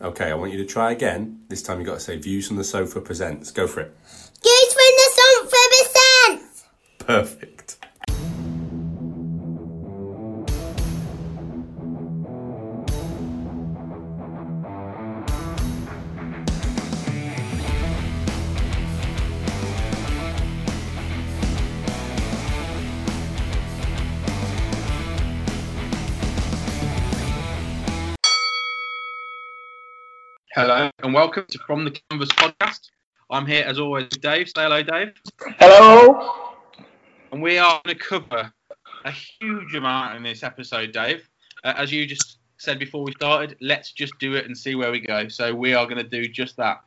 Okay, 0.00 0.30
I 0.30 0.34
want 0.34 0.52
you 0.52 0.58
to 0.58 0.64
try 0.64 0.92
again. 0.92 1.40
This 1.48 1.62
time 1.62 1.78
you've 1.78 1.86
got 1.86 1.94
to 1.94 2.00
say 2.00 2.16
Views 2.16 2.46
from 2.46 2.56
the 2.56 2.64
Sofa 2.64 3.00
presents. 3.00 3.50
Go 3.50 3.66
for 3.66 3.80
it. 3.80 3.92
Views 4.42 4.72
from 4.72 4.92
the 4.96 5.10
sofa 5.18 5.56
presents. 5.70 6.64
Perfect. 6.98 7.57
Welcome 31.18 31.46
to 31.48 31.58
From 31.66 31.84
the 31.84 31.90
Canvas 31.90 32.28
podcast. 32.28 32.90
I'm 33.28 33.44
here 33.44 33.64
as 33.66 33.80
always 33.80 34.04
with 34.04 34.20
Dave. 34.20 34.48
Say 34.50 34.62
hello, 34.62 34.84
Dave. 34.84 35.14
Hello. 35.58 36.54
And 37.32 37.42
we 37.42 37.58
are 37.58 37.80
going 37.84 37.96
to 37.96 38.00
cover 38.00 38.52
a 39.04 39.10
huge 39.10 39.74
amount 39.74 40.14
in 40.14 40.22
this 40.22 40.44
episode, 40.44 40.92
Dave. 40.92 41.28
Uh, 41.64 41.74
as 41.76 41.90
you 41.90 42.06
just 42.06 42.38
said 42.58 42.78
before 42.78 43.02
we 43.02 43.10
started, 43.10 43.56
let's 43.60 43.90
just 43.90 44.16
do 44.20 44.34
it 44.34 44.46
and 44.46 44.56
see 44.56 44.76
where 44.76 44.92
we 44.92 45.00
go. 45.00 45.26
So 45.26 45.52
we 45.52 45.74
are 45.74 45.86
going 45.86 45.96
to 45.96 46.08
do 46.08 46.28
just 46.28 46.56
that. 46.58 46.84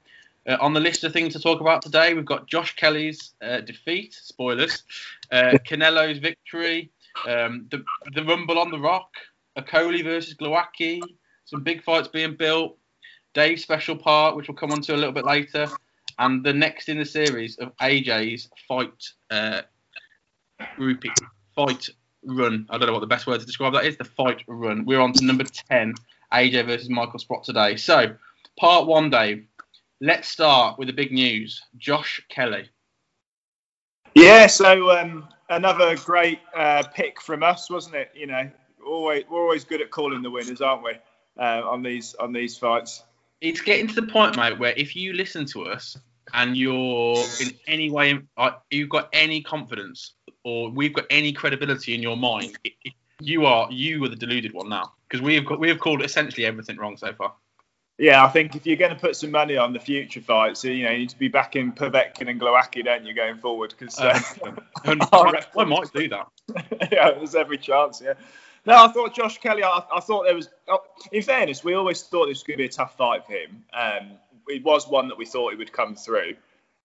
Uh, 0.48 0.56
on 0.62 0.72
the 0.72 0.80
list 0.80 1.04
of 1.04 1.12
things 1.12 1.34
to 1.34 1.40
talk 1.42 1.60
about 1.60 1.82
today, 1.82 2.14
we've 2.14 2.24
got 2.24 2.48
Josh 2.48 2.74
Kelly's 2.78 3.34
uh, 3.42 3.60
defeat, 3.60 4.14
spoilers, 4.14 4.84
uh, 5.34 5.58
Canelo's 5.68 6.20
victory, 6.20 6.90
um, 7.28 7.68
the, 7.70 7.84
the 8.14 8.24
Rumble 8.24 8.60
on 8.60 8.72
the 8.72 8.80
Rock, 8.80 9.12
Okolie 9.58 10.06
versus 10.06 10.36
Glowacki, 10.36 11.02
some 11.44 11.64
big 11.64 11.84
fights 11.84 12.08
being 12.08 12.38
built, 12.38 12.78
Dave's 13.34 13.64
special 13.64 13.96
part, 13.96 14.36
which 14.36 14.48
we'll 14.48 14.58
come 14.58 14.72
on 14.72 14.82
to 14.82 14.96
a 14.96 14.98
little 14.98 15.14
bit 15.14 15.26
later, 15.26 15.68
and 16.20 16.44
the 16.44 16.54
next 16.54 16.90
in 16.90 16.98
the 16.98 17.06
series 17.06 17.58
of 17.58 17.76
AJ's 17.78 18.50
fight 18.68 19.10
uh, 19.30 19.62
repeat, 20.78 21.18
fight 21.56 21.90
run. 22.26 22.68
I 22.70 22.78
don't 22.78 22.88
know 22.88 22.94
what 22.94 23.00
the 23.00 23.08
best 23.08 23.28
word 23.28 23.40
to 23.40 23.46
describe 23.46 23.74
that 23.74 23.86
is. 23.86 23.98
The 23.98 24.04
fight 24.04 24.44
run. 24.48 24.86
We're 24.86 25.00
on 25.00 25.14
to 25.14 25.26
number 25.26 25.44
ten, 25.44 25.94
AJ 26.34 26.66
versus 26.66 26.90
Michael 26.90 27.20
Sprott 27.20 27.44
today. 27.44 27.76
So, 27.78 28.16
part 28.60 28.88
one, 28.88 29.10
Dave. 29.10 29.46
Let's 30.04 30.28
start 30.28 30.80
with 30.80 30.88
the 30.88 30.94
big 30.94 31.12
news. 31.12 31.62
Josh 31.78 32.26
Kelly. 32.28 32.70
Yeah, 34.16 34.48
so 34.48 34.92
um, 34.98 35.28
another 35.50 35.96
great 35.96 36.40
uh, 36.56 36.84
pick 36.94 37.22
from 37.22 37.44
us, 37.44 37.70
wasn't 37.70 37.96
it? 37.96 38.12
You 38.16 38.28
know, 38.28 38.50
always 38.86 39.24
we're 39.30 39.42
always 39.42 39.64
good 39.64 39.82
at 39.82 39.92
calling 39.92 40.22
the 40.22 40.30
winners, 40.30 40.60
aren't 40.60 40.84
we? 40.84 40.94
Uh, 41.40 41.62
on 41.64 41.82
these 41.82 42.16
on 42.16 42.34
these 42.34 42.58
fights. 42.58 43.04
It's 43.42 43.62
getting 43.62 43.88
to 43.88 43.96
the 43.96 44.04
point, 44.04 44.38
mate, 44.38 44.58
where 44.60 44.74
if 44.78 44.96
you 44.96 45.14
listen 45.14 45.46
to 45.48 45.66
us 45.66 45.98
and 46.34 46.56
you're 46.56 47.18
in 47.42 47.54
any 47.68 47.90
way, 47.90 48.20
uh, 48.38 48.52
you've 48.70 48.90
got 48.90 49.10
any 49.14 49.42
confidence 49.42 50.14
or 50.44 50.70
we've 50.70 50.94
got 50.94 51.06
any 51.10 51.34
credibility 51.34 51.96
in 51.96 52.02
your 52.02 52.18
mind, 52.18 52.58
you 53.20 53.46
are 53.46 53.72
you 53.72 54.04
are 54.04 54.10
the 54.10 54.16
deluded 54.16 54.54
one 54.54 54.70
now 54.70 54.94
because 55.08 55.22
we 55.22 55.36
have 55.36 55.46
got 55.46 55.60
we 55.60 55.70
have 55.70 55.80
called 55.80 56.04
essentially 56.04 56.46
everything 56.46 56.78
wrong 56.78 56.98
so 56.98 57.14
far. 57.14 57.34
Yeah, 57.98 58.26
I 58.26 58.30
think 58.30 58.56
if 58.56 58.66
you're 58.66 58.78
going 58.78 58.94
to 58.94 59.00
put 59.00 59.16
some 59.16 59.30
money 59.30 59.58
on 59.58 59.74
the 59.74 59.80
future 59.80 60.22
fights, 60.22 60.64
you 60.64 60.84
know, 60.84 60.90
you 60.90 61.00
need 61.00 61.10
to 61.10 61.20
be 61.20 61.28
backing 61.28 61.72
Povetkin 61.72 62.30
and 62.30 62.42
Glowacki, 62.42 62.84
don't 62.84 63.06
you, 63.06 63.14
going 63.14 63.38
forward? 63.38 63.76
Because 63.78 64.00
uh, 64.00 64.20
I, 64.86 65.46
I 65.56 65.64
might 65.66 65.94
do 65.94 66.10
that. 66.10 66.28
yeah, 66.92 67.12
there's 67.12 67.36
every 67.36 67.60
chance. 67.60 68.02
Yeah. 68.04 68.14
No, 68.66 68.86
I 68.86 68.88
thought 68.90 69.16
Josh 69.16 69.40
Kelly. 69.40 69.64
I, 69.64 69.84
I 69.94 70.00
thought 70.00 70.26
there 70.26 70.36
was. 70.36 70.50
Oh, 70.68 70.84
in 71.12 71.22
fairness, 71.22 71.64
we 71.64 71.74
always 71.74 72.04
thought 72.04 72.28
this 72.28 72.38
was 72.38 72.44
going 72.44 72.58
to 72.58 72.64
be 72.64 72.66
a 72.66 72.70
tough 72.70 72.96
fight 72.96 73.26
for 73.26 73.34
him. 73.34 73.64
Um, 73.74 74.12
it 74.48 74.64
was 74.64 74.88
one 74.88 75.08
that 75.08 75.18
we 75.18 75.26
thought 75.26 75.52
he 75.52 75.58
would 75.58 75.74
come 75.74 75.96
through, 75.96 76.36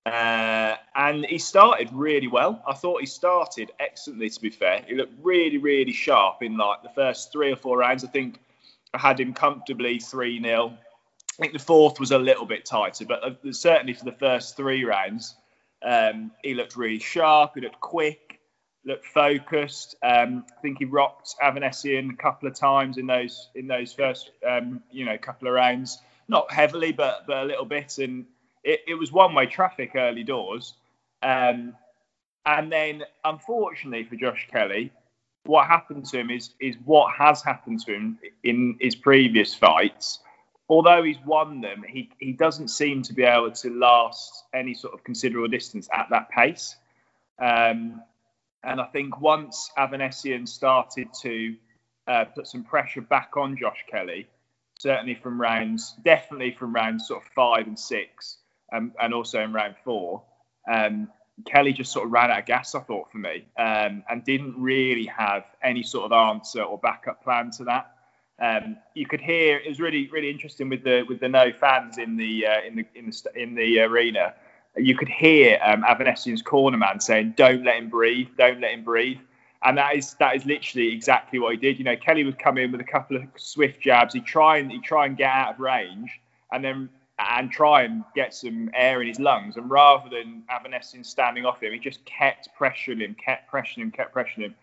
uh, 0.07 0.77
and 0.95 1.27
he 1.27 1.39
started 1.39 1.91
really 1.93 2.29
well. 2.29 2.63
I 2.67 2.75
thought 2.75 3.01
he 3.01 3.07
started 3.07 3.73
excellently. 3.79 4.31
To 4.31 4.41
be 4.41 4.51
fair, 4.51 4.85
he 4.87 4.95
looked 4.95 5.13
really, 5.23 5.59
really 5.59 5.93
sharp 5.93 6.43
in 6.43 6.57
like 6.57 6.83
the 6.83 6.91
first 6.91 7.31
three 7.31 7.53
or 7.53 7.57
four 7.57 7.79
rounds. 7.79 8.05
I 8.05 8.09
think 8.09 8.41
I 8.95 8.99
had 8.99 9.21
him 9.21 9.35
comfortably 9.35 9.99
three 9.99 10.41
0 10.41 10.79
I 11.39 11.43
think 11.43 11.53
the 11.53 11.59
fourth 11.59 12.01
was 12.01 12.13
a 12.13 12.19
little 12.19 12.47
bit 12.47 12.65
tighter, 12.65 13.05
but 13.05 13.23
uh, 13.23 13.53
certainly 13.53 13.93
for 13.93 14.07
the 14.07 14.13
first 14.13 14.57
three 14.57 14.85
rounds, 14.85 15.35
um, 15.83 16.31
he 16.43 16.55
looked 16.55 16.77
really 16.77 16.99
sharp. 16.99 17.53
He 17.55 17.61
looked 17.61 17.81
quick, 17.81 18.36
looked 18.87 19.05
focused. 19.05 19.97
Um, 20.03 20.45
I 20.57 20.61
think 20.63 20.79
he 20.79 20.87
rocked 20.87 21.35
Avanesyan 21.43 22.15
a 22.15 22.17
couple 22.17 22.49
of 22.49 22.55
times 22.55 22.97
in 22.97 23.07
those 23.07 23.49
in 23.55 23.67
those 23.67 23.93
first 23.93 24.31
um, 24.49 24.83
you 24.91 25.05
know 25.05 25.19
couple 25.19 25.49
of 25.49 25.55
rounds. 25.55 25.99
Not 26.29 26.51
heavily, 26.51 26.93
but 26.93 27.27
but 27.27 27.43
a 27.43 27.45
little 27.45 27.67
bit, 27.67 27.99
and 27.99 28.25
it, 28.65 28.81
it 28.87 28.95
was 28.95 29.13
one 29.13 29.35
way 29.35 29.47
traffic 29.47 29.93
early 29.95 30.25
doors. 30.25 30.75
Um, 31.23 31.75
and 32.47 32.71
then, 32.71 33.03
unfortunately 33.25 34.05
for 34.05 34.17
Josh 34.17 34.49
Kelly, 34.51 34.93
what 35.45 35.67
happened 35.67 36.07
to 36.07 36.19
him 36.19 36.31
is 36.31 36.51
is 36.61 36.77
what 36.85 37.13
has 37.15 37.43
happened 37.43 37.81
to 37.87 37.93
him 37.93 38.19
in 38.43 38.79
his 38.81 38.95
previous 38.95 39.55
fights 39.55 40.21
although 40.69 41.03
he's 41.03 41.19
won 41.25 41.61
them, 41.61 41.85
he, 41.89 42.11
he 42.19 42.33
doesn't 42.33 42.69
seem 42.69 43.03
to 43.03 43.13
be 43.13 43.23
able 43.23 43.53
to 43.53 43.71
last 43.71 44.45
any 44.53 44.75
sort 44.75 44.95
of 44.95 45.05
considerable 45.05 45.49
distance 45.49 45.89
at 45.93 46.09
that 46.11 46.29
pace. 46.29 46.77
Um, 47.39 48.03
and 48.65 48.81
I 48.81 48.85
think 48.87 49.21
once 49.21 49.71
Avanesyan 49.79 50.49
started 50.49 51.09
to 51.23 51.57
uh, 52.07 52.25
put 52.25 52.47
some 52.47 52.65
pressure 52.65 53.01
back 53.01 53.37
on 53.37 53.57
Josh 53.57 53.85
Kelly, 53.91 54.27
certainly 54.79 55.15
from 55.15 55.41
rounds, 55.41 55.95
definitely 56.05 56.53
from 56.59 56.75
rounds 56.75 57.09
sort 57.09 57.23
of 57.23 57.29
five 57.33 57.67
and 57.67 57.79
six, 57.79 58.39
um, 58.73 58.93
and 59.01 59.15
also 59.15 59.41
in 59.43 59.53
round 59.53 59.77
four, 59.85 60.23
um, 60.71 61.09
Kelly 61.45 61.73
just 61.73 61.93
sort 61.93 62.07
of 62.07 62.13
ran 62.13 62.31
out 62.31 62.41
of 62.41 62.47
gas, 62.47 62.75
I 62.75 62.81
thought, 62.81 63.11
for 63.13 63.19
me, 63.19 63.47
um, 63.59 64.03
and 64.09 64.25
didn't 64.25 64.55
really 64.57 65.07
have 65.07 65.45
any 65.63 65.83
sort 65.83 66.11
of 66.11 66.13
answer 66.13 66.63
or 66.63 66.79
backup 66.79 67.23
plan 67.23 67.51
to 67.53 67.65
that. 67.65 67.93
Um, 68.39 68.77
you 68.95 69.07
could 69.07 69.21
hear 69.21 69.57
it 69.59 69.69
was 69.69 69.81
really 69.81 70.09
really 70.09 70.29
interesting 70.29 70.69
with 70.69 70.85
the 70.85 71.05
with 71.09 71.21
the 71.21 71.29
no 71.29 71.53
fans 71.53 71.97
in 71.97 72.17
the 72.17 72.47
uh, 72.47 72.61
in 72.67 72.77
the 72.77 72.87
in 72.95 73.07
the 73.07 73.43
in 73.43 73.55
the 73.55 73.81
arena. 73.81 74.35
You 74.77 74.97
could 74.97 75.09
hear 75.09 75.59
um, 75.65 75.83
Avanesyan's 75.83 76.43
corner 76.43 76.77
man 76.77 77.01
saying, 77.01 77.35
"Don't 77.37 77.65
let 77.65 77.77
him 77.77 77.89
breathe. 77.89 78.29
Don't 78.37 78.61
let 78.61 78.73
him 78.73 78.85
breathe." 78.85 79.19
And 79.63 79.79
that 79.79 79.97
is 79.97 80.15
that 80.15 80.37
is 80.37 80.45
literally 80.45 80.93
exactly 80.93 81.39
what 81.39 81.53
he 81.53 81.57
did. 81.57 81.79
You 81.79 81.85
know, 81.85 81.97
Kelly 81.97 82.25
would 82.25 82.39
come 82.39 82.59
in 82.59 82.73
with 82.73 82.81
a 82.81 82.85
couple 82.85 83.17
of 83.17 83.25
swift 83.37 83.81
jabs. 83.81 84.15
He'd 84.15 84.27
try 84.27 84.59
and 84.59 84.71
he'd 84.71 84.85
try 84.85 85.07
and 85.07 85.17
get 85.17 85.31
out 85.31 85.55
of 85.55 85.61
range, 85.61 86.21
and 86.53 86.65
then 86.65 86.89
and 87.19 87.51
try 87.51 87.83
and 87.83 88.05
get 88.15 88.35
some 88.35 88.71
air 88.75 89.01
in 89.01 89.09
his 89.09 89.19
lungs. 89.19 89.57
And 89.57 89.71
rather 89.71 90.11
than 90.11 90.43
Avanesyan 90.51 91.05
standing 91.05 91.47
off 91.47 91.63
him, 91.63 91.73
he 91.73 91.79
just 91.79 92.05
kept 92.05 92.51
pressuring 92.59 93.01
him, 93.01 93.15
kept 93.15 93.51
pressuring 93.51 93.79
him, 93.79 93.91
kept 93.91 94.15
pressuring 94.15 94.45
him, 94.45 94.55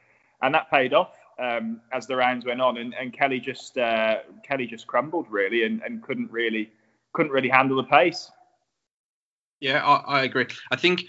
and 0.42 0.54
that 0.54 0.70
paid 0.70 0.94
off 0.94 1.18
um, 1.40 1.82
as 1.92 2.06
the 2.06 2.16
rounds 2.16 2.46
went 2.46 2.62
on, 2.62 2.78
and, 2.78 2.94
and 2.94 3.12
Kelly 3.14 3.40
just 3.40 3.78
uh, 3.78 4.20
Kelly 4.44 4.68
just 4.68 4.88
crumbled 4.88 5.28
really, 5.30 5.64
and, 5.64 5.82
and 5.82 6.04
couldn't 6.04 6.32
really 6.32 6.72
couldn't 7.14 7.32
really 7.32 7.50
handle 7.50 7.78
the 7.78 7.84
pace. 7.84 8.32
Yeah, 9.64 9.82
I, 9.82 10.20
I 10.20 10.24
agree. 10.24 10.46
I 10.72 10.76
think 10.76 11.06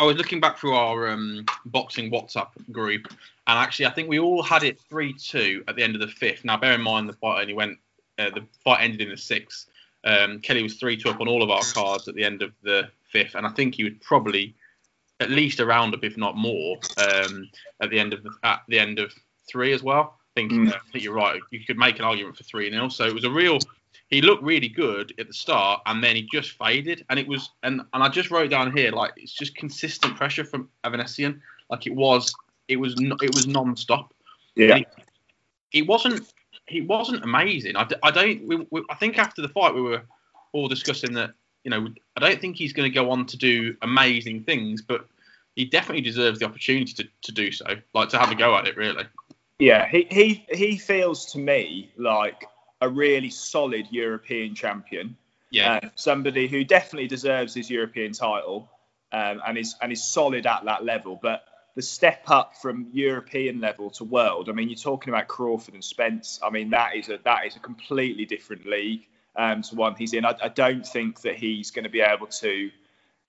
I 0.00 0.02
was 0.02 0.16
looking 0.16 0.40
back 0.40 0.58
through 0.58 0.74
our 0.74 1.08
um, 1.08 1.46
boxing 1.66 2.10
WhatsApp 2.10 2.48
group, 2.72 3.06
and 3.46 3.58
actually, 3.58 3.86
I 3.86 3.90
think 3.90 4.08
we 4.08 4.18
all 4.18 4.42
had 4.42 4.64
it 4.64 4.80
three-two 4.88 5.62
at 5.68 5.76
the 5.76 5.84
end 5.84 5.94
of 5.94 6.00
the 6.00 6.08
fifth. 6.08 6.44
Now, 6.44 6.56
bear 6.56 6.72
in 6.72 6.80
mind 6.80 7.08
the 7.08 7.12
fight 7.12 7.42
only 7.42 7.54
went, 7.54 7.78
uh, 8.18 8.30
the 8.30 8.44
fight 8.64 8.80
ended 8.80 9.02
in 9.02 9.10
the 9.10 9.16
sixth. 9.16 9.68
Um, 10.02 10.40
Kelly 10.40 10.64
was 10.64 10.74
three-two 10.74 11.08
up 11.08 11.20
on 11.20 11.28
all 11.28 11.44
of 11.44 11.50
our 11.50 11.62
cards 11.74 12.08
at 12.08 12.16
the 12.16 12.24
end 12.24 12.42
of 12.42 12.50
the 12.64 12.88
fifth, 13.12 13.36
and 13.36 13.46
I 13.46 13.50
think 13.50 13.76
he 13.76 13.84
would 13.84 14.00
probably 14.00 14.56
at 15.20 15.30
least 15.30 15.60
a 15.60 15.64
round 15.64 15.94
up, 15.94 16.02
if 16.02 16.16
not 16.16 16.36
more, 16.36 16.78
um, 16.98 17.48
at 17.80 17.90
the 17.90 18.00
end 18.00 18.12
of 18.12 18.24
the, 18.24 18.32
at 18.42 18.62
the 18.66 18.80
end 18.80 18.98
of 18.98 19.14
three 19.48 19.72
as 19.72 19.84
well. 19.84 20.18
I 20.36 20.40
think, 20.40 20.50
mm. 20.50 20.74
I 20.74 20.80
think 20.90 21.04
you're 21.04 21.14
right. 21.14 21.40
You 21.52 21.60
could 21.64 21.78
make 21.78 22.00
an 22.00 22.04
argument 22.04 22.36
for 22.36 22.42
three 22.42 22.68
0 22.68 22.88
So 22.88 23.04
it 23.04 23.14
was 23.14 23.22
a 23.22 23.30
real. 23.30 23.60
He 24.08 24.22
looked 24.22 24.42
really 24.42 24.68
good 24.68 25.12
at 25.18 25.26
the 25.26 25.34
start, 25.34 25.82
and 25.86 26.02
then 26.02 26.16
he 26.16 26.22
just 26.32 26.52
faded. 26.52 27.04
And 27.10 27.18
it 27.18 27.26
was, 27.26 27.50
and 27.62 27.82
and 27.92 28.02
I 28.02 28.08
just 28.08 28.30
wrote 28.30 28.50
down 28.50 28.76
here 28.76 28.92
like 28.92 29.12
it's 29.16 29.32
just 29.32 29.56
consistent 29.56 30.16
pressure 30.16 30.44
from 30.44 30.68
Avanesyan. 30.84 31.40
Like 31.70 31.86
it 31.86 31.94
was, 31.94 32.32
it 32.68 32.76
was, 32.76 32.94
it 32.98 33.34
was 33.34 33.46
non-stop. 33.46 34.14
Yeah. 34.54 34.80
It 35.72 35.86
wasn't. 35.86 36.32
He 36.66 36.80
wasn't 36.80 37.24
amazing. 37.24 37.76
I, 37.76 37.88
I 38.02 38.10
don't. 38.10 38.46
We, 38.46 38.66
we, 38.70 38.84
I 38.90 38.94
think 38.94 39.18
after 39.18 39.42
the 39.42 39.48
fight 39.48 39.74
we 39.74 39.80
were 39.80 40.02
all 40.52 40.68
discussing 40.68 41.12
that. 41.14 41.34
You 41.64 41.70
know, 41.70 41.88
I 42.16 42.20
don't 42.20 42.40
think 42.40 42.54
he's 42.54 42.72
going 42.72 42.88
to 42.88 42.94
go 42.94 43.10
on 43.10 43.26
to 43.26 43.36
do 43.36 43.76
amazing 43.82 44.44
things, 44.44 44.82
but 44.82 45.08
he 45.56 45.64
definitely 45.64 46.02
deserves 46.02 46.38
the 46.38 46.44
opportunity 46.44 46.92
to, 46.92 47.08
to 47.22 47.32
do 47.32 47.50
so, 47.50 47.64
like 47.92 48.08
to 48.10 48.18
have 48.18 48.30
a 48.30 48.36
go 48.36 48.56
at 48.56 48.68
it, 48.68 48.76
really. 48.76 49.04
Yeah, 49.58 49.88
he, 49.88 50.06
he 50.08 50.46
he 50.50 50.78
feels 50.78 51.24
to 51.32 51.38
me 51.38 51.90
like 51.96 52.44
a 52.80 52.88
really 52.88 53.30
solid 53.30 53.86
European 53.90 54.54
champion. 54.54 55.16
Yeah, 55.50 55.80
uh, 55.82 55.88
somebody 55.94 56.48
who 56.48 56.64
definitely 56.64 57.08
deserves 57.08 57.54
his 57.54 57.70
European 57.70 58.12
title, 58.12 58.68
um, 59.12 59.40
and 59.46 59.56
is 59.56 59.74
and 59.80 59.92
is 59.92 60.04
solid 60.04 60.46
at 60.46 60.64
that 60.64 60.84
level. 60.84 61.18
But 61.20 61.44
the 61.74 61.82
step 61.82 62.24
up 62.28 62.56
from 62.56 62.88
European 62.92 63.60
level 63.60 63.90
to 63.90 64.04
world, 64.04 64.48
I 64.48 64.52
mean, 64.52 64.68
you're 64.68 64.76
talking 64.76 65.12
about 65.12 65.28
Crawford 65.28 65.74
and 65.74 65.84
Spence. 65.84 66.40
I 66.42 66.50
mean, 66.50 66.70
that 66.70 66.96
is 66.96 67.08
a 67.08 67.18
that 67.24 67.46
is 67.46 67.56
a 67.56 67.60
completely 67.60 68.24
different 68.24 68.66
league. 68.66 69.06
um, 69.36 69.62
to 69.62 69.74
one 69.74 69.94
he's 69.94 70.12
in. 70.12 70.24
I, 70.24 70.34
I 70.42 70.48
don't 70.48 70.86
think 70.86 71.20
that 71.22 71.36
he's 71.36 71.70
going 71.70 71.84
to 71.84 71.90
be 71.90 72.00
able 72.00 72.26
to 72.26 72.70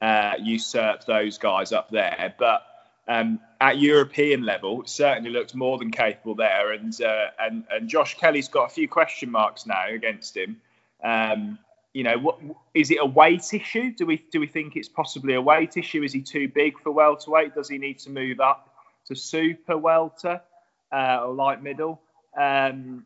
uh, 0.01 0.33
usurp 0.41 1.05
those 1.05 1.37
guys 1.37 1.71
up 1.71 1.89
there, 1.89 2.33
but 2.37 2.65
um, 3.07 3.39
at 3.59 3.79
European 3.79 4.43
level, 4.43 4.83
certainly 4.85 5.29
looked 5.29 5.55
more 5.55 5.77
than 5.77 5.91
capable 5.91 6.35
there. 6.35 6.73
And 6.73 6.99
uh, 7.01 7.27
and 7.39 7.63
and 7.71 7.87
Josh 7.87 8.15
Kelly's 8.15 8.47
got 8.47 8.65
a 8.65 8.69
few 8.69 8.87
question 8.87 9.31
marks 9.31 9.65
now 9.65 9.87
against 9.87 10.35
him. 10.35 10.61
Um, 11.03 11.57
you 11.93 12.03
know, 12.03 12.17
what 12.19 12.39
is 12.73 12.91
it 12.91 12.97
a 12.99 13.05
weight 13.05 13.53
issue? 13.53 13.91
Do 13.91 14.05
we 14.05 14.23
do 14.31 14.39
we 14.39 14.47
think 14.47 14.75
it's 14.75 14.89
possibly 14.89 15.33
a 15.33 15.41
weight 15.41 15.77
issue? 15.77 16.03
Is 16.03 16.13
he 16.13 16.21
too 16.21 16.47
big 16.47 16.79
for 16.79 16.91
welterweight? 16.91 17.55
Does 17.55 17.69
he 17.69 17.77
need 17.77 17.99
to 17.99 18.09
move 18.09 18.39
up 18.39 18.73
to 19.07 19.15
super 19.15 19.77
welter 19.77 20.41
uh, 20.91 21.23
or 21.23 21.33
light 21.33 21.63
middle? 21.63 22.01
Um, 22.37 23.05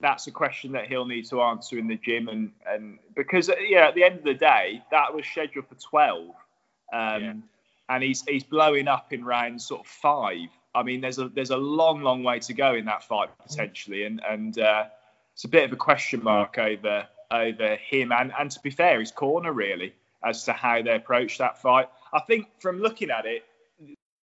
that's 0.00 0.26
a 0.26 0.30
question 0.30 0.72
that 0.72 0.88
he'll 0.88 1.06
need 1.06 1.26
to 1.30 1.40
answer 1.40 1.78
in 1.78 1.86
the 1.86 1.96
gym, 1.96 2.28
and 2.28 2.52
and 2.66 2.98
because 3.14 3.50
yeah, 3.66 3.88
at 3.88 3.94
the 3.94 4.04
end 4.04 4.18
of 4.18 4.24
the 4.24 4.34
day, 4.34 4.82
that 4.90 5.14
was 5.14 5.24
scheduled 5.24 5.66
for 5.68 5.76
twelve. 5.76 6.34
Um, 6.92 7.22
yeah 7.22 7.32
and 7.88 8.02
he's 8.02 8.22
he's 8.26 8.44
blowing 8.44 8.88
up 8.88 9.12
in 9.12 9.24
round 9.24 9.60
sort 9.62 9.82
of 9.82 9.86
five. 9.86 10.48
I 10.74 10.82
mean, 10.82 11.00
there's 11.00 11.18
a 11.18 11.28
there's 11.28 11.50
a 11.50 11.56
long, 11.56 12.02
long 12.02 12.22
way 12.22 12.40
to 12.40 12.54
go 12.54 12.74
in 12.74 12.86
that 12.86 13.04
fight 13.04 13.30
potentially, 13.46 14.04
and 14.04 14.20
and 14.26 14.58
uh, 14.58 14.84
it's 15.34 15.44
a 15.44 15.48
bit 15.48 15.64
of 15.64 15.72
a 15.72 15.76
question 15.76 16.22
mark 16.22 16.58
over 16.58 17.06
over 17.30 17.76
him 17.76 18.12
and 18.12 18.32
and 18.38 18.50
to 18.50 18.60
be 18.60 18.70
fair, 18.70 19.00
his 19.00 19.10
corner 19.10 19.52
really 19.52 19.94
as 20.24 20.44
to 20.44 20.52
how 20.52 20.82
they 20.82 20.94
approach 20.94 21.38
that 21.38 21.60
fight. 21.60 21.88
I 22.12 22.20
think 22.20 22.48
from 22.58 22.80
looking 22.80 23.10
at 23.10 23.26
it, 23.26 23.44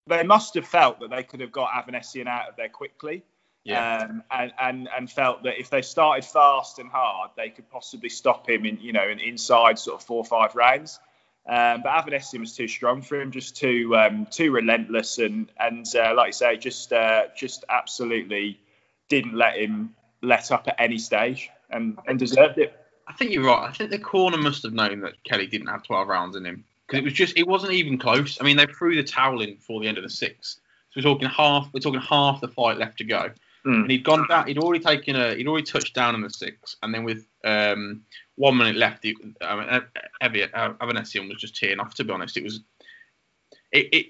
they 0.08 0.24
must 0.24 0.56
have 0.56 0.68
felt 0.68 1.00
that 1.00 1.10
they 1.10 1.24
could 1.24 1.40
have 1.40 1.52
got 1.52 1.72
Avanesyan 1.72 2.28
out 2.28 2.50
of 2.50 2.56
there 2.56 2.70
quickly. 2.70 3.24
Yeah. 3.64 4.00
Um, 4.00 4.24
and, 4.30 4.52
and 4.60 4.90
and 4.98 5.12
felt 5.12 5.44
that 5.44 5.58
if 5.58 5.70
they 5.70 5.82
started 5.82 6.26
fast 6.26 6.80
and 6.80 6.90
hard, 6.90 7.32
they 7.38 7.50
could 7.50 7.70
possibly 7.70 8.10
stop 8.10 8.50
him 8.50 8.66
in 8.66 8.80
you 8.82 8.92
know 8.92 9.08
in 9.08 9.20
inside 9.20 9.80
sort 9.80 10.02
of 10.02 10.06
four 10.06 10.18
or 10.18 10.26
five 10.26 10.56
rounds. 10.56 11.00
Um, 11.46 11.82
but 11.84 11.92
Avanesyan 11.92 12.40
was 12.40 12.56
too 12.56 12.68
strong 12.68 13.02
for 13.02 13.20
him, 13.20 13.32
just 13.32 13.58
too 13.58 13.96
um, 13.98 14.28
too 14.32 14.52
relentless, 14.52 15.18
and 15.18 15.52
and 15.60 15.86
uh, 15.96 16.14
like 16.16 16.28
you 16.28 16.34
say, 16.34 16.58
just 16.58 16.94
uh, 16.94 17.24
just 17.36 17.66
absolutely 17.68 18.60
didn't 19.10 19.34
let 19.34 19.58
him 19.58 19.94
let 20.22 20.52
up 20.52 20.68
at 20.68 20.76
any 20.80 20.98
stage, 20.98 21.50
and 21.70 21.98
and 22.08 22.18
deserved 22.18 22.60
it. 22.60 22.80
I 23.08 23.14
think 23.14 23.32
you're 23.32 23.46
right. 23.46 23.70
I 23.70 23.74
think 23.74 23.90
the 23.92 24.00
corner 24.00 24.38
must 24.38 24.64
have 24.64 24.74
known 24.74 25.02
that 25.02 25.22
Kelly 25.26 25.48
didn't 25.48 25.68
have 25.68 25.84
12 25.84 26.08
rounds 26.08 26.38
in 26.38 26.46
him 26.46 26.64
because 26.88 27.00
it 27.00 27.04
was 27.04 27.14
just 27.14 27.38
it 27.38 27.48
wasn't 27.48 27.74
even 27.74 27.98
close. 27.98 28.40
I 28.40 28.46
mean, 28.46 28.58
they 28.58 28.66
threw 28.66 28.96
the 28.96 29.04
towel 29.04 29.42
in 29.42 29.56
before 29.56 29.82
the 29.82 29.88
end 29.88 29.98
of 29.98 30.04
the 30.04 30.10
sixth. 30.10 30.60
So 30.92 31.00
we're 31.00 31.14
talking 31.14 31.28
half. 31.28 31.70
We're 31.74 31.80
talking 31.80 32.02
half 32.02 32.40
the 32.40 32.48
fight 32.48 32.78
left 32.78 33.00
to 33.00 33.04
go. 33.04 33.32
Mm. 33.66 33.82
And 33.82 33.92
he'd 33.92 34.04
gone 34.04 34.28
down. 34.28 34.48
He'd 34.48 34.58
already 34.58 34.84
taken 34.84 35.16
a. 35.16 35.36
He'd 35.36 35.48
already 35.48 35.66
touched 35.66 35.94
down 35.94 36.16
in 36.16 36.22
the 36.22 36.30
six, 36.30 36.78
and 36.84 36.94
then 36.94 37.04
with 37.04 37.26
um, 37.44 38.04
one 38.36 38.58
minute 38.58 38.76
left, 38.76 39.04
he, 39.04 39.16
I 39.42 39.56
mean, 39.56 39.70
uh, 40.54 40.74
was 40.80 41.06
uh, 41.16 41.36
just 41.38 41.56
tearing 41.56 41.80
off. 41.80 41.94
To 41.96 42.04
be 42.04 42.12
honest, 42.12 42.38
it 42.38 42.44
was. 42.44 42.62
It 43.72 43.90
it, 43.94 44.06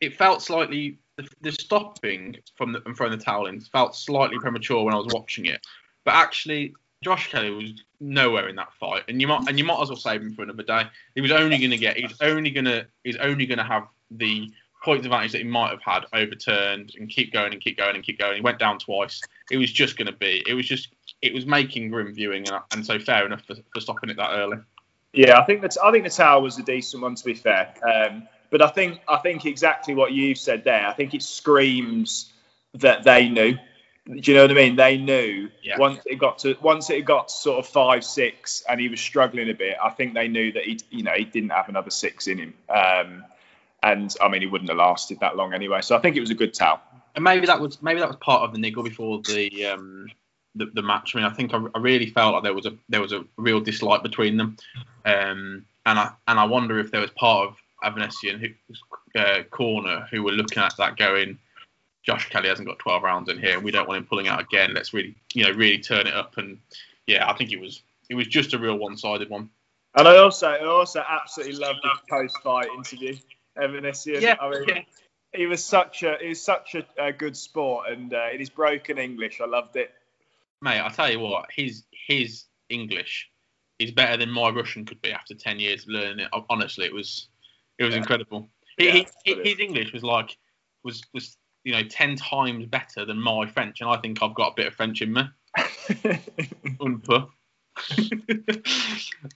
it 0.00 0.16
felt 0.16 0.42
slightly 0.42 0.98
the, 1.16 1.28
the 1.42 1.52
stopping 1.52 2.36
from 2.56 2.72
the, 2.72 2.80
from 2.80 2.94
throwing 2.94 3.16
the 3.16 3.22
towel 3.22 3.46
in 3.46 3.60
felt 3.60 3.94
slightly 3.94 4.38
premature 4.38 4.82
when 4.84 4.94
I 4.94 4.98
was 4.98 5.12
watching 5.12 5.46
it, 5.46 5.66
but 6.04 6.14
actually 6.14 6.74
Josh 7.02 7.30
Kelly 7.30 7.50
was 7.50 7.84
nowhere 8.00 8.48
in 8.48 8.56
that 8.56 8.72
fight, 8.74 9.04
and 9.08 9.20
you 9.20 9.28
might 9.28 9.48
and 9.48 9.58
you 9.58 9.64
might 9.64 9.80
as 9.80 9.88
well 9.88 9.96
save 9.96 10.20
him 10.20 10.34
for 10.34 10.42
another 10.42 10.62
day. 10.62 10.84
He 11.14 11.20
was 11.20 11.32
only 11.32 11.58
going 11.58 11.70
to 11.70 11.78
get. 11.78 11.96
He's 11.96 12.14
only 12.20 12.50
going 12.50 12.66
to. 12.66 12.86
He's 13.04 13.16
only 13.16 13.46
going 13.46 13.58
to 13.58 13.64
have 13.64 13.86
the 14.10 14.52
points 14.82 15.04
advantage 15.04 15.32
that 15.32 15.38
he 15.38 15.44
might 15.44 15.70
have 15.70 15.82
had 15.82 16.04
overturned 16.12 16.92
and 16.98 17.08
keep 17.08 17.32
going 17.32 17.52
and 17.52 17.62
keep 17.62 17.76
going 17.76 17.94
and 17.94 18.04
keep 18.04 18.18
going. 18.18 18.36
He 18.36 18.40
went 18.40 18.58
down 18.58 18.78
twice. 18.78 19.20
It 19.50 19.56
was 19.56 19.72
just 19.72 19.96
going 19.96 20.06
to 20.06 20.12
be. 20.12 20.42
It 20.46 20.54
was 20.54 20.66
just. 20.66 20.88
It 21.22 21.34
was 21.34 21.46
making 21.46 21.90
grim 21.90 22.14
viewing, 22.14 22.48
and, 22.48 22.62
and 22.72 22.86
so 22.86 22.98
fair 22.98 23.26
enough 23.26 23.42
for, 23.46 23.56
for 23.72 23.80
stopping 23.80 24.10
it 24.10 24.16
that 24.16 24.32
early. 24.32 24.58
Yeah, 25.12 25.38
I 25.38 25.44
think 25.44 25.62
that 25.62 25.76
I 25.82 25.90
think 25.90 26.04
the 26.04 26.10
tower 26.10 26.40
was 26.40 26.58
a 26.58 26.62
decent 26.62 27.02
one 27.02 27.14
to 27.14 27.24
be 27.24 27.34
fair. 27.34 27.74
Um, 27.82 28.28
but 28.50 28.62
I 28.62 28.68
think 28.68 29.00
I 29.08 29.18
think 29.18 29.46
exactly 29.46 29.94
what 29.94 30.12
you've 30.12 30.38
said 30.38 30.64
there. 30.64 30.86
I 30.86 30.92
think 30.92 31.14
it 31.14 31.22
screams 31.22 32.32
that 32.74 33.04
they 33.04 33.28
knew. 33.28 33.56
Do 34.06 34.18
you 34.30 34.34
know 34.34 34.42
what 34.42 34.50
I 34.50 34.54
mean? 34.54 34.76
They 34.76 34.96
knew 34.96 35.50
yeah. 35.62 35.78
once 35.78 36.00
it 36.06 36.16
got 36.16 36.38
to 36.40 36.56
once 36.60 36.90
it 36.90 37.04
got 37.04 37.30
sort 37.30 37.58
of 37.58 37.70
five 37.70 38.04
six 38.04 38.64
and 38.68 38.80
he 38.80 38.88
was 38.88 39.00
struggling 39.00 39.50
a 39.50 39.54
bit. 39.54 39.76
I 39.82 39.90
think 39.90 40.14
they 40.14 40.26
knew 40.28 40.52
that 40.52 40.64
he 40.64 40.80
you 40.90 41.02
know 41.02 41.12
he 41.12 41.24
didn't 41.24 41.50
have 41.50 41.68
another 41.68 41.90
six 41.90 42.26
in 42.26 42.38
him. 42.38 42.54
Um, 42.68 43.24
and 43.82 44.14
I 44.20 44.28
mean, 44.28 44.42
he 44.42 44.46
wouldn't 44.46 44.68
have 44.68 44.78
lasted 44.78 45.20
that 45.20 45.36
long 45.36 45.54
anyway. 45.54 45.80
So 45.80 45.96
I 45.96 46.00
think 46.00 46.16
it 46.16 46.20
was 46.20 46.30
a 46.30 46.34
good 46.34 46.52
towel. 46.54 46.80
And 47.14 47.24
maybe 47.24 47.46
that 47.46 47.60
was 47.60 47.82
maybe 47.82 48.00
that 48.00 48.08
was 48.08 48.16
part 48.16 48.42
of 48.42 48.52
the 48.52 48.58
niggle 48.58 48.82
before 48.82 49.20
the 49.22 49.66
um, 49.66 50.08
the, 50.54 50.66
the, 50.66 50.82
match. 50.82 51.14
I 51.14 51.18
mean, 51.18 51.26
I 51.26 51.34
think 51.34 51.54
I, 51.54 51.64
I, 51.74 51.78
really 51.78 52.06
felt 52.06 52.34
like 52.34 52.42
there 52.42 52.54
was 52.54 52.66
a 52.66 52.74
there 52.88 53.00
was 53.00 53.12
a 53.12 53.24
real 53.36 53.60
dislike 53.60 54.02
between 54.02 54.36
them, 54.36 54.56
um, 55.04 55.64
and 55.86 55.98
I 55.98 56.12
and 56.26 56.38
I 56.38 56.44
wonder 56.44 56.78
if 56.78 56.90
there 56.90 57.00
was 57.00 57.10
part 57.10 57.48
of 57.48 57.56
Avanesyan 57.84 58.54
uh, 59.16 59.42
corner 59.50 60.06
who 60.10 60.22
were 60.22 60.32
looking 60.32 60.62
at 60.62 60.76
that 60.78 60.96
going. 60.96 61.38
Josh 62.02 62.30
Kelly 62.30 62.48
hasn't 62.48 62.66
got 62.66 62.78
12 62.78 63.02
rounds 63.02 63.28
in 63.28 63.38
here, 63.38 63.54
and 63.54 63.62
we 63.62 63.70
don't 63.70 63.86
want 63.86 63.98
him 63.98 64.06
pulling 64.06 64.26
out 64.26 64.40
again. 64.40 64.72
Let's 64.74 64.94
really, 64.94 65.14
you 65.34 65.44
know, 65.44 65.50
really 65.50 65.78
turn 65.78 66.06
it 66.06 66.14
up. 66.14 66.38
And 66.38 66.58
yeah, 67.06 67.30
I 67.30 67.34
think 67.34 67.52
it 67.52 67.60
was 67.60 67.82
it 68.08 68.14
was 68.14 68.26
just 68.26 68.54
a 68.54 68.58
real 68.58 68.76
one-sided 68.76 69.28
one. 69.28 69.50
And 69.94 70.08
I 70.08 70.16
also 70.16 70.48
I 70.48 70.64
also 70.64 71.04
absolutely 71.06 71.56
loved 71.56 71.80
the 71.82 71.90
post-fight 72.08 72.68
interview. 72.76 73.16
Avanesyan. 73.58 74.20
Yeah, 74.20 74.36
I 74.40 74.50
mean, 74.50 74.64
yeah. 74.68 74.82
he 75.34 75.46
was 75.46 75.64
such 75.64 76.02
a 76.02 76.16
he 76.20 76.28
was 76.28 76.42
such 76.42 76.74
a, 76.74 76.84
a 76.98 77.12
good 77.12 77.36
sport, 77.36 77.88
and 77.90 78.12
uh, 78.14 78.28
in 78.32 78.38
his 78.38 78.50
broken 78.50 78.98
English, 78.98 79.40
I 79.40 79.46
loved 79.46 79.76
it. 79.76 79.92
Mate, 80.62 80.80
I 80.80 80.88
tell 80.88 81.10
you 81.10 81.20
what, 81.20 81.46
his 81.54 81.84
his 82.06 82.44
English 82.68 83.28
is 83.78 83.90
better 83.90 84.16
than 84.16 84.30
my 84.30 84.50
Russian 84.50 84.84
could 84.84 85.00
be 85.02 85.12
after 85.12 85.34
ten 85.34 85.58
years 85.58 85.84
of 85.84 85.90
learning 85.90 86.20
it. 86.20 86.28
Honestly, 86.48 86.84
it 86.84 86.92
was 86.92 87.28
it 87.78 87.84
was 87.84 87.94
yeah. 87.94 88.00
incredible. 88.00 88.48
Yeah, 88.78 88.92
he, 88.92 89.06
he, 89.24 89.34
his 89.42 89.58
English 89.58 89.92
was 89.92 90.02
like 90.02 90.36
was 90.84 91.02
was 91.14 91.36
you 91.64 91.72
know 91.72 91.82
ten 91.84 92.16
times 92.16 92.66
better 92.66 93.04
than 93.04 93.20
my 93.20 93.46
French, 93.46 93.80
and 93.80 93.90
I 93.90 93.96
think 93.98 94.22
I've 94.22 94.34
got 94.34 94.52
a 94.52 94.54
bit 94.54 94.66
of 94.66 94.74
French 94.74 95.02
in 95.02 95.12
me. 95.12 95.22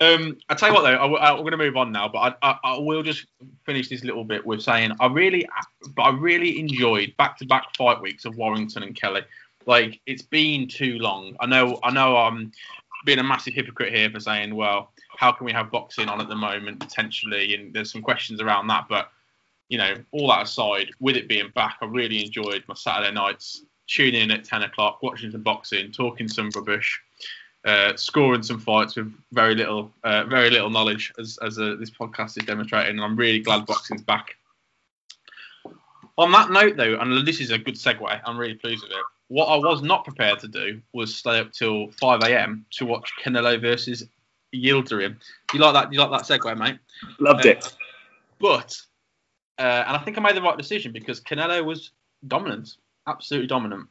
um, 0.00 0.36
I 0.48 0.54
tell 0.56 0.68
you 0.68 0.74
what 0.74 0.82
though, 0.82 1.16
I, 1.16 1.30
am 1.30 1.38
going 1.38 1.52
to 1.52 1.56
move 1.56 1.76
on 1.76 1.92
now, 1.92 2.08
but 2.08 2.36
I, 2.42 2.50
I, 2.50 2.58
I, 2.64 2.78
will 2.78 3.02
just 3.02 3.26
finish 3.64 3.88
this 3.88 4.04
little 4.04 4.24
bit 4.24 4.44
with 4.44 4.62
saying 4.62 4.92
I 5.00 5.06
really, 5.06 5.46
but 5.94 6.02
I 6.02 6.10
really 6.10 6.58
enjoyed 6.58 7.14
back-to-back 7.16 7.74
fight 7.76 8.00
weeks 8.00 8.24
of 8.24 8.36
Warrington 8.36 8.82
and 8.82 8.94
Kelly. 8.94 9.22
Like 9.66 10.00
it's 10.06 10.22
been 10.22 10.68
too 10.68 10.98
long. 10.98 11.36
I 11.40 11.46
know, 11.46 11.78
I 11.82 11.90
know, 11.90 12.16
I'm 12.16 12.52
being 13.04 13.18
a 13.18 13.22
massive 13.22 13.54
hypocrite 13.54 13.94
here 13.94 14.10
for 14.10 14.20
saying, 14.20 14.54
well, 14.54 14.92
how 15.16 15.32
can 15.32 15.46
we 15.46 15.52
have 15.52 15.70
boxing 15.70 16.08
on 16.08 16.20
at 16.20 16.28
the 16.28 16.36
moment 16.36 16.80
potentially? 16.80 17.54
And 17.54 17.72
there's 17.72 17.92
some 17.92 18.02
questions 18.02 18.40
around 18.40 18.66
that, 18.68 18.86
but 18.88 19.10
you 19.68 19.78
know, 19.78 19.94
all 20.12 20.28
that 20.28 20.42
aside, 20.42 20.90
with 21.00 21.16
it 21.16 21.28
being 21.28 21.50
back, 21.54 21.78
I 21.80 21.86
really 21.86 22.24
enjoyed 22.24 22.64
my 22.68 22.74
Saturday 22.74 23.12
nights 23.12 23.64
tuning 23.86 24.22
in 24.22 24.30
at 24.30 24.44
10 24.44 24.62
o'clock, 24.62 25.02
watching 25.02 25.30
some 25.30 25.42
boxing, 25.42 25.90
talking 25.90 26.28
some 26.28 26.50
rubbish 26.54 27.00
uh, 27.64 27.96
scoring 27.96 28.42
some 28.42 28.58
fights 28.58 28.96
with 28.96 29.12
very 29.32 29.54
little, 29.54 29.90
uh, 30.04 30.24
very 30.24 30.50
little 30.50 30.70
knowledge, 30.70 31.12
as 31.18 31.38
as 31.42 31.58
uh, 31.58 31.76
this 31.78 31.90
podcast 31.90 32.36
is 32.38 32.44
demonstrating. 32.44 32.96
And 32.96 33.04
I'm 33.04 33.16
really 33.16 33.40
glad 33.40 33.66
boxing's 33.66 34.02
back. 34.02 34.36
On 36.16 36.30
that 36.32 36.50
note, 36.50 36.76
though, 36.76 36.98
and 37.00 37.26
this 37.26 37.40
is 37.40 37.50
a 37.50 37.58
good 37.58 37.74
segue, 37.74 38.20
I'm 38.24 38.38
really 38.38 38.54
pleased 38.54 38.82
with 38.82 38.92
it. 38.92 38.98
What 39.28 39.46
I 39.46 39.56
was 39.56 39.82
not 39.82 40.04
prepared 40.04 40.38
to 40.40 40.48
do 40.48 40.80
was 40.92 41.14
stay 41.14 41.38
up 41.38 41.52
till 41.52 41.90
5 41.92 42.22
a.m. 42.22 42.66
to 42.72 42.86
watch 42.86 43.10
Canelo 43.22 43.60
versus 43.60 44.06
Yildirim. 44.54 45.16
You 45.52 45.60
like 45.60 45.74
that? 45.74 45.92
You 45.92 45.98
like 45.98 46.10
that 46.10 46.22
segue, 46.22 46.58
mate? 46.58 46.78
Loved 47.18 47.46
it. 47.46 47.74
But, 48.38 48.76
uh, 49.58 49.84
and 49.86 49.96
I 49.96 49.98
think 49.98 50.18
I 50.18 50.20
made 50.20 50.36
the 50.36 50.42
right 50.42 50.58
decision 50.58 50.92
because 50.92 51.20
Canelo 51.20 51.64
was 51.64 51.92
dominant, 52.26 52.76
absolutely 53.06 53.48
dominant 53.48 53.88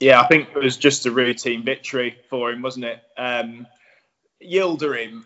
yeah, 0.00 0.20
I 0.20 0.26
think 0.28 0.50
it 0.54 0.62
was 0.62 0.76
just 0.76 1.06
a 1.06 1.10
routine 1.10 1.64
victory 1.64 2.16
for 2.30 2.50
him, 2.50 2.62
wasn't 2.62 2.84
it? 2.84 3.02
Um, 3.16 3.66
Yildirim, 4.42 5.24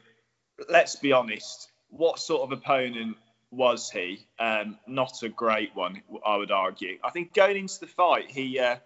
let's 0.68 0.96
be 0.96 1.12
honest, 1.12 1.70
what 1.90 2.18
sort 2.18 2.42
of 2.42 2.52
opponent 2.52 3.16
was 3.52 3.90
he? 3.90 4.26
Um, 4.38 4.78
not 4.86 5.22
a 5.22 5.28
great 5.28 5.76
one, 5.76 6.02
I 6.26 6.36
would 6.36 6.50
argue. 6.50 6.98
I 7.04 7.10
think 7.10 7.34
going 7.34 7.56
into 7.56 7.80
the 7.80 7.86
fight, 7.86 8.30
he 8.30 8.58
uh, 8.58 8.76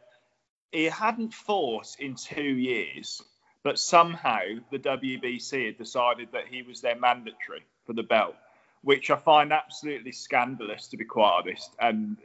he 0.73 0.85
hadn't 0.85 1.33
fought 1.33 1.97
in 1.99 2.17
two 2.17 2.43
years, 2.43 3.23
but 3.63 3.79
somehow 3.79 4.41
the 4.71 4.79
WBC 4.79 5.67
had 5.67 5.79
decided 5.79 6.29
that 6.33 6.49
he 6.51 6.63
was 6.63 6.81
their 6.81 6.99
mandatory 6.99 7.65
for 7.87 7.93
the 7.93 8.03
belt, 8.03 8.35
which 8.83 9.11
I 9.11 9.17
find 9.17 9.53
absolutely 9.53 10.13
scandalous, 10.13 10.89
to 10.89 10.97
be 10.97 11.05
quite 11.05 11.43
honest. 11.45 11.71
And 11.79 12.17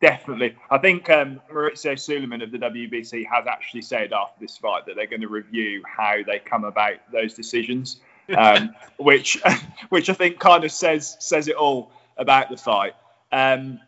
definitely. 0.00 0.56
I 0.70 0.78
think 0.78 1.10
um, 1.10 1.40
Mauricio 1.52 1.98
Sulaiman 1.98 2.42
of 2.42 2.52
the 2.52 2.58
WBC 2.58 3.26
has 3.26 3.46
actually 3.46 3.82
said 3.82 4.12
after 4.12 4.40
this 4.40 4.56
fight 4.56 4.86
that 4.86 4.94
they're 4.96 5.06
going 5.06 5.22
to 5.22 5.28
review 5.28 5.82
how 5.84 6.22
they 6.24 6.38
come 6.38 6.64
about 6.64 6.98
those 7.12 7.34
decisions, 7.34 8.00
um, 8.36 8.74
which 8.98 9.42
which 9.88 10.10
I 10.10 10.14
think 10.14 10.38
kind 10.38 10.64
of 10.64 10.72
says 10.72 11.16
says 11.20 11.48
it 11.48 11.56
all 11.56 11.92
about 12.16 12.50
the 12.50 12.56
fight. 12.56 12.94
Um, 13.32 13.80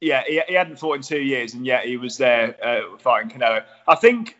yeah, 0.00 0.22
he, 0.26 0.40
he, 0.46 0.54
hadn't 0.54 0.78
fought 0.78 0.96
in 0.96 1.02
two 1.02 1.20
years, 1.20 1.54
and 1.54 1.64
yet 1.64 1.86
he 1.86 1.96
was 1.96 2.18
there 2.18 2.56
uh, 2.62 2.98
fighting 2.98 3.30
Canelo. 3.30 3.64
I 3.88 3.94
think 3.94 4.36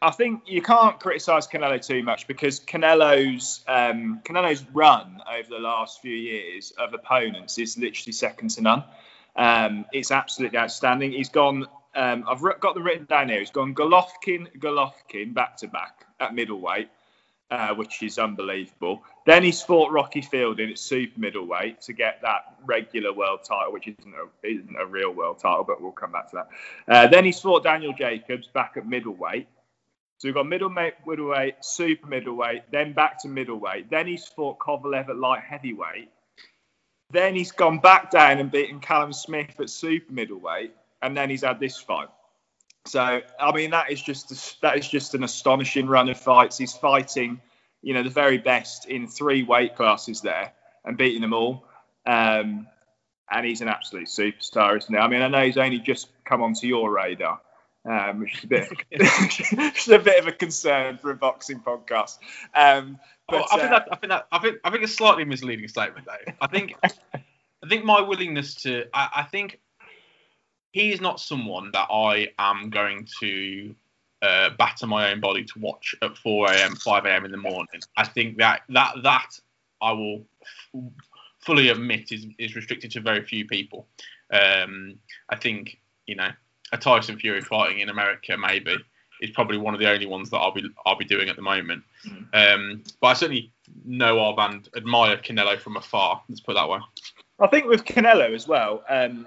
I 0.00 0.10
think 0.10 0.42
you 0.46 0.62
can't 0.62 0.98
criticise 1.00 1.48
Canelo 1.48 1.84
too 1.84 2.02
much 2.02 2.26
because 2.26 2.60
Canelo's 2.60 3.64
um, 3.66 4.20
Canelo's 4.24 4.64
run 4.72 5.20
over 5.28 5.48
the 5.48 5.58
last 5.58 6.00
few 6.00 6.14
years 6.14 6.72
of 6.78 6.94
opponents 6.94 7.58
is 7.58 7.76
literally 7.76 8.12
second 8.12 8.50
to 8.50 8.62
none. 8.62 8.84
Um, 9.34 9.86
it's 9.92 10.10
absolutely 10.10 10.58
outstanding. 10.58 11.12
He's 11.12 11.30
gone. 11.30 11.66
Um, 11.94 12.24
I've 12.28 12.42
got 12.60 12.74
them 12.74 12.84
written 12.84 13.06
down 13.06 13.28
here. 13.28 13.40
He's 13.40 13.50
gone 13.50 13.74
Golovkin, 13.74 14.56
Golovkin 14.58 15.34
back 15.34 15.56
to 15.58 15.68
back 15.68 16.06
at 16.20 16.34
middleweight, 16.34 16.88
uh, 17.50 17.74
which 17.74 18.02
is 18.02 18.18
unbelievable. 18.18 19.02
Then 19.24 19.42
he's 19.42 19.62
fought 19.62 19.92
Rocky 19.92 20.20
Fielding 20.20 20.70
at 20.70 20.78
super 20.78 21.20
middleweight 21.20 21.80
to 21.82 21.92
get 21.92 22.20
that 22.22 22.56
regular 22.64 23.12
world 23.12 23.40
title, 23.44 23.72
which 23.72 23.86
isn't 23.88 24.14
a, 24.14 24.46
isn't 24.46 24.76
a 24.76 24.86
real 24.86 25.12
world 25.12 25.38
title, 25.38 25.64
but 25.64 25.80
we'll 25.80 25.92
come 25.92 26.12
back 26.12 26.30
to 26.30 26.36
that. 26.36 26.48
Uh, 26.88 27.06
then 27.08 27.24
he's 27.24 27.40
fought 27.40 27.62
Daniel 27.62 27.92
Jacobs 27.92 28.48
back 28.48 28.74
at 28.76 28.86
middleweight. 28.86 29.48
So 30.18 30.28
we've 30.28 30.34
got 30.34 30.46
middleweight, 30.46 30.94
middleweight, 31.06 31.56
super 31.60 32.06
middleweight, 32.08 32.62
then 32.72 32.94
back 32.94 33.20
to 33.22 33.28
middleweight. 33.28 33.90
Then 33.90 34.06
he's 34.06 34.26
fought 34.26 34.58
Kovalev 34.58 35.10
at 35.10 35.16
light 35.16 35.42
heavyweight. 35.42 36.10
Then 37.10 37.36
he's 37.36 37.52
gone 37.52 37.78
back 37.78 38.10
down 38.10 38.38
and 38.38 38.50
beaten 38.50 38.80
Callum 38.80 39.12
Smith 39.12 39.60
at 39.60 39.70
super 39.70 40.12
middleweight, 40.12 40.74
and 41.02 41.16
then 41.16 41.30
he's 41.30 41.42
had 41.42 41.60
this 41.60 41.78
fight. 41.78 42.08
So 42.86 43.20
I 43.40 43.52
mean, 43.52 43.70
that 43.70 43.90
is 43.90 44.02
just 44.02 44.60
that 44.62 44.78
is 44.78 44.88
just 44.88 45.14
an 45.14 45.24
astonishing 45.24 45.86
run 45.86 46.08
of 46.08 46.18
fights. 46.18 46.58
He's 46.58 46.72
fighting, 46.72 47.40
you 47.82 47.94
know, 47.94 48.02
the 48.02 48.10
very 48.10 48.38
best 48.38 48.86
in 48.86 49.08
three 49.08 49.42
weight 49.42 49.76
classes 49.76 50.20
there 50.20 50.52
and 50.84 50.96
beating 50.96 51.22
them 51.22 51.32
all. 51.32 51.64
Um, 52.06 52.68
and 53.30 53.44
he's 53.44 53.60
an 53.60 53.68
absolute 53.68 54.06
superstar, 54.06 54.76
isn't 54.78 54.94
he? 54.94 54.98
I 54.98 55.08
mean, 55.08 55.22
I 55.22 55.28
know 55.28 55.44
he's 55.44 55.56
only 55.56 55.80
just 55.80 56.08
come 56.24 56.42
onto 56.42 56.66
your 56.66 56.92
radar, 56.92 57.40
um, 57.84 58.20
which 58.20 58.38
is 58.38 58.44
a 58.44 58.46
bit, 58.46 58.72
is 58.90 59.88
a 59.88 59.98
bit 59.98 60.20
of 60.20 60.28
a 60.28 60.32
concern 60.32 60.98
for 60.98 61.10
a 61.10 61.16
boxing 61.16 61.60
podcast. 61.60 62.18
Um, 62.54 62.98
but, 63.28 63.40
Well, 63.40 63.46
I 63.50 63.56
think 63.56 63.72
uh, 63.72 63.78
that 63.78 63.88
I 63.90 63.96
think 63.96 64.10
that 64.10 64.26
I 64.30 64.38
think 64.38 64.56
I 64.62 64.70
think 64.70 64.82
it's 64.84 64.92
a 64.92 64.96
slightly 64.96 65.24
misleading 65.24 65.66
statement 65.66 66.06
though. 66.06 66.32
I 66.40 66.46
think 66.46 66.76
I 66.84 67.68
think 67.68 67.84
my 67.84 68.00
willingness 68.00 68.54
to 68.62 68.84
I, 68.94 69.08
I 69.16 69.22
think 69.24 69.58
he 70.76 70.92
is 70.92 71.00
not 71.00 71.18
someone 71.18 71.70
that 71.72 71.86
I 71.90 72.28
am 72.38 72.68
going 72.68 73.08
to 73.20 73.74
uh, 74.20 74.50
batter 74.58 74.86
my 74.86 75.10
own 75.10 75.20
body 75.20 75.42
to 75.42 75.58
watch 75.58 75.94
at 76.02 76.18
4 76.18 76.52
a.m. 76.52 76.76
5 76.76 77.06
a.m. 77.06 77.24
in 77.24 77.30
the 77.30 77.38
morning. 77.38 77.80
I 77.96 78.04
think 78.04 78.36
that 78.36 78.60
that 78.68 78.96
that 79.02 79.40
I 79.80 79.92
will 79.92 80.22
f- 80.74 80.82
fully 81.38 81.70
admit 81.70 82.12
is 82.12 82.26
is 82.38 82.54
restricted 82.54 82.90
to 82.90 83.00
very 83.00 83.22
few 83.24 83.46
people. 83.46 83.86
Um, 84.30 84.98
I 85.30 85.36
think 85.36 85.80
you 86.06 86.14
know 86.14 86.28
a 86.72 86.76
Tyson 86.76 87.18
Fury 87.18 87.40
fighting 87.40 87.80
in 87.80 87.88
America 87.88 88.36
maybe 88.36 88.76
is 89.22 89.30
probably 89.30 89.56
one 89.56 89.72
of 89.72 89.80
the 89.80 89.90
only 89.90 90.04
ones 90.04 90.28
that 90.28 90.36
I'll 90.36 90.52
be 90.52 90.68
I'll 90.84 90.98
be 90.98 91.06
doing 91.06 91.30
at 91.30 91.36
the 91.36 91.42
moment. 91.42 91.84
Um, 92.34 92.84
but 93.00 93.06
I 93.06 93.14
certainly 93.14 93.50
know 93.86 94.20
of 94.20 94.38
and 94.38 94.68
admire 94.76 95.16
Canelo 95.16 95.58
from 95.58 95.78
afar. 95.78 96.22
Let's 96.28 96.42
put 96.42 96.52
it 96.52 96.56
that 96.56 96.68
way. 96.68 96.80
I 97.40 97.46
think 97.46 97.64
with 97.64 97.86
Canelo 97.86 98.34
as 98.34 98.46
well, 98.46 98.84
um, 98.90 99.26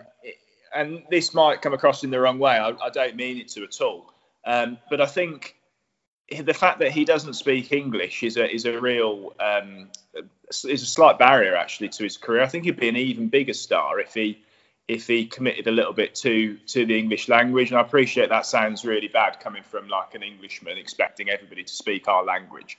and 0.73 1.03
this 1.09 1.33
might 1.33 1.61
come 1.61 1.73
across 1.73 2.03
in 2.03 2.09
the 2.09 2.19
wrong 2.19 2.39
way. 2.39 2.57
I, 2.57 2.69
I 2.69 2.89
don't 2.89 3.15
mean 3.15 3.37
it 3.37 3.49
to 3.49 3.63
at 3.63 3.81
all. 3.81 4.13
Um, 4.45 4.77
but 4.89 5.01
I 5.01 5.05
think 5.05 5.55
the 6.29 6.53
fact 6.53 6.79
that 6.79 6.91
he 6.91 7.05
doesn't 7.05 7.33
speak 7.33 7.71
English 7.71 8.23
is 8.23 8.37
a 8.37 8.49
is 8.49 8.65
a 8.65 8.79
real 8.79 9.33
um, 9.39 9.89
is 10.49 10.83
a 10.83 10.85
slight 10.85 11.19
barrier 11.19 11.55
actually 11.55 11.89
to 11.89 12.03
his 12.03 12.17
career. 12.17 12.41
I 12.41 12.47
think 12.47 12.65
he'd 12.65 12.79
be 12.79 12.89
an 12.89 12.95
even 12.95 13.29
bigger 13.29 13.53
star 13.53 13.99
if 13.99 14.13
he 14.13 14.39
if 14.87 15.05
he 15.07 15.25
committed 15.25 15.67
a 15.67 15.71
little 15.71 15.93
bit 15.93 16.15
to 16.15 16.57
to 16.67 16.85
the 16.85 16.97
English 16.97 17.27
language. 17.29 17.71
And 17.71 17.79
I 17.79 17.81
appreciate 17.81 18.29
that 18.29 18.45
sounds 18.45 18.85
really 18.85 19.07
bad 19.07 19.39
coming 19.39 19.63
from 19.63 19.87
like 19.87 20.15
an 20.15 20.23
Englishman 20.23 20.77
expecting 20.77 21.29
everybody 21.29 21.63
to 21.63 21.73
speak 21.73 22.07
our 22.07 22.23
language. 22.23 22.77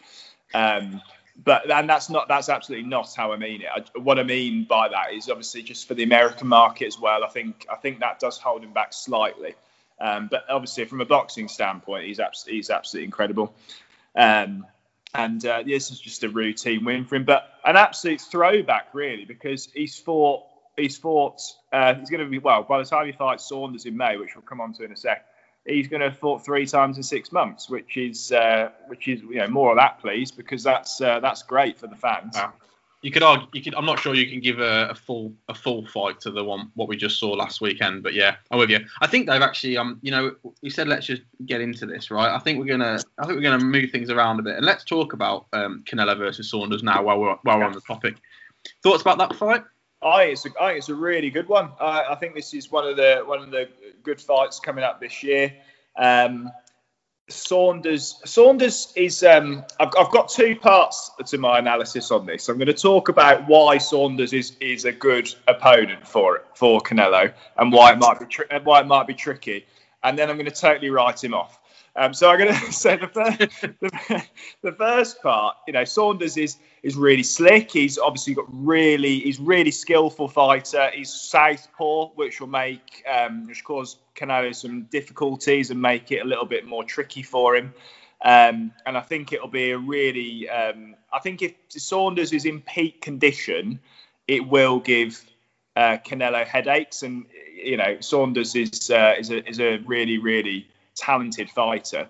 Um, 0.54 1.00
but 1.37 1.71
and 1.71 1.89
that's 1.89 2.11
not 2.11 2.29
that's 2.29 2.49
absolutely 2.49 2.89
not 2.89 3.15
how 3.15 3.33
I 3.33 3.37
mean 3.37 3.63
it. 3.63 3.69
I, 3.75 3.99
what 3.99 4.19
I 4.19 4.23
mean 4.23 4.65
by 4.65 4.89
that 4.89 5.13
is 5.15 5.29
obviously 5.29 5.63
just 5.63 5.89
for 5.89 5.95
the 5.95 6.03
American 6.03 6.49
market 6.49 6.87
as 6.87 6.99
well. 6.99 7.25
I 7.25 7.29
think 7.29 7.67
I 7.71 7.77
think 7.77 8.01
that 8.01 8.19
does 8.19 8.39
hold 8.39 8.63
him 8.63 8.73
back 8.73 8.93
slightly. 8.93 9.55
Um, 10.01 10.29
but 10.31 10.45
obviously 10.49 10.87
from 10.87 11.01
a 11.01 11.05
boxing 11.05 11.49
standpoint, 11.49 12.07
he's 12.07 12.21
abs- 12.21 12.47
he's 12.47 12.71
absolutely 12.71 13.05
incredible. 13.05 13.55
Um, 14.17 14.67
and 15.13 15.45
uh, 15.45 15.63
this 15.65 15.91
is 15.91 16.01
just 16.01 16.25
a 16.25 16.29
routine 16.29 16.85
win 16.85 17.05
for 17.05 17.17
him, 17.17 17.25
but 17.25 17.49
an 17.65 17.77
absolute 17.77 18.21
throwback 18.21 18.95
really 18.95 19.25
because 19.25 19.69
he's 19.75 19.99
fought 19.99 20.45
he's 20.77 20.97
fought 20.97 21.41
uh, 21.73 21.95
he's 21.95 22.11
going 22.11 22.25
to 22.25 22.31
be 22.31 22.39
well 22.39 22.63
by 22.63 22.79
the 22.79 22.85
time 22.85 23.07
he 23.07 23.13
fights 23.13 23.49
Saunders 23.49 23.87
in 23.87 23.97
May, 23.97 24.17
which 24.17 24.35
we'll 24.35 24.43
come 24.43 24.61
on 24.61 24.73
to 24.75 24.85
in 24.85 24.93
a 24.93 24.97
sec. 24.97 25.27
He's 25.67 25.88
going 25.88 26.00
to 26.00 26.09
have 26.09 26.19
fought 26.19 26.45
three 26.45 26.67
times 26.67 26.97
in 26.97 27.02
six 27.02 27.33
months, 27.33 27.69
which 27.69 27.97
is 27.97 28.33
uh, 28.33 28.71
which 28.87 29.09
is 29.09 29.21
you 29.23 29.37
know 29.37 29.49
more 29.49 29.73
of 29.73 29.79
that, 29.79 30.00
please, 30.00 30.31
because 30.31 30.62
that's 30.62 31.00
uh, 31.00 31.21
that's 31.21 31.43
great 31.43 31.79
for 31.79 31.87
the 31.87 31.97
fans. 31.97 32.35
Wow. 32.35 32.52
You 33.02 33.11
could 33.11 33.23
argue. 33.23 33.47
You 33.55 33.62
could. 33.62 33.75
I'm 33.75 33.87
not 33.87 33.99
sure 33.99 34.14
you 34.14 34.29
can 34.29 34.40
give 34.40 34.59
a, 34.59 34.88
a 34.90 34.95
full 34.95 35.33
a 35.49 35.55
full 35.55 35.87
fight 35.87 36.21
to 36.21 36.31
the 36.31 36.45
one 36.45 36.71
what 36.75 36.87
we 36.87 36.97
just 36.97 37.19
saw 37.19 37.31
last 37.31 37.62
weekend. 37.62 38.02
But 38.02 38.12
yeah, 38.12 38.37
I'm 38.50 38.59
with 38.59 38.69
you. 38.69 38.81
I 39.00 39.07
think 39.07 39.26
they've 39.26 39.40
actually. 39.40 39.79
Um. 39.79 39.99
You 40.02 40.11
know, 40.11 40.35
we 40.62 40.69
said 40.69 40.87
let's 40.87 41.07
just 41.07 41.23
get 41.47 41.62
into 41.62 41.87
this, 41.87 42.11
right? 42.11 42.31
I 42.31 42.38
think 42.38 42.59
we're 42.59 42.67
gonna. 42.67 43.00
I 43.19 43.26
think 43.26 43.37
we're 43.37 43.43
gonna 43.43 43.64
move 43.64 43.90
things 43.90 44.11
around 44.11 44.38
a 44.38 44.43
bit, 44.43 44.57
and 44.57 44.67
let's 44.67 44.85
talk 44.85 45.14
about 45.14 45.47
um, 45.55 45.83
Canelo 45.87 46.17
versus 46.19 46.50
Saunders 46.50 46.83
now 46.83 47.02
while 47.02 47.19
we're 47.19 47.37
while 47.43 47.59
we're 47.59 47.64
on 47.64 47.73
the 47.73 47.81
topic. 47.81 48.17
Thoughts 48.83 49.00
about 49.00 49.17
that 49.19 49.35
fight? 49.35 49.62
I 50.02 50.25
it's 50.25 50.47
a, 50.47 50.50
I 50.61 50.69
think 50.69 50.78
it's 50.78 50.88
a 50.88 50.95
really 50.95 51.30
good 51.30 51.49
one. 51.49 51.71
I, 51.78 52.04
I 52.11 52.14
think 52.14 52.35
this 52.35 52.54
is 52.54 52.71
one 52.71 52.87
of 52.87 52.97
the 52.97 53.23
one 53.25 53.40
of 53.40 53.50
the 53.50 53.69
good 54.02 54.21
fights 54.21 54.59
coming 54.61 54.85
up 54.85 55.00
this 55.00 55.23
year. 55.23 55.52
Um, 55.97 56.50
Saunders 57.28 58.21
Saunders 58.25 58.92
is 58.97 59.23
um, 59.23 59.64
I've, 59.78 59.90
I've 59.99 60.11
got 60.11 60.28
two 60.28 60.57
parts 60.57 61.11
to 61.26 61.38
my 61.38 61.59
analysis 61.59 62.11
on 62.11 62.26
this. 62.26 62.49
I'm 62.49 62.57
going 62.57 62.66
to 62.66 62.75
talk 62.75 63.09
about 63.09 63.47
why 63.47 63.78
Saunders 63.78 64.33
is 64.33 64.57
is 64.61 64.85
a 64.85 64.92
good 64.92 65.33
opponent 65.47 66.07
for 66.07 66.42
for 66.54 66.80
Canelo 66.80 67.33
and 67.57 67.73
why 67.73 67.92
it 67.92 67.99
might 67.99 68.19
be 68.19 68.26
tri- 68.26 68.59
why 68.64 68.80
it 68.80 68.87
might 68.87 69.07
be 69.07 69.14
tricky, 69.14 69.66
and 70.02 70.19
then 70.19 70.30
I'm 70.30 70.37
going 70.37 70.47
to 70.47 70.52
totally 70.52 70.90
write 70.90 71.23
him 71.23 71.35
off. 71.35 71.60
Um, 71.97 72.14
so 72.14 72.30
I'm 72.30 72.38
going 72.38 72.54
to 72.66 72.73
say 72.73 72.97
the 72.97 73.09
first, 73.09 73.38
the, 73.61 74.23
the 74.62 74.73
first 74.73 75.23
part, 75.23 75.56
you 75.66 75.73
know, 75.73 75.85
Saunders 75.85 76.37
is 76.37 76.56
is 76.82 76.97
really 76.97 77.23
slick. 77.23 77.70
He's 77.73 77.99
obviously 77.99 78.35
got 78.35 78.47
really, 78.49 79.20
he's 79.20 79.38
really 79.38 79.70
skillful 79.70 80.28
fighter. 80.28 80.90
He's 80.94 81.12
southpaw, 81.12 82.09
which 82.14 82.40
will 82.40 82.49
make, 82.49 83.04
um, 83.11 83.47
which 83.47 83.64
cause 83.64 83.99
Canelo 84.14 84.54
some 84.54 84.85
difficulties 84.85 85.70
and 85.70 85.80
make 85.80 86.11
it 86.11 86.20
a 86.20 86.25
little 86.25 86.47
bit 86.47 86.66
more 86.66 86.85
tricky 86.85 87.23
for 87.23 87.54
him. 87.54 87.75
Um, 88.23 88.73
and 88.87 88.97
I 88.97 89.00
think 89.00 89.32
it'll 89.32 89.49
be 89.49 89.70
a 89.70 89.78
really, 89.78 90.49
um, 90.49 90.94
I 91.12 91.20
think 91.20 91.42
if 91.42 91.54
Saunders 91.68 92.32
is 92.32 92.44
in 92.44 92.61
peak 92.61 93.00
condition, 93.00 93.80
it 94.28 94.47
will 94.47 94.78
give 94.78 95.23
uh, 95.76 95.99
Canelo 96.04 96.47
headaches. 96.47 97.02
And 97.02 97.26
you 97.54 97.76
know, 97.76 97.99
Saunders 98.00 98.54
is 98.54 98.90
uh, 98.90 99.14
is 99.18 99.30
a 99.30 99.47
is 99.49 99.61
a 99.61 99.78
really 99.78 100.18
really 100.18 100.68
talented 101.00 101.50
fighter. 101.50 102.09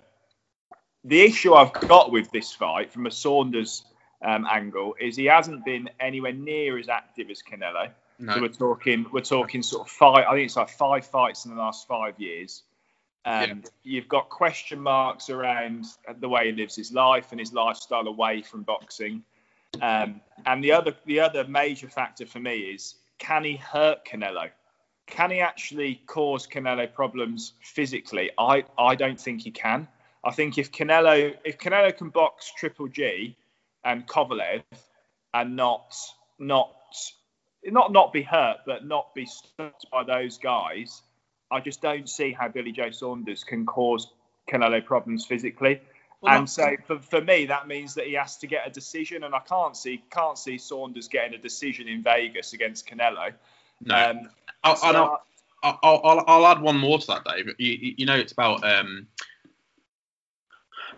The 1.03 1.21
issue 1.21 1.53
I've 1.53 1.73
got 1.73 2.11
with 2.11 2.29
this 2.31 2.51
fight 2.51 2.91
from 2.91 3.07
a 3.07 3.11
Saunders 3.11 3.83
um, 4.23 4.45
angle 4.49 4.95
is 4.99 5.15
he 5.15 5.25
hasn't 5.25 5.65
been 5.65 5.89
anywhere 5.99 6.33
near 6.33 6.77
as 6.77 6.89
active 6.89 7.29
as 7.29 7.41
Canelo. 7.41 7.89
No. 8.19 8.35
So 8.35 8.41
we're 8.41 8.49
talking 8.49 9.05
we're 9.11 9.21
talking 9.21 9.63
sort 9.63 9.87
of 9.87 9.91
five. 9.91 10.25
I 10.27 10.33
think 10.33 10.45
it's 10.45 10.55
like 10.55 10.69
five 10.69 11.05
fights 11.05 11.45
in 11.45 11.55
the 11.55 11.57
last 11.57 11.87
five 11.87 12.19
years. 12.19 12.63
Um, 13.25 13.63
You've 13.83 14.07
got 14.07 14.29
question 14.29 14.79
marks 14.79 15.29
around 15.29 15.85
the 16.19 16.29
way 16.29 16.47
he 16.47 16.51
lives 16.51 16.75
his 16.75 16.91
life 16.91 17.31
and 17.31 17.39
his 17.39 17.53
lifestyle 17.53 18.07
away 18.07 18.41
from 18.41 18.63
boxing. 18.63 19.23
Um, 19.81 20.21
and 20.45 20.63
the 20.63 20.73
other 20.73 20.93
the 21.05 21.19
other 21.19 21.45
major 21.47 21.87
factor 21.87 22.25
for 22.25 22.39
me 22.39 22.57
is 22.57 22.95
can 23.17 23.43
he 23.43 23.55
hurt 23.55 24.05
Canelo? 24.05 24.49
Can 25.07 25.31
he 25.31 25.39
actually 25.39 26.01
cause 26.05 26.47
Canelo 26.47 26.91
problems 26.91 27.53
physically? 27.61 28.31
I, 28.37 28.63
I 28.77 28.95
don't 28.95 29.19
think 29.19 29.41
he 29.41 29.51
can. 29.51 29.87
I 30.23 30.31
think 30.31 30.57
if 30.57 30.71
Canelo 30.71 31.35
if 31.43 31.57
Canelo 31.57 31.95
can 31.95 32.09
box 32.09 32.51
Triple 32.57 32.87
G 32.87 33.35
and 33.83 34.07
Kovalev 34.07 34.63
and 35.33 35.55
not 35.55 35.95
not 36.39 36.75
not 37.63 37.91
not 37.91 38.13
be 38.13 38.21
hurt, 38.21 38.57
but 38.65 38.85
not 38.85 39.13
be 39.15 39.25
stopped 39.25 39.85
by 39.91 40.03
those 40.03 40.37
guys, 40.37 41.01
I 41.49 41.59
just 41.59 41.81
don't 41.81 42.07
see 42.07 42.31
how 42.31 42.47
Billy 42.49 42.71
Joe 42.71 42.91
Saunders 42.91 43.43
can 43.43 43.65
cause 43.65 44.11
Canelo 44.49 44.83
problems 44.83 45.25
physically. 45.25 45.81
Well, 46.21 46.37
and 46.37 46.49
so 46.49 46.75
for, 46.85 46.99
for 46.99 47.19
me, 47.19 47.47
that 47.47 47.67
means 47.67 47.95
that 47.95 48.05
he 48.05 48.13
has 48.13 48.37
to 48.37 48.47
get 48.47 48.67
a 48.67 48.69
decision, 48.69 49.23
and 49.23 49.33
I 49.33 49.39
can't 49.39 49.75
see 49.75 50.03
can't 50.11 50.37
see 50.37 50.59
Saunders 50.59 51.07
getting 51.07 51.33
a 51.33 51.41
decision 51.41 51.87
in 51.87 52.03
Vegas 52.03 52.53
against 52.53 52.87
Canelo. 52.87 53.33
No. 53.83 53.95
Um, 53.95 54.29
I'll, 54.63 54.75
so 54.75 54.87
I'll, 55.63 55.79
I'll, 55.83 56.01
I'll, 56.03 56.23
I'll 56.27 56.47
add 56.47 56.61
one 56.61 56.77
more 56.77 56.99
to 56.99 57.07
that, 57.07 57.23
Dave. 57.25 57.47
You, 57.57 57.71
you 57.71 57.95
you 57.97 58.05
know, 58.05 58.15
it's 58.15 58.31
about 58.31 58.63
um, 58.63 59.07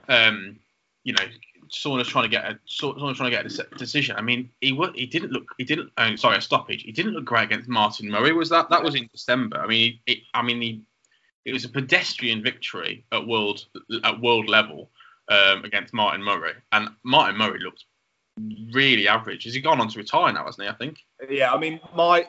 um, 0.09 0.59
you 1.03 1.13
know, 1.13 1.23
Saunders 1.69 2.07
trying 2.07 2.23
to 2.25 2.29
get 2.29 2.45
a 2.45 2.59
Saunders 2.65 3.17
trying 3.17 3.31
to 3.31 3.37
get 3.37 3.45
a 3.45 3.77
decision. 3.77 4.15
I 4.15 4.21
mean, 4.21 4.49
he 4.61 4.71
wa- 4.71 4.91
he 4.93 5.05
didn't 5.05 5.31
look 5.31 5.45
he 5.57 5.63
didn't 5.63 5.91
oh, 5.97 6.15
sorry 6.15 6.37
a 6.37 6.41
stoppage. 6.41 6.83
He 6.83 6.91
didn't 6.91 7.13
look 7.13 7.25
great 7.25 7.45
against 7.45 7.69
Martin 7.69 8.09
Murray. 8.09 8.33
Was 8.33 8.49
that 8.49 8.69
that 8.69 8.83
was 8.83 8.95
in 8.95 9.09
December? 9.11 9.59
I 9.59 9.67
mean, 9.67 9.99
he, 10.05 10.23
I 10.33 10.41
mean 10.41 10.61
he 10.61 10.81
it 11.45 11.53
was 11.53 11.65
a 11.65 11.69
pedestrian 11.69 12.41
victory 12.41 13.03
at 13.11 13.27
world 13.27 13.65
at 14.03 14.21
world 14.21 14.47
level 14.47 14.89
um, 15.29 15.63
against 15.63 15.93
Martin 15.93 16.23
Murray, 16.23 16.53
and 16.71 16.89
Martin 17.03 17.37
Murray 17.37 17.59
looked 17.59 17.85
really 18.71 19.07
average. 19.07 19.43
Has 19.43 19.53
he 19.53 19.61
gone 19.61 19.79
on 19.79 19.87
to 19.89 19.97
retire 19.97 20.33
now, 20.33 20.45
hasn't 20.45 20.63
he? 20.63 20.69
I 20.69 20.73
think. 20.73 20.99
Yeah, 21.29 21.53
I 21.53 21.57
mean, 21.57 21.79
my 21.95 22.27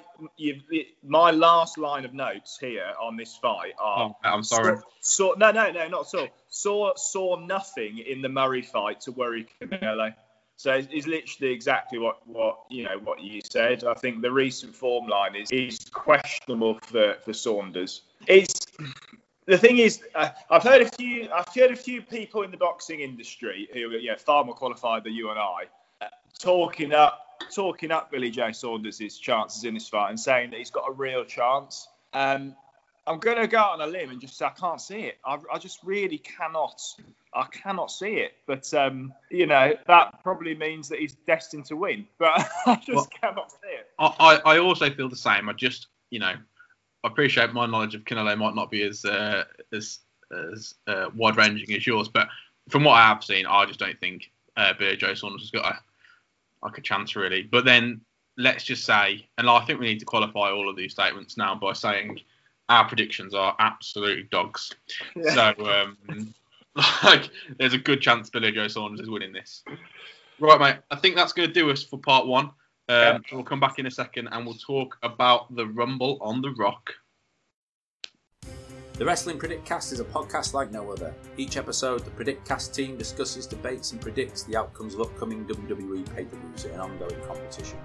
my 1.03 1.31
last 1.31 1.79
line 1.79 2.05
of 2.05 2.15
notes 2.15 2.59
here 2.61 2.93
on 3.01 3.17
this 3.17 3.37
fight 3.37 3.73
are. 3.79 4.11
Oh, 4.11 4.17
I'm 4.23 4.43
sorry. 4.43 4.77
Saw, 5.01 5.33
saw, 5.33 5.35
no, 5.39 5.51
no, 5.51 5.71
no, 5.71 5.89
not 5.89 6.15
at 6.15 6.21
all. 6.21 6.29
Saw 6.49 6.95
saw 6.97 7.37
nothing 7.37 7.99
in 7.99 8.23
the 8.23 8.29
Murray 8.29 8.63
fight 8.63 9.01
to 9.03 9.13
worry 9.13 9.47
Canelo. 9.61 10.15
So 10.57 10.73
it's, 10.73 10.87
it's 10.93 11.07
literally 11.09 11.53
exactly 11.53 11.99
what, 11.99 12.27
what 12.29 12.59
you 12.71 12.85
know 12.85 12.99
what 13.03 13.21
you 13.21 13.41
said. 13.51 13.85
I 13.85 13.95
think 13.95 14.23
the 14.23 14.31
recent 14.31 14.75
form 14.75 15.09
line 15.09 15.35
is 15.35 15.51
is 15.51 15.79
questionable 15.93 16.79
for, 16.83 17.17
for 17.25 17.33
Saunders. 17.33 18.03
It's 18.29 18.67
the 19.47 19.59
thing 19.59 19.79
is, 19.79 20.03
uh, 20.15 20.31
I've 20.49 20.63
heard 20.63 20.83
a 20.83 20.89
few 20.91 21.29
I've 21.35 21.53
heard 21.55 21.73
a 21.73 21.77
few 21.77 22.03
people 22.03 22.43
in 22.43 22.51
the 22.51 22.57
boxing 22.57 23.01
industry 23.01 23.69
who 23.73 23.89
are 23.91 23.97
you 23.97 24.11
know, 24.11 24.17
far 24.17 24.45
more 24.45 24.55
qualified 24.55 25.05
than 25.05 25.13
you 25.13 25.31
and 25.31 25.39
I 25.39 25.65
talking 26.39 26.93
up 26.93 27.21
talking 27.55 27.91
up 27.91 28.11
Billy 28.11 28.31
Joe 28.31 28.53
Saunders' 28.53 29.19
chances 29.19 29.65
in 29.65 29.75
this 29.75 29.89
fight 29.89 30.11
and 30.11 30.19
saying 30.19 30.51
that 30.51 30.59
he's 30.59 30.71
got 30.71 30.89
a 30.89 30.93
real 30.93 31.25
chance. 31.25 31.89
Um, 32.13 32.55
I'm 33.07 33.19
going 33.19 33.37
to 33.37 33.47
go 33.47 33.59
out 33.59 33.81
on 33.81 33.81
a 33.83 33.87
limb 33.87 34.11
and 34.11 34.21
just 34.21 34.39
say 34.39 34.47
I 34.47 34.51
can't 34.51 34.81
see 34.81 35.01
it. 35.01 35.19
I, 35.25 35.39
I 35.53 35.59
just 35.59 35.79
really 35.85 36.17
cannot. 36.19 36.81
I 37.35 37.45
cannot 37.53 37.91
see 37.91 38.15
it. 38.15 38.33
But 38.47 38.73
um, 38.73 39.13
you 39.31 39.47
know 39.47 39.75
that 39.87 40.23
probably 40.23 40.55
means 40.55 40.89
that 40.89 40.99
he's 41.01 41.15
destined 41.27 41.67
to 41.67 41.77
win. 41.77 42.07
But 42.19 42.49
I 42.67 42.77
just 42.77 42.89
Well- 42.89 43.09
cannot 43.21 43.51
see 43.51 43.69
it. 43.69 43.91
I, 43.99 44.15
I 44.19 44.55
I 44.55 44.59
also 44.59 44.91
feel 44.91 45.09
the 45.09 45.17
same. 45.17 45.49
I 45.49 45.53
just, 45.53 45.89
you 46.11 46.19
know, 46.19 46.33
I 46.33 47.07
appreciate 47.07 47.53
my 47.53 47.67
knowledge 47.67 47.95
of 47.95 48.05
Canelo 48.05 48.37
might 48.39 48.55
not 48.55 48.71
be 48.71 48.83
as 48.83 49.05
uh, 49.05 49.45
as 49.73 49.99
as 50.53 50.75
uh, 50.87 51.11
wide 51.15 51.37
ranging 51.37 51.77
as 51.77 51.87
yours, 51.87 52.09
but 52.09 52.29
from 52.71 52.85
what 52.85 52.95
I 52.95 53.07
have 53.07 53.23
seen, 53.23 53.45
I 53.47 53.67
just 53.67 53.79
don't 53.79 53.99
think 54.01 54.31
uh, 54.57 54.73
Billy 54.79 54.97
Joe 54.97 55.13
Saunders 55.15 55.43
has 55.43 55.51
got 55.51 55.67
a 55.67 55.79
like 56.65 56.79
a 56.79 56.81
chance 56.81 57.15
really. 57.15 57.43
But 57.43 57.65
then 57.65 58.01
let's 58.37 58.65
just 58.65 58.85
say, 58.85 59.29
and 59.39 59.49
I 59.49 59.65
think 59.65 59.79
we 59.79 59.87
need 59.87 60.01
to 60.01 60.05
qualify 60.05 60.51
all 60.51 60.69
of 60.69 60.77
these 60.77 60.93
statements 60.93 61.37
now 61.37 61.55
by 61.55 61.73
saying 61.73 62.21
our 62.69 62.87
predictions 62.89 63.35
are 63.35 63.55
absolute 63.59 64.31
dogs. 64.31 64.73
So 65.35 65.55
um, 65.59 66.35
like, 67.05 67.31
there's 67.59 67.75
a 67.75 67.79
good 67.79 68.01
chance 68.01 68.31
Billy 68.31 68.53
Joe 68.53 68.69
Saunders 68.69 69.01
is 69.01 69.11
winning 69.11 69.33
this. 69.33 69.63
Right, 70.41 70.61
mate. 70.61 70.77
I 70.91 70.97
think 70.97 71.15
that's 71.15 71.33
going 71.33 71.49
to 71.49 71.55
do 71.55 71.71
us 71.71 71.83
for 71.83 71.99
part 71.99 72.27
one. 72.27 72.47
Um, 72.47 72.53
Yeah. 72.89 73.19
We'll 73.33 73.45
come 73.45 73.61
back 73.61 73.79
in 73.79 73.87
a 73.87 73.91
second 73.91 74.29
and 74.33 74.45
we'll 74.45 74.57
talk 74.57 74.99
about 75.03 75.55
the 75.55 75.67
Rumble 75.67 76.19
on 76.21 76.43
the 76.43 76.51
Rock. 76.51 76.95
The 78.97 79.05
Wrestling 79.05 79.39
Predict 79.39 79.67
Cast 79.67 79.91
is 79.91 79.99
a 79.99 80.05
podcast 80.05 80.55
like 80.55 80.71
no 80.71 80.93
other. 80.93 81.13
Each 81.37 81.57
episode, 81.57 82.05
the 82.05 82.13
Predict 82.13 82.47
Cast 82.47 82.73
team 82.73 82.97
discusses, 82.97 83.45
debates, 83.45 83.91
and 83.91 84.01
predicts 84.01 84.45
the 84.45 84.57
outcomes 84.57 84.95
of 84.95 85.01
upcoming 85.01 85.45
WWE 85.47 86.15
pay 86.15 86.25
per 86.25 86.37
views 86.37 86.65
in 86.65 86.71
an 86.71 86.81
ongoing 86.81 87.21
competition. 87.27 87.79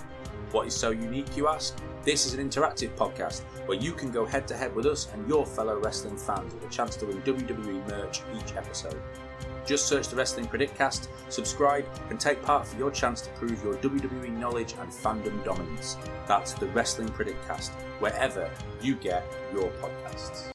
What 0.52 0.68
is 0.68 0.76
so 0.76 0.92
unique, 0.92 1.36
you 1.36 1.48
ask? 1.48 1.76
This 2.04 2.28
is 2.28 2.36
an 2.36 2.48
interactive 2.48 2.96
podcast 2.96 3.42
where 3.66 3.80
you 3.80 3.92
can 3.92 4.12
go 4.12 4.24
head 4.24 4.48
to 4.50 4.56
head 4.56 4.76
with 4.76 4.86
us 4.86 5.12
and 5.12 5.28
your 5.28 5.48
fellow 5.48 5.80
wrestling 5.80 6.16
fans 6.16 6.54
with 6.54 6.64
a 6.64 6.70
chance 6.70 6.96
to 6.98 7.08
win 7.08 7.24
WWE 7.24 7.90
merch 7.90 8.22
each 8.38 8.56
episode. 8.56 9.02
Just 9.66 9.88
search 9.88 10.10
the 10.10 10.16
Wrestling 10.16 10.46
Predict 10.46 10.78
Cast, 10.78 11.10
subscribe, 11.30 11.88
and 12.12 12.20
take 12.20 12.44
part 12.44 12.68
for 12.68 12.78
your 12.78 12.92
chance 12.92 13.22
to 13.22 13.32
prove 13.32 13.64
your 13.64 13.74
WWE 13.78 14.38
knowledge 14.38 14.76
and 14.80 14.92
fandom 14.92 15.44
dominance. 15.44 15.98
That's 16.28 16.54
the 16.54 16.68
Wrestling 16.68 17.10
Predict 17.10 17.48
Cast, 17.48 17.72
wherever 17.98 18.48
you 18.80 18.94
get 18.94 19.26
your 19.52 19.72
podcasts. 19.82 20.52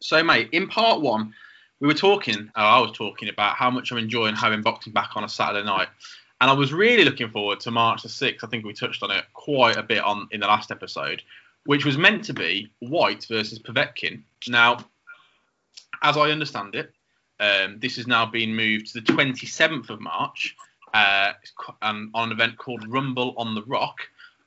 So, 0.00 0.22
mate, 0.22 0.48
in 0.52 0.66
part 0.68 1.00
one, 1.00 1.34
we 1.80 1.86
were 1.86 1.94
talking, 1.94 2.50
or 2.56 2.62
I 2.62 2.80
was 2.80 2.92
talking 2.92 3.28
about 3.28 3.56
how 3.56 3.70
much 3.70 3.90
I'm 3.90 3.98
enjoying 3.98 4.34
having 4.34 4.62
boxing 4.62 4.92
back 4.92 5.10
on 5.16 5.24
a 5.24 5.28
Saturday 5.28 5.64
night. 5.64 5.88
And 6.40 6.50
I 6.50 6.54
was 6.54 6.72
really 6.72 7.04
looking 7.04 7.30
forward 7.30 7.60
to 7.60 7.70
March 7.70 8.02
the 8.02 8.08
6th. 8.08 8.42
I 8.42 8.46
think 8.46 8.64
we 8.64 8.72
touched 8.72 9.02
on 9.02 9.10
it 9.10 9.24
quite 9.34 9.76
a 9.76 9.82
bit 9.82 10.02
on 10.02 10.26
in 10.30 10.40
the 10.40 10.46
last 10.46 10.70
episode, 10.70 11.22
which 11.64 11.84
was 11.84 11.98
meant 11.98 12.24
to 12.24 12.34
be 12.34 12.70
Whyte 12.80 13.26
versus 13.28 13.58
Povetkin. 13.58 14.22
Now, 14.48 14.78
as 16.02 16.16
I 16.16 16.30
understand 16.30 16.74
it, 16.74 16.92
um, 17.40 17.78
this 17.78 17.96
has 17.96 18.06
now 18.06 18.26
been 18.26 18.54
moved 18.54 18.88
to 18.88 19.00
the 19.00 19.12
27th 19.12 19.90
of 19.90 20.00
March 20.00 20.56
uh, 20.94 21.32
um, 21.82 22.10
on 22.14 22.28
an 22.28 22.32
event 22.32 22.56
called 22.58 22.86
Rumble 22.88 23.34
on 23.36 23.54
the 23.54 23.62
Rock, 23.64 24.00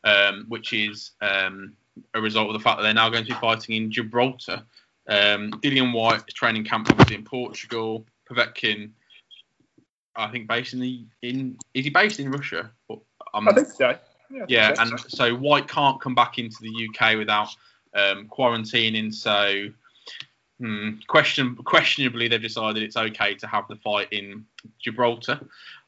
um, 0.04 0.46
which 0.48 0.74
is 0.74 1.12
um, 1.22 1.74
a 2.13 2.22
result 2.22 2.48
of 2.48 2.54
the 2.54 2.60
fact 2.60 2.78
that 2.78 2.84
they're 2.84 2.94
now 2.94 3.10
going 3.10 3.26
to 3.26 3.34
be 3.34 3.39
fighting 3.39 3.76
in 3.76 3.92
Gibraltar. 3.92 4.63
Um, 5.08 5.52
Dillian 5.62 5.94
Whyte 5.94 6.24
is 6.28 6.34
training 6.34 6.63
camp 6.63 6.89
obviously 6.89 7.16
in 7.16 7.24
Portugal. 7.24 8.06
Povetkin, 8.30 8.92
I 10.16 10.30
think, 10.30 10.48
based 10.48 10.74
in 10.74 10.80
the 10.80 11.06
in 11.22 11.58
is 11.74 11.86
he 11.86 11.92
based 11.92 12.20
in 12.20 12.32
Russia? 12.32 12.72
Um, 13.34 13.48
I 13.48 13.54
think 13.54 13.68
so. 13.68 13.98
yeah, 14.48 14.70
I 14.70 14.76
think 14.76 14.80
and 14.80 15.00
so. 15.00 15.08
so 15.10 15.36
Whyte 15.36 15.68
can't 15.68 16.00
come 16.00 16.16
back 16.16 16.39
into 16.39 16.58
the 16.62 16.88
UK 16.88 17.18
without 17.18 17.50
um, 17.96 18.28
quarantining. 18.28 19.13
So, 19.13 19.70
hmm, 20.60 20.92
question 21.08 21.56
questionably, 21.56 22.28
they've 22.28 22.42
decided 22.42 22.84
it's 22.84 22.98
okay 22.98 23.36
to 23.36 23.48
have 23.48 23.68
the 23.68 23.76
fight 23.78 24.08
in 24.12 24.46
Gibraltar. 24.80 25.39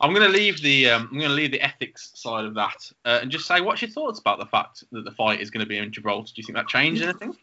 I'm 0.01 0.13
going 0.13 0.29
to 0.29 0.37
leave 0.37 0.61
the 0.61 0.89
um, 0.89 1.03
I'm 1.11 1.17
going 1.17 1.29
to 1.29 1.35
leave 1.35 1.51
the 1.51 1.61
ethics 1.61 2.11
side 2.15 2.45
of 2.45 2.53
that 2.55 2.91
uh, 3.05 3.19
and 3.21 3.31
just 3.31 3.47
say, 3.47 3.61
what's 3.61 3.81
your 3.81 3.91
thoughts 3.91 4.19
about 4.19 4.39
the 4.39 4.45
fact 4.45 4.83
that 4.91 5.05
the 5.05 5.11
fight 5.11 5.39
is 5.39 5.49
going 5.49 5.63
to 5.63 5.69
be 5.69 5.77
in 5.77 5.91
Gibraltar? 5.91 6.33
Do 6.35 6.41
you 6.41 6.45
think 6.45 6.57
that 6.57 6.67
changed 6.67 7.01
anything? 7.01 7.35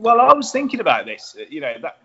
Well, 0.00 0.18
I 0.20 0.32
was 0.32 0.50
thinking 0.50 0.80
about 0.80 1.04
this. 1.04 1.36
uh, 1.38 1.44
You 1.50 1.60
know, 1.60 1.74
that 1.82 1.98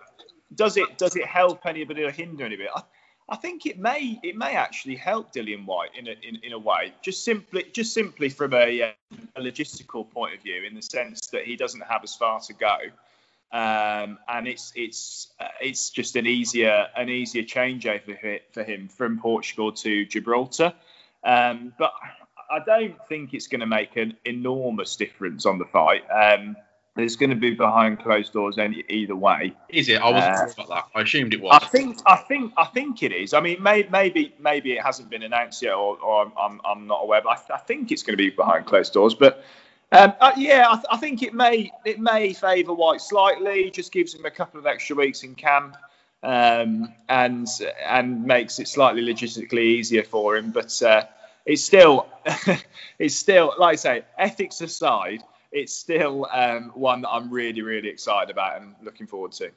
does 0.54 0.78
it 0.78 0.98
does 0.98 1.16
it 1.16 1.26
help 1.26 1.66
anybody 1.66 2.04
or 2.04 2.12
hinder 2.12 2.46
anybody? 2.46 2.70
I, 2.74 2.82
I 3.30 3.38
think 3.38 3.66
it 3.66 3.80
may 3.80 4.20
it 4.22 4.36
may 4.36 4.56
actually 4.56 4.96
help 4.98 5.34
Dillian 5.34 5.66
Whyte 5.66 5.92
in 5.98 6.08
a 6.08 6.16
in, 6.22 6.40
in 6.44 6.52
a 6.54 6.60
way, 6.60 6.94
just 7.02 7.24
simply 7.24 7.64
just 7.72 7.94
simply 7.94 8.30
from 8.30 8.54
a, 8.54 8.82
uh, 8.82 8.92
a 9.38 9.42
logistical 9.42 10.10
point 10.12 10.36
of 10.36 10.44
view, 10.44 10.64
in 10.68 10.76
the 10.76 10.82
sense 10.82 11.28
that 11.28 11.46
he 11.46 11.56
doesn't 11.56 11.82
have 11.82 12.04
as 12.04 12.16
far 12.16 12.40
to 12.42 12.54
go, 12.54 12.78
um, 13.52 14.20
and 14.28 14.48
it's 14.48 14.74
it's 14.76 15.30
uh, 15.40 15.48
it's 15.62 15.90
just 15.90 16.18
an 16.18 16.28
easier 16.28 16.88
an 16.98 17.10
easier 17.10 17.44
changeover 17.44 18.20
for 18.20 18.40
for 18.52 18.64
him 18.64 18.90
from 18.90 19.20
Portugal 19.20 19.72
to 19.72 20.06
Gibraltar. 20.06 20.74
Um, 21.24 21.74
but 21.80 21.94
I 22.52 22.60
don't 22.60 22.96
think 23.08 23.34
it's 23.34 23.48
going 23.48 23.62
to 23.62 23.66
make 23.66 23.96
an 23.96 24.18
enormous 24.26 24.98
difference 24.98 25.46
on 25.48 25.58
the 25.58 25.66
fight. 25.66 26.04
Um, 26.12 26.56
there's 26.96 27.18
going 27.18 27.30
to 27.30 27.36
be 27.36 27.52
behind 27.52 28.00
closed 28.00 28.32
doors 28.32 28.58
any, 28.58 28.84
either 28.90 29.16
way. 29.16 29.54
Is 29.68 29.90
it? 29.90 30.02
I 30.02 30.10
wasn't 30.12 30.34
Uh, 30.58 30.62
about 30.64 30.70
that. 30.70 31.00
I 31.00 31.02
assumed 31.02 31.34
it 31.34 31.42
was. 31.42 31.60
I 31.62 31.68
think 31.68 32.00
I 32.06 32.16
think 32.16 32.54
I 32.56 32.66
think 32.66 33.04
it 33.04 33.12
is. 33.12 33.34
I 33.34 33.42
mean, 33.42 33.62
may, 33.62 33.86
maybe 33.92 34.34
maybe 34.40 34.72
it 34.74 34.82
hasn't 34.82 35.10
been 35.10 35.24
announced 35.24 35.62
yet, 35.62 35.74
or, 35.74 35.98
or 35.98 36.32
I'm, 36.40 36.62
I'm 36.64 36.88
not 36.88 37.04
aware. 37.04 37.22
But 37.22 37.42
I, 37.50 37.56
I 37.56 37.58
think 37.58 37.92
it's 37.92 38.04
going 38.04 38.14
to 38.14 38.24
be 38.24 38.30
behind 38.30 38.66
closed 38.66 38.94
doors. 38.94 39.14
But 39.14 39.44
um, 39.92 40.14
uh, 40.22 40.32
yeah, 40.38 40.68
I, 40.70 40.76
th- 40.76 40.86
I 40.90 40.98
think 40.98 41.22
it 41.22 41.34
may 41.34 41.72
it 41.84 42.00
may 42.00 42.34
favour 42.34 42.74
Whyte 42.74 43.02
slightly. 43.02 43.72
Just 43.72 43.92
gives 43.92 44.16
him 44.16 44.26
a 44.26 44.32
couple 44.32 44.60
of 44.60 44.66
extra 44.66 44.96
weeks 44.96 45.24
in 45.24 45.36
camp, 45.36 45.76
um, 46.24 46.94
and 47.10 47.48
and 47.86 48.24
makes 48.24 48.58
it 48.60 48.70
slightly 48.70 49.02
logistically 49.02 49.64
easier 49.64 50.04
for 50.04 50.38
him. 50.38 50.52
But 50.52 50.82
uh, 50.82 51.04
it's 51.46 51.64
still 51.64 52.08
it's 53.00 53.16
still 53.16 53.54
like 53.60 53.74
I 53.74 53.76
say, 53.76 54.06
ethics 54.18 54.62
aside. 54.62 55.24
It's 55.56 55.74
still 55.74 56.28
um, 56.32 56.72
one 56.76 57.02
that 57.02 57.10
I'm 57.10 57.32
really, 57.32 57.62
really 57.62 57.90
excited 57.90 58.30
about 58.30 58.62
and 58.62 58.76
looking 58.84 59.08
forward 59.08 59.32
to. 59.34 59.50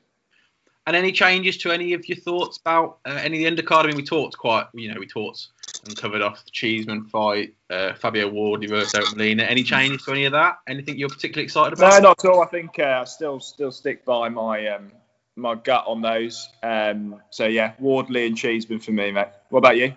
And 0.86 0.96
any 0.96 1.12
changes 1.12 1.58
to 1.58 1.70
any 1.70 1.92
of 1.92 2.08
your 2.08 2.16
thoughts 2.16 2.56
about 2.56 3.00
uh, 3.04 3.18
any 3.22 3.44
of 3.44 3.56
the 3.56 3.62
undercard? 3.62 3.84
I 3.84 3.88
mean, 3.88 3.96
we 3.96 4.04
talked 4.04 4.38
quite, 4.38 4.68
you 4.72 4.90
know, 4.90 4.98
we 4.98 5.06
talked 5.06 5.48
and 5.86 5.96
covered 5.96 6.22
off 6.22 6.44
the 6.44 6.50
Cheeseman 6.50 7.04
fight, 7.04 7.54
uh, 7.68 7.92
Fabio 7.94 8.28
Ward 8.28 8.66
versus 8.66 9.14
Molina. 9.14 9.42
Any 9.42 9.62
changes 9.64 10.04
to 10.04 10.12
any 10.12 10.24
of 10.24 10.32
that? 10.32 10.60
Anything 10.66 10.96
you're 10.96 11.08
particularly 11.08 11.44
excited 11.44 11.74
about? 11.74 12.02
No, 12.02 12.08
not 12.08 12.24
at 12.24 12.30
all. 12.30 12.42
I 12.42 12.46
think 12.46 12.78
uh, 12.78 13.00
I 13.02 13.04
still 13.04 13.40
still 13.40 13.72
stick 13.72 14.04
by 14.04 14.28
my 14.28 14.66
um, 14.68 14.92
my 15.36 15.56
gut 15.56 15.84
on 15.86 16.00
those. 16.00 16.48
Um, 16.62 17.20
so 17.30 17.46
yeah, 17.46 17.72
Wardley 17.78 18.26
and 18.26 18.36
Cheeseman 18.36 18.80
for 18.80 18.92
me, 18.92 19.10
mate. 19.10 19.28
What 19.50 19.58
about 19.58 19.76
you? 19.76 19.94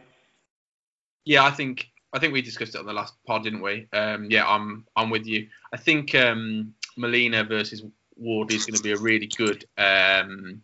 Yeah, 1.23 1.45
I 1.45 1.51
think 1.51 1.90
I 2.13 2.19
think 2.19 2.33
we 2.33 2.41
discussed 2.41 2.75
it 2.75 2.79
on 2.79 2.85
the 2.85 2.93
last 2.93 3.13
pod, 3.25 3.43
didn't 3.43 3.61
we? 3.61 3.87
Um, 3.93 4.27
yeah, 4.29 4.47
I'm 4.47 4.85
I'm 4.95 5.09
with 5.09 5.25
you. 5.25 5.47
I 5.71 5.77
think 5.77 6.13
um, 6.15 6.73
Molina 6.97 7.43
versus 7.43 7.83
Ward 8.17 8.51
is 8.51 8.65
going 8.65 8.75
to 8.77 8.83
be 8.83 8.91
a 8.91 8.97
really 8.97 9.27
good 9.27 9.65
um, 9.77 10.61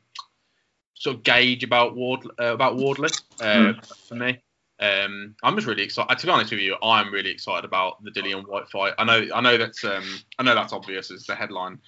sort 0.94 1.18
of 1.18 1.24
gauge 1.24 1.64
about 1.64 1.96
Ward 1.96 2.28
uh, 2.40 2.54
about 2.54 2.76
Wardley 2.76 3.10
uh, 3.40 3.74
for 4.08 4.16
me. 4.16 4.40
Um, 4.80 5.36
I'm 5.42 5.56
just 5.56 5.68
really 5.68 5.84
excited. 5.84 6.18
To 6.20 6.26
be 6.28 6.32
honest 6.32 6.52
with 6.52 6.60
you, 6.60 6.76
I'm 6.84 7.12
really 7.12 7.32
excited 7.32 7.66
about 7.66 8.04
the 8.04 8.12
Dillian 8.12 8.48
Whyte 8.48 8.70
fight. 8.70 8.94
I 8.98 9.06
know 9.06 9.26
I 9.34 9.42
know 9.42 9.58
that's 9.58 9.84
um, 9.84 10.04
I 10.38 10.44
know 10.44 10.54
that's 10.54 10.74
obvious 10.74 11.10
as 11.12 11.26
the 11.26 11.36
headline, 11.36 11.80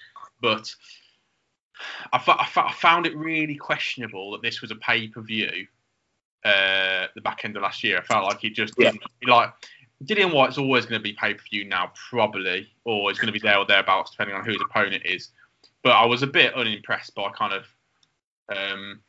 but 0.41 0.73
I, 2.11 2.17
fo- 2.17 2.37
I, 2.37 2.45
fo- 2.45 2.67
I 2.67 2.73
found 2.73 3.05
it 3.05 3.15
really 3.15 3.55
questionable 3.55 4.31
that 4.31 4.41
this 4.41 4.61
was 4.61 4.71
a 4.71 4.75
pay 4.75 5.07
per 5.07 5.21
view 5.21 5.67
uh, 6.45 7.08
the 7.15 7.21
back 7.21 7.43
end 7.43 7.56
of 7.56 7.63
last 7.63 7.84
year. 7.84 7.97
I 7.97 8.02
felt 8.02 8.25
like 8.25 8.39
he 8.39 8.49
just 8.49 8.73
Yeah. 8.78 8.91
like 9.28 9.52
Dillian 10.06 10.34
Whyte's 10.34 10.58
always 10.58 10.86
going 10.86 10.99
to 10.99 11.04
be 11.04 11.13
pay 11.13 11.34
per 11.34 11.43
view 11.49 11.65
now, 11.65 11.91
probably, 12.10 12.71
or 12.86 13.10
it's 13.10 13.19
going 13.19 13.28
to 13.28 13.34
be 13.34 13.39
there 13.39 13.58
or 13.58 13.65
thereabouts, 13.65 14.12
depending 14.12 14.36
on 14.36 14.45
who 14.45 14.52
his 14.52 14.62
opponent 14.62 15.04
is. 15.06 15.30
But 15.84 15.91
I 15.91 16.06
was 16.06 16.23
a 16.23 16.28
bit 16.28 16.54
unimpressed 16.54 17.15
by 17.15 17.30
kind 17.32 17.54
of 17.54 17.65
um, 18.56 19.02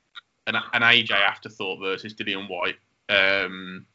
an, 0.46 0.56
an 0.56 0.82
AJ 0.82 1.12
afterthought 1.12 1.80
versus 1.80 2.14
Dillian 2.14 2.48
Whyte. 2.48 2.76
Um, 3.08 3.86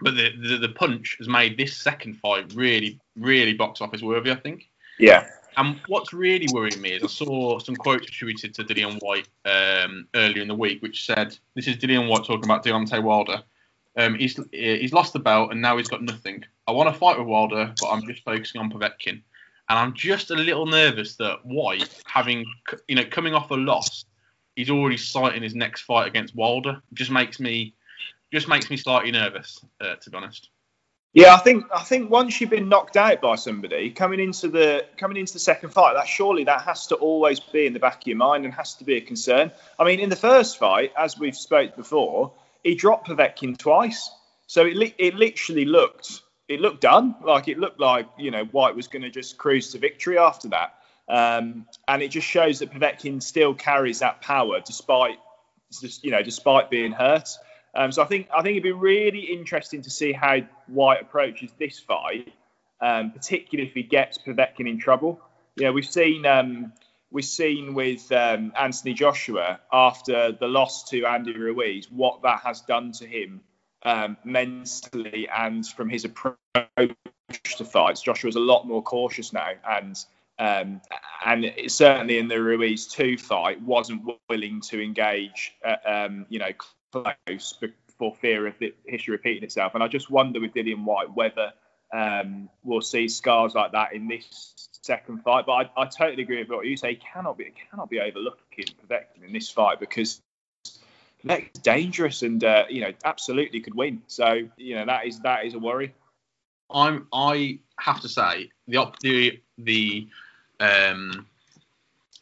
but 0.00 0.14
the, 0.16 0.30
the 0.36 0.56
the 0.58 0.68
punch 0.70 1.16
has 1.18 1.28
made 1.28 1.56
this 1.56 1.76
second 1.76 2.16
fight 2.18 2.52
really, 2.54 2.98
really 3.16 3.54
box 3.54 3.80
office 3.80 4.02
worthy. 4.02 4.30
I 4.30 4.36
think. 4.36 4.68
Yeah. 4.98 5.26
And 5.56 5.80
what's 5.86 6.12
really 6.12 6.46
worrying 6.52 6.80
me 6.80 6.92
is 6.92 7.02
I 7.02 7.06
saw 7.06 7.58
some 7.58 7.76
quotes 7.76 8.08
attributed 8.08 8.54
to 8.54 8.64
Dillian 8.64 8.98
Whyte 9.02 9.28
um, 9.44 10.08
earlier 10.14 10.42
in 10.42 10.48
the 10.48 10.54
week, 10.54 10.82
which 10.82 11.04
said, 11.04 11.36
"This 11.54 11.68
is 11.68 11.76
Dillian 11.76 12.08
Whyte 12.08 12.24
talking 12.24 12.44
about 12.44 12.64
Deontay 12.64 13.02
Wilder. 13.02 13.42
Um, 13.96 14.14
he's 14.14 14.38
he's 14.52 14.92
lost 14.92 15.12
the 15.12 15.18
belt 15.18 15.50
and 15.52 15.60
now 15.60 15.76
he's 15.76 15.88
got 15.88 16.02
nothing. 16.02 16.44
I 16.66 16.72
want 16.72 16.92
to 16.92 16.98
fight 16.98 17.18
with 17.18 17.26
Wilder, 17.26 17.74
but 17.80 17.90
I'm 17.90 18.06
just 18.06 18.24
focusing 18.24 18.60
on 18.60 18.70
Povetkin, 18.70 19.20
and 19.68 19.78
I'm 19.78 19.92
just 19.94 20.30
a 20.30 20.34
little 20.34 20.66
nervous 20.66 21.16
that 21.16 21.44
Whyte, 21.44 22.02
having 22.06 22.46
you 22.88 22.96
know 22.96 23.04
coming 23.04 23.34
off 23.34 23.50
a 23.50 23.54
loss, 23.54 24.06
he's 24.56 24.70
already 24.70 24.96
citing 24.96 25.42
his 25.42 25.54
next 25.54 25.82
fight 25.82 26.06
against 26.06 26.34
Wilder. 26.34 26.80
It 26.90 26.94
just 26.94 27.10
makes 27.10 27.38
me 27.38 27.74
just 28.32 28.48
makes 28.48 28.70
me 28.70 28.78
slightly 28.78 29.10
nervous, 29.10 29.62
uh, 29.80 29.96
to 29.96 30.10
be 30.10 30.16
honest. 30.16 30.48
Yeah, 31.14 31.34
I 31.34 31.38
think 31.38 31.66
I 31.74 31.82
think 31.82 32.10
once 32.10 32.40
you've 32.40 32.48
been 32.48 32.70
knocked 32.70 32.96
out 32.96 33.20
by 33.20 33.34
somebody 33.34 33.90
coming 33.90 34.18
into 34.18 34.48
the 34.48 34.86
coming 34.96 35.18
into 35.18 35.34
the 35.34 35.38
second 35.38 35.70
fight, 35.70 35.94
that 35.94 36.08
surely 36.08 36.44
that 36.44 36.62
has 36.62 36.86
to 36.86 36.94
always 36.96 37.38
be 37.38 37.66
in 37.66 37.74
the 37.74 37.78
back 37.78 38.00
of 38.02 38.06
your 38.06 38.16
mind 38.16 38.46
and 38.46 38.54
has 38.54 38.74
to 38.76 38.84
be 38.84 38.96
a 38.96 39.00
concern. 39.00 39.50
I 39.78 39.84
mean, 39.84 40.00
in 40.00 40.08
the 40.08 40.16
first 40.16 40.58
fight, 40.58 40.92
as 40.96 41.18
we've 41.18 41.36
spoke 41.36 41.76
before, 41.76 42.32
he 42.64 42.74
dropped 42.74 43.08
Povetkin 43.08 43.58
twice, 43.58 44.10
so 44.46 44.64
it 44.64 44.74
li- 44.74 44.94
it 44.96 45.14
literally 45.14 45.66
looked 45.66 46.22
it 46.48 46.60
looked 46.60 46.80
done. 46.80 47.14
Like 47.22 47.46
it 47.48 47.58
looked 47.58 47.78
like 47.78 48.08
you 48.18 48.30
know 48.30 48.44
Whyte 48.46 48.74
was 48.74 48.88
going 48.88 49.02
to 49.02 49.10
just 49.10 49.36
cruise 49.36 49.70
to 49.72 49.78
victory 49.78 50.16
after 50.16 50.48
that, 50.48 50.76
um, 51.08 51.66
and 51.88 52.02
it 52.02 52.08
just 52.08 52.26
shows 52.26 52.58
that 52.60 52.70
Povetkin 52.70 53.22
still 53.22 53.52
carries 53.52 53.98
that 53.98 54.22
power 54.22 54.60
despite 54.60 55.18
you 56.00 56.10
know 56.10 56.22
despite 56.22 56.70
being 56.70 56.92
hurt. 56.92 57.28
Um, 57.74 57.92
so 57.92 58.02
I 58.02 58.06
think 58.06 58.28
I 58.36 58.42
think 58.42 58.52
it'd 58.52 58.62
be 58.62 58.72
really 58.72 59.20
interesting 59.20 59.82
to 59.82 59.90
see 59.90 60.12
how 60.12 60.40
Whyte 60.68 61.00
approaches 61.00 61.50
this 61.58 61.78
fight, 61.78 62.32
um, 62.80 63.12
particularly 63.12 63.68
if 63.68 63.74
he 63.74 63.82
gets 63.82 64.18
Povetkin 64.18 64.68
in 64.68 64.78
trouble. 64.78 65.20
You 65.56 65.66
know, 65.66 65.72
we've 65.72 65.86
seen 65.86 66.26
um, 66.26 66.72
we've 67.10 67.24
seen 67.24 67.74
with 67.74 68.10
um, 68.12 68.52
Anthony 68.58 68.94
Joshua 68.94 69.60
after 69.72 70.32
the 70.32 70.48
loss 70.48 70.88
to 70.90 71.04
Andy 71.06 71.36
Ruiz 71.36 71.90
what 71.90 72.22
that 72.22 72.40
has 72.44 72.60
done 72.62 72.92
to 72.92 73.06
him 73.06 73.40
um, 73.84 74.16
mentally 74.24 75.28
and 75.34 75.66
from 75.66 75.88
his 75.88 76.04
approach 76.04 76.36
to 77.56 77.64
fights. 77.64 78.02
Joshua's 78.02 78.36
a 78.36 78.40
lot 78.40 78.66
more 78.66 78.82
cautious 78.82 79.32
now, 79.32 79.50
and 79.66 80.04
um, 80.38 80.80
and 81.24 81.52
certainly 81.68 82.18
in 82.18 82.28
the 82.28 82.40
Ruiz 82.40 82.86
two 82.86 83.16
fight 83.16 83.60
wasn't 83.62 84.02
willing 84.28 84.60
to 84.62 84.82
engage. 84.82 85.54
Uh, 85.64 85.76
um, 85.86 86.26
you 86.28 86.38
know, 86.38 86.50
close 86.92 87.58
for 87.98 88.14
fear 88.16 88.46
of 88.46 88.54
the 88.58 88.74
history 88.86 89.12
repeating 89.12 89.44
itself. 89.44 89.74
And 89.74 89.82
I 89.82 89.88
just 89.88 90.10
wonder 90.10 90.40
with 90.40 90.54
Dillian 90.54 90.84
Whyte 90.84 91.14
whether 91.14 91.52
um, 91.92 92.48
we'll 92.64 92.80
see 92.80 93.08
scars 93.08 93.54
like 93.54 93.72
that 93.72 93.92
in 93.92 94.08
this 94.08 94.54
second 94.82 95.22
fight. 95.22 95.46
But 95.46 95.52
I, 95.52 95.82
I 95.82 95.84
totally 95.86 96.22
agree 96.22 96.38
with 96.38 96.48
what 96.48 96.66
you 96.66 96.76
say. 96.76 96.94
Cannot 96.96 97.38
be 97.38 97.52
cannot 97.70 97.90
be 97.90 98.00
overlooking 98.00 98.66
Povetkin 98.82 99.24
in 99.26 99.32
this 99.32 99.50
fight 99.50 99.78
because 99.78 100.20
Povetkin's 101.24 101.58
dangerous 101.60 102.22
and 102.22 102.42
uh, 102.42 102.64
you 102.68 102.80
know 102.80 102.92
absolutely 103.04 103.60
could 103.60 103.74
win. 103.74 104.02
So 104.06 104.48
you 104.56 104.74
know 104.74 104.86
that 104.86 105.06
is 105.06 105.20
that 105.20 105.44
is 105.44 105.54
a 105.54 105.58
worry. 105.58 105.94
I'm 106.70 107.06
I 107.12 107.60
have 107.78 108.00
to 108.00 108.08
say 108.08 108.50
the 108.66 108.90
the 109.02 109.40
the 109.58 110.08
um 110.60 111.26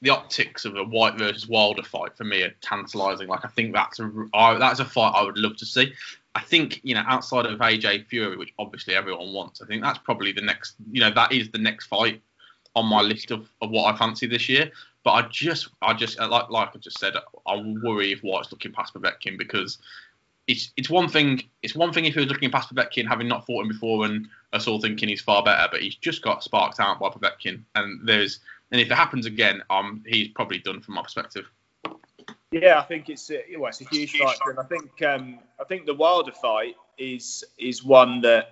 the 0.03 0.11
optics 0.11 0.65
of 0.65 0.77
a 0.77 0.85
Whyte 0.85 1.19
versus 1.19 1.49
Wilder 1.49 1.83
fight 1.83 2.17
for 2.17 2.25
me 2.25 2.43
are 2.43 2.55
tantalising. 2.63 3.29
Like 3.29 3.45
I 3.45 3.49
think 3.49 3.75
that's 3.75 4.01
a 4.01 4.11
I, 4.33 4.57
that's 4.59 4.81
a 4.81 4.85
fight 4.85 5.13
I 5.15 5.23
would 5.23 5.39
love 5.39 5.57
to 5.59 5.67
see. 5.67 5.93
I 6.35 6.41
think 6.41 6.81
you 6.83 6.95
know 6.95 7.05
outside 7.07 7.47
of 7.47 7.59
AJ 7.59 8.07
Fury, 8.07 8.37
which 8.37 8.53
obviously 8.59 8.95
everyone 8.95 9.33
wants, 9.33 9.61
I 9.61 9.67
think 9.67 9.83
that's 9.83 9.99
probably 9.99 10.33
the 10.33 10.41
next. 10.41 10.77
You 10.91 11.01
know 11.01 11.11
that 11.11 11.33
is 11.33 11.51
the 11.51 11.59
next 11.59 11.87
fight 11.87 12.23
on 12.77 12.87
my 12.87 13.01
list 13.01 13.31
of, 13.31 13.49
of 13.61 13.71
what 13.71 13.93
I 13.93 13.99
fancy 13.99 14.27
this 14.27 14.49
year. 14.49 14.71
But 15.03 15.13
I 15.13 15.23
just 15.29 15.69
I 15.83 15.93
just 15.93 16.19
uh, 16.19 16.29
like 16.29 16.51
like 16.51 16.71
I 16.75 16.79
just 16.79 16.99
said, 16.99 17.15
I 17.47 17.57
worry 17.83 18.13
if 18.13 18.21
Whyte's 18.21 18.53
looking 18.53 18.73
past 18.73 18.95
Povetkin 18.95 19.37
because 19.39 19.79
it's 20.47 20.73
it's 20.77 20.91
one 20.91 21.09
thing 21.09 21.43
it's 21.63 21.75
one 21.75 21.93
thing 21.93 22.05
if 22.07 22.15
he 22.15 22.21
was 22.21 22.29
looking 22.29 22.51
past 22.51 22.75
Povetkin 22.75 23.07
having 23.07 23.29
not 23.29 23.47
fought 23.47 23.63
him 23.63 23.69
before 23.69 24.05
and 24.05 24.29
us 24.53 24.67
all 24.67 24.81
thinking 24.81 25.09
he's 25.09 25.21
far 25.21 25.43
better, 25.43 25.69
but 25.71 25.81
he's 25.81 25.95
just 25.95 26.23
got 26.23 26.43
sparked 26.43 26.81
out 26.81 27.01
by 27.01 27.09
Povetkin, 27.09 27.63
and 27.75 28.07
there's 28.07 28.41
and 28.71 28.81
if 28.81 28.91
it 28.91 28.95
happens 28.95 29.27
again, 29.27 29.63
um, 29.71 30.03
he's 30.07 30.29
probably 30.29 30.59
done 30.59 30.81
from 30.81 30.95
my 30.95 31.03
perspective. 31.03 31.51
Yeah, 32.53 32.79
I 32.79 32.83
think 32.83 33.09
it's 33.09 33.31
a, 33.31 33.43
well, 33.59 33.69
it's 33.69 33.81
a 33.81 33.85
huge 33.85 34.19
fight, 34.19 34.39
and 34.47 34.59
I 34.59 34.65
think 34.65 35.03
um, 35.03 35.39
I 35.61 35.65
think 35.65 35.87
the 35.87 35.95
Wilder 35.95 36.33
fight 36.33 36.75
is 36.99 37.45
is 37.59 37.85
one 37.85 38.21
that 38.23 38.49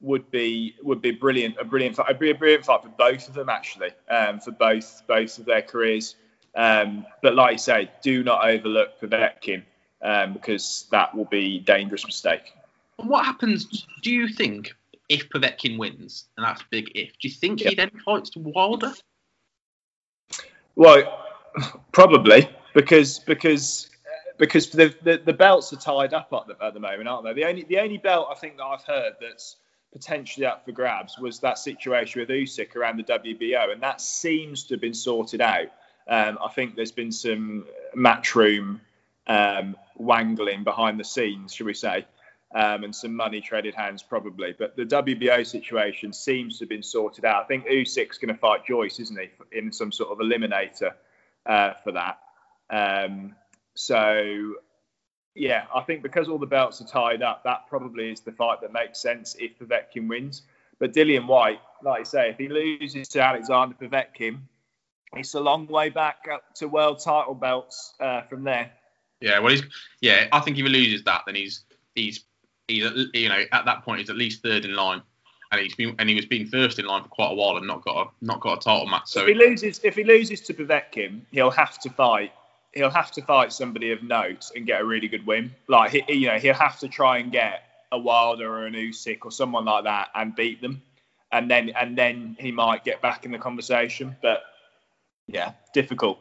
would 0.00 0.30
be 0.30 0.76
would 0.82 1.02
be 1.02 1.10
brilliant, 1.10 1.56
a 1.58 1.64
brilliant 1.64 1.96
fight, 1.96 2.10
a 2.10 2.14
brilliant 2.14 2.64
fight 2.64 2.82
for 2.82 2.88
both 2.90 3.28
of 3.28 3.34
them 3.34 3.48
actually, 3.48 3.90
um, 4.08 4.40
for 4.40 4.52
both 4.52 5.02
both 5.06 5.38
of 5.38 5.46
their 5.46 5.62
careers. 5.62 6.14
Um, 6.54 7.06
but 7.22 7.34
like 7.34 7.52
you 7.52 7.58
say, 7.58 7.90
do 8.02 8.22
not 8.22 8.44
overlook 8.48 9.00
Povetkin 9.00 9.62
um, 10.02 10.32
because 10.32 10.86
that 10.90 11.14
will 11.14 11.26
be 11.26 11.58
a 11.58 11.60
dangerous 11.60 12.04
mistake. 12.04 12.52
And 12.98 13.08
What 13.08 13.24
happens? 13.24 13.86
Do 14.02 14.12
you 14.12 14.28
think 14.28 14.74
if 15.08 15.28
Povetkin 15.28 15.78
wins, 15.78 16.26
and 16.36 16.46
that's 16.46 16.62
big 16.70 16.92
if? 16.94 17.18
Do 17.18 17.28
you 17.28 17.34
think 17.34 17.60
he 17.60 17.74
then 17.74 17.90
fights 18.04 18.30
Wilder? 18.36 18.92
Well, 20.76 21.24
probably 21.92 22.48
because 22.74 23.18
because 23.20 23.88
because 24.38 24.70
the, 24.70 24.94
the, 25.02 25.20
the 25.24 25.32
belts 25.34 25.72
are 25.72 25.76
tied 25.76 26.14
up 26.14 26.32
at 26.32 26.46
the, 26.46 26.64
at 26.64 26.72
the 26.72 26.80
moment, 26.80 27.06
aren't 27.06 27.24
they? 27.24 27.34
The 27.34 27.44
only 27.44 27.64
the 27.64 27.78
only 27.78 27.98
belt 27.98 28.28
I 28.30 28.34
think 28.34 28.56
that 28.56 28.64
I've 28.64 28.84
heard 28.84 29.14
that's 29.20 29.56
potentially 29.92 30.46
up 30.46 30.64
for 30.64 30.72
grabs 30.72 31.18
was 31.18 31.40
that 31.40 31.58
situation 31.58 32.20
with 32.20 32.28
Usyk 32.28 32.76
around 32.76 32.96
the 32.96 33.04
WBO, 33.04 33.72
and 33.72 33.82
that 33.82 34.00
seems 34.00 34.64
to 34.64 34.74
have 34.74 34.80
been 34.80 34.94
sorted 34.94 35.40
out. 35.40 35.68
Um, 36.08 36.38
I 36.42 36.48
think 36.48 36.74
there's 36.74 36.92
been 36.92 37.12
some 37.12 37.66
matchroom 37.96 38.80
um, 39.26 39.76
wangling 39.98 40.64
behind 40.64 40.98
the 40.98 41.04
scenes, 41.04 41.52
should 41.52 41.66
we 41.66 41.74
say, 41.74 42.06
um, 42.54 42.84
and 42.84 42.94
some 42.94 43.14
money 43.14 43.40
traded 43.40 43.74
hands 43.74 44.02
probably. 44.02 44.54
But 44.58 44.76
the 44.76 44.84
WBO 44.84 45.46
situation 45.46 46.12
seems 46.12 46.58
to 46.58 46.64
have 46.64 46.68
been 46.68 46.82
sorted 46.82 47.24
out. 47.24 47.44
I 47.44 47.46
think 47.46 47.66
Usyk's 47.66 48.18
going 48.18 48.34
to 48.34 48.40
fight 48.40 48.66
Joyce, 48.66 48.98
isn't 48.98 49.18
he, 49.18 49.28
in 49.56 49.72
some 49.72 49.92
sort 49.92 50.10
of 50.10 50.18
eliminator 50.18 50.92
uh, 51.46 51.74
for 51.84 51.92
that. 51.92 52.18
Um, 52.70 53.34
so, 53.74 54.54
yeah, 55.34 55.64
I 55.74 55.82
think 55.82 56.02
because 56.02 56.28
all 56.28 56.38
the 56.38 56.46
belts 56.46 56.80
are 56.80 56.86
tied 56.86 57.22
up, 57.22 57.44
that 57.44 57.68
probably 57.68 58.10
is 58.10 58.20
the 58.20 58.32
fight 58.32 58.60
that 58.62 58.72
makes 58.72 59.00
sense 59.00 59.36
if 59.38 59.58
Povetkin 59.58 60.08
wins. 60.08 60.42
But 60.78 60.92
Dillian 60.92 61.26
Whyte, 61.26 61.60
like 61.84 62.00
I 62.00 62.04
say, 62.04 62.30
if 62.30 62.38
he 62.38 62.48
loses 62.48 63.08
to 63.08 63.22
Alexander 63.22 63.76
Povetkin, 63.80 64.40
it's 65.14 65.34
a 65.34 65.40
long 65.40 65.66
way 65.66 65.90
back 65.90 66.26
up 66.32 66.54
to 66.56 66.68
world 66.68 67.00
title 67.00 67.34
belts 67.34 67.94
uh, 68.00 68.22
from 68.22 68.44
there. 68.44 68.70
Yeah, 69.20 69.40
well, 69.40 69.50
he's 69.50 69.62
yeah. 70.00 70.28
I 70.32 70.40
think 70.40 70.56
if 70.56 70.64
he 70.64 70.70
loses 70.70 71.04
that, 71.04 71.22
then 71.26 71.34
he's 71.34 71.64
he's 71.94 72.24
he's 72.70 73.08
you 73.14 73.28
know 73.28 73.42
at 73.52 73.64
that 73.64 73.84
point 73.84 74.00
he's 74.00 74.10
at 74.10 74.16
least 74.16 74.42
third 74.42 74.64
in 74.64 74.74
line, 74.74 75.02
and 75.52 75.60
he's 75.60 75.74
been 75.74 75.94
and 75.98 76.08
he 76.08 76.14
was 76.14 76.26
being 76.26 76.46
first 76.46 76.78
in 76.78 76.86
line 76.86 77.02
for 77.02 77.08
quite 77.08 77.32
a 77.32 77.34
while 77.34 77.56
and 77.56 77.66
not 77.66 77.84
got 77.84 78.06
a 78.06 78.24
not 78.24 78.40
got 78.40 78.58
a 78.58 78.60
title 78.60 78.86
match. 78.86 79.06
So 79.06 79.22
if 79.22 79.28
he 79.28 79.34
loses 79.34 79.80
if 79.82 79.94
he 79.96 80.04
loses 80.04 80.40
to 80.42 80.54
Povetkin, 80.54 81.22
he'll 81.30 81.50
have 81.50 81.78
to 81.80 81.90
fight. 81.90 82.32
He'll 82.72 82.90
have 82.90 83.10
to 83.12 83.22
fight 83.22 83.52
somebody 83.52 83.90
of 83.90 84.02
note 84.04 84.50
and 84.54 84.64
get 84.64 84.80
a 84.80 84.84
really 84.84 85.08
good 85.08 85.26
win. 85.26 85.52
Like 85.68 85.90
he, 85.90 86.04
you 86.08 86.28
know, 86.28 86.38
he'll 86.38 86.54
have 86.54 86.78
to 86.80 86.88
try 86.88 87.18
and 87.18 87.32
get 87.32 87.64
a 87.90 87.98
Wilder 87.98 88.48
or 88.48 88.66
an 88.66 88.74
Usyk 88.74 89.18
or 89.24 89.32
someone 89.32 89.64
like 89.64 89.84
that 89.84 90.08
and 90.14 90.34
beat 90.36 90.60
them, 90.60 90.80
and 91.32 91.50
then 91.50 91.70
and 91.70 91.98
then 91.98 92.36
he 92.38 92.52
might 92.52 92.84
get 92.84 93.02
back 93.02 93.24
in 93.24 93.32
the 93.32 93.38
conversation. 93.38 94.16
But 94.22 94.42
yeah, 95.26 95.52
difficult. 95.74 96.18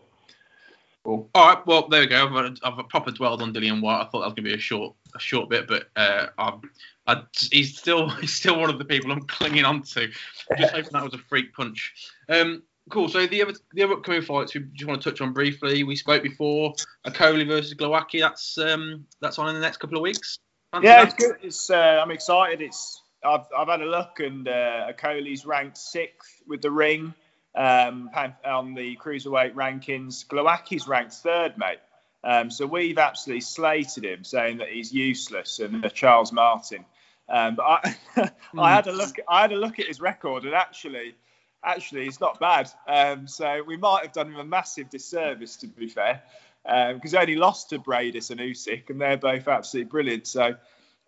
Cool. 1.10 1.28
All 1.34 1.48
right. 1.48 1.66
Well, 1.66 1.88
there 1.88 2.02
we 2.02 2.06
go. 2.06 2.28
I've, 2.28 2.58
I've 2.64 2.88
proper 2.88 3.10
dwelled 3.10 3.42
on 3.42 3.52
Dillian 3.52 3.82
Whyte. 3.82 4.00
I 4.00 4.04
thought 4.04 4.20
that 4.20 4.28
was 4.28 4.34
going 4.36 4.44
to 4.44 4.52
be 4.52 4.54
a 4.54 4.60
short, 4.60 4.96
a 5.16 5.20
short 5.20 5.50
bit, 5.50 5.68
but 5.68 5.90
uh, 5.96 6.28
I'm, 6.38 6.62
I, 7.08 7.24
he's 7.52 7.76
still, 7.76 8.10
he's 8.22 8.32
still 8.32 8.60
one 8.60 8.70
of 8.70 8.78
the 8.78 8.86
people 8.86 9.12
I'm 9.12 9.24
clinging 9.24 9.66
on 9.66 9.82
to. 9.82 10.08
Just 10.56 10.72
hoping 10.72 10.92
that 10.94 11.04
was 11.04 11.16
a 11.16 11.18
freak 11.18 11.52
punch. 11.56 12.12
Um, 12.30 12.62
cool. 12.92 13.10
So 13.10 13.26
the 13.26 13.42
other, 13.42 13.54
the 13.74 13.82
other 13.82 13.94
upcoming 13.94 14.22
fights 14.22 14.54
we 14.54 14.62
just 14.74 14.88
want 14.88 15.02
to 15.02 15.10
touch 15.10 15.20
on 15.20 15.34
briefly. 15.34 15.84
We 15.84 15.96
spoke 15.96 16.22
before. 16.22 16.76
Okolie 17.08 17.48
versus 17.48 17.74
Glowacki. 17.74 18.20
That's, 18.20 18.60
um, 18.60 19.08
that's 19.20 19.40
on 19.40 19.50
in 19.50 19.56
the 19.56 19.62
next 19.62 19.78
couple 19.78 19.98
of 19.98 20.04
weeks. 20.04 20.38
Fancy 20.74 20.90
yeah, 20.90 20.98
that? 20.98 21.08
it's 21.08 21.16
good. 21.16 21.38
It's, 21.42 21.72
uh, 21.72 22.00
I'm 22.04 22.12
excited. 22.12 22.62
It's, 22.62 23.02
I've, 23.26 23.48
I've 23.58 23.68
had 23.68 23.82
a 23.82 23.86
look, 23.90 24.20
and 24.20 24.48
uh, 24.48 24.92
Okolie's 24.94 25.44
ranked 25.44 25.80
sixth 25.80 26.44
with 26.46 26.62
the 26.62 26.70
ring 26.70 27.16
um, 27.56 28.10
on 28.46 28.74
the 28.74 28.96
cruiserweight 28.98 29.54
rankings. 29.54 30.26
Glowacki's 30.26 30.88
ranked 30.88 31.14
third, 31.14 31.58
mate. 31.58 31.80
Um, 32.24 32.52
so 32.52 32.66
we've 32.66 32.98
absolutely 32.98 33.42
slated 33.42 34.04
him, 34.04 34.24
saying 34.24 34.58
that 34.58 34.70
he's 34.70 34.92
useless 34.94 35.60
and 35.60 35.86
uh, 35.86 35.90
Charles 35.90 36.32
Martin. 36.32 36.86
Um, 37.30 37.56
but 37.56 37.64
I, 37.64 38.32
I 38.58 38.74
had 38.74 38.88
a 38.88 38.92
look. 38.92 39.16
I 39.28 39.42
had 39.42 39.52
a 39.52 39.58
look 39.58 39.80
at 39.80 39.88
his 39.88 40.02
record, 40.02 40.44
and 40.44 40.54
actually, 40.54 41.16
actually, 41.64 42.06
he's 42.06 42.20
not 42.20 42.40
bad. 42.40 42.70
Um, 42.88 43.28
so 43.28 43.64
we 43.66 43.78
might 43.78 44.04
have 44.04 44.14
done 44.14 44.28
him 44.28 44.38
a 44.38 44.44
massive 44.44 44.90
disservice, 44.90 45.56
to 45.58 45.68
be 45.68 45.88
fair, 45.88 46.24
because 46.66 47.12
he 47.12 47.18
only 47.18 47.36
lost 47.36 47.70
to 47.70 47.80
Briedis 47.80 48.32
and 48.32 48.40
Usyk, 48.40 48.90
and 48.90 49.00
they're 49.00 49.18
both 49.18 49.48
absolutely 49.48 49.90
brilliant. 49.90 50.28
So. 50.28 50.56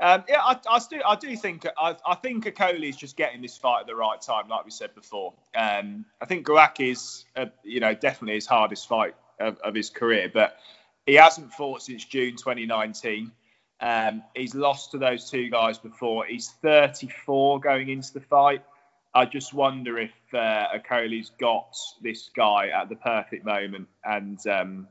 Um, 0.02 0.24
yeah, 0.28 0.42
I, 0.42 0.58
I, 0.68 0.80
do. 0.90 1.00
I 1.08 1.16
do 1.16 1.38
think. 1.38 1.68
I, 1.78 1.96
I 2.06 2.16
think 2.16 2.46
Okolie 2.46 2.90
is 2.90 2.98
just 2.98 3.16
getting 3.16 3.42
this 3.42 3.56
fight 3.56 3.82
at 3.82 3.88
the 3.88 3.96
right 3.96 4.20
time, 4.20 4.50
like 4.50 4.66
we 4.66 4.72
said 4.72 4.96
before. 4.96 5.34
Um, 5.56 6.06
I 6.20 6.26
think 6.26 6.48
Glowacki 6.48 6.92
is, 6.92 7.26
uh, 7.36 7.46
you 7.64 7.80
know, 7.80 7.94
definitely 7.94 8.34
his 8.34 8.48
hardest 8.48 8.88
fight 8.88 9.14
of, 9.40 9.60
of, 9.60 9.76
his 9.76 9.92
career, 9.92 10.30
but 10.34 10.58
he 11.06 11.14
hasn't 11.14 11.54
fought 11.54 11.84
since 11.84 12.04
June 12.04 12.36
2019. 12.36 13.32
Um, 13.80 14.24
he's 14.36 14.56
lost 14.56 14.92
to 14.92 14.98
those 14.98 15.30
two 15.30 15.52
guys 15.52 15.78
before. 15.78 16.26
He's 16.26 16.50
34 16.64 17.60
going 17.60 17.90
into 17.90 18.12
the 18.14 18.22
fight. 18.22 18.64
I 19.14 19.26
just 19.26 19.54
wonder 19.54 20.00
if 20.00 20.14
uh, 20.34 20.68
Okolie's 20.76 21.32
got 21.40 21.76
this 22.02 22.32
guy 22.36 22.70
at 22.70 22.90
the 22.90 22.96
perfect 22.96 23.46
moment, 23.46 23.88
and 24.04 24.40
um, 24.48 24.88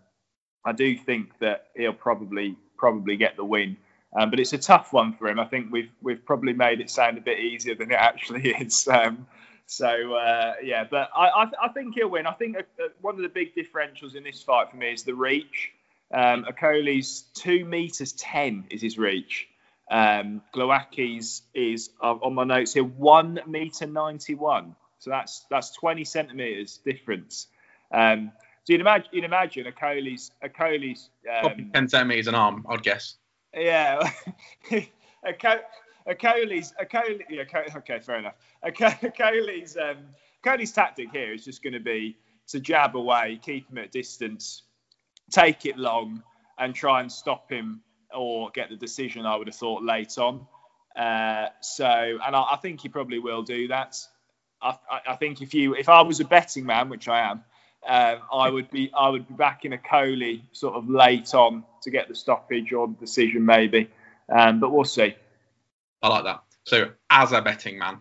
I 0.64 0.70
do 0.70 0.96
think 0.96 1.36
that 1.40 1.66
he'll 1.74 1.94
probably 1.94 2.56
probably 2.76 3.16
get 3.16 3.36
the 3.36 3.44
win. 3.44 3.76
Um, 4.18 4.30
but 4.30 4.40
it's 4.40 4.52
a 4.52 4.58
tough 4.58 4.92
one 4.92 5.12
for 5.14 5.28
him. 5.28 5.38
I 5.38 5.44
think 5.44 5.70
we've 5.70 5.90
we've 6.02 6.24
probably 6.24 6.52
made 6.52 6.80
it 6.80 6.90
sound 6.90 7.18
a 7.18 7.20
bit 7.20 7.38
easier 7.38 7.74
than 7.74 7.90
it 7.92 7.98
actually 7.98 8.50
is. 8.60 8.88
Um, 8.88 9.26
so 9.66 10.14
uh, 10.14 10.54
yeah, 10.62 10.84
but 10.90 11.10
I, 11.14 11.28
I, 11.28 11.50
I 11.62 11.68
think 11.68 11.94
he'll 11.94 12.08
win. 12.08 12.26
I 12.26 12.32
think 12.32 12.56
uh, 12.56 12.62
uh, 12.82 12.88
one 13.00 13.14
of 13.14 13.22
the 13.22 13.28
big 13.28 13.54
differentials 13.54 14.16
in 14.16 14.24
this 14.24 14.42
fight 14.42 14.70
for 14.70 14.76
me 14.76 14.92
is 14.92 15.04
the 15.04 15.14
reach. 15.14 15.70
Um, 16.12 16.44
Okolie's 16.44 17.24
two 17.34 17.64
meters 17.64 18.12
ten 18.12 18.64
is 18.70 18.82
his 18.82 18.98
reach. 18.98 19.46
Um, 19.88 20.42
Glowacki's 20.54 21.42
is 21.54 21.90
uh, 22.02 22.14
on 22.14 22.34
my 22.34 22.44
notes 22.44 22.74
here 22.74 22.82
one 22.82 23.38
meter 23.46 23.86
ninety 23.86 24.34
one. 24.34 24.74
So 24.98 25.10
that's 25.10 25.46
that's 25.50 25.70
twenty 25.70 26.04
centimeters 26.04 26.80
difference. 26.84 27.46
Um, 27.92 28.32
so 28.64 28.72
you'd 28.72 28.80
imagine, 28.80 29.08
you'd 29.12 29.24
imagine 29.24 29.66
Okolie's 29.66 30.32
Okolie's 30.44 31.10
um, 31.32 31.70
ten 31.72 31.88
centimeters 31.88 32.26
an 32.26 32.34
arm, 32.34 32.66
I'd 32.68 32.82
guess. 32.82 33.14
Yeah. 33.54 34.10
a, 34.70 35.32
co- 35.32 35.60
a 36.06 36.14
Coley's, 36.14 36.72
yeah, 36.80 37.42
okay, 37.76 38.00
fair 38.00 38.18
enough. 38.18 38.34
A, 38.62 38.72
Coley's, 38.72 39.76
um, 39.80 39.98
Coley's 40.42 40.72
tactic 40.72 41.10
here 41.10 41.32
is 41.32 41.44
just 41.44 41.62
going 41.62 41.74
to 41.74 41.80
be 41.80 42.16
to 42.48 42.60
jab 42.60 42.96
away, 42.96 43.40
keep 43.42 43.70
him 43.70 43.78
at 43.78 43.92
distance, 43.92 44.62
take 45.30 45.66
it 45.66 45.78
long, 45.78 46.22
and 46.58 46.74
try 46.74 47.00
and 47.00 47.10
stop 47.10 47.50
him 47.50 47.82
or 48.14 48.50
get 48.50 48.70
the 48.70 48.76
decision. 48.76 49.24
I 49.26 49.36
would 49.36 49.46
have 49.46 49.56
thought 49.56 49.82
late 49.82 50.18
on. 50.18 50.46
Uh, 50.96 51.48
so, 51.60 51.86
and 51.86 52.34
I, 52.34 52.44
I, 52.52 52.58
think 52.60 52.80
he 52.80 52.88
probably 52.88 53.20
will 53.20 53.42
do 53.42 53.68
that. 53.68 53.96
I, 54.60 54.76
I, 55.08 55.16
think 55.16 55.40
if 55.40 55.54
you, 55.54 55.74
if 55.74 55.88
I 55.88 56.02
was 56.02 56.18
a 56.18 56.24
betting 56.24 56.66
man, 56.66 56.88
which 56.88 57.08
I 57.08 57.30
am, 57.30 57.44
um, 57.86 58.18
I 58.32 58.50
would 58.50 58.70
be 58.70 58.90
I 58.96 59.08
would 59.08 59.26
be 59.26 59.34
back 59.34 59.64
in 59.64 59.72
Okolie 59.72 60.42
sort 60.52 60.74
of 60.74 60.88
late 60.88 61.34
on 61.34 61.64
to 61.82 61.90
get 61.90 62.08
the 62.08 62.14
stoppage 62.14 62.72
or 62.72 62.86
the 62.88 62.94
decision 62.94 63.44
maybe, 63.44 63.88
um, 64.28 64.60
but 64.60 64.70
we'll 64.70 64.84
see. 64.84 65.14
I 66.02 66.08
like 66.08 66.24
that. 66.24 66.42
So 66.64 66.90
as 67.08 67.32
a 67.32 67.42
betting 67.42 67.78
man. 67.78 68.00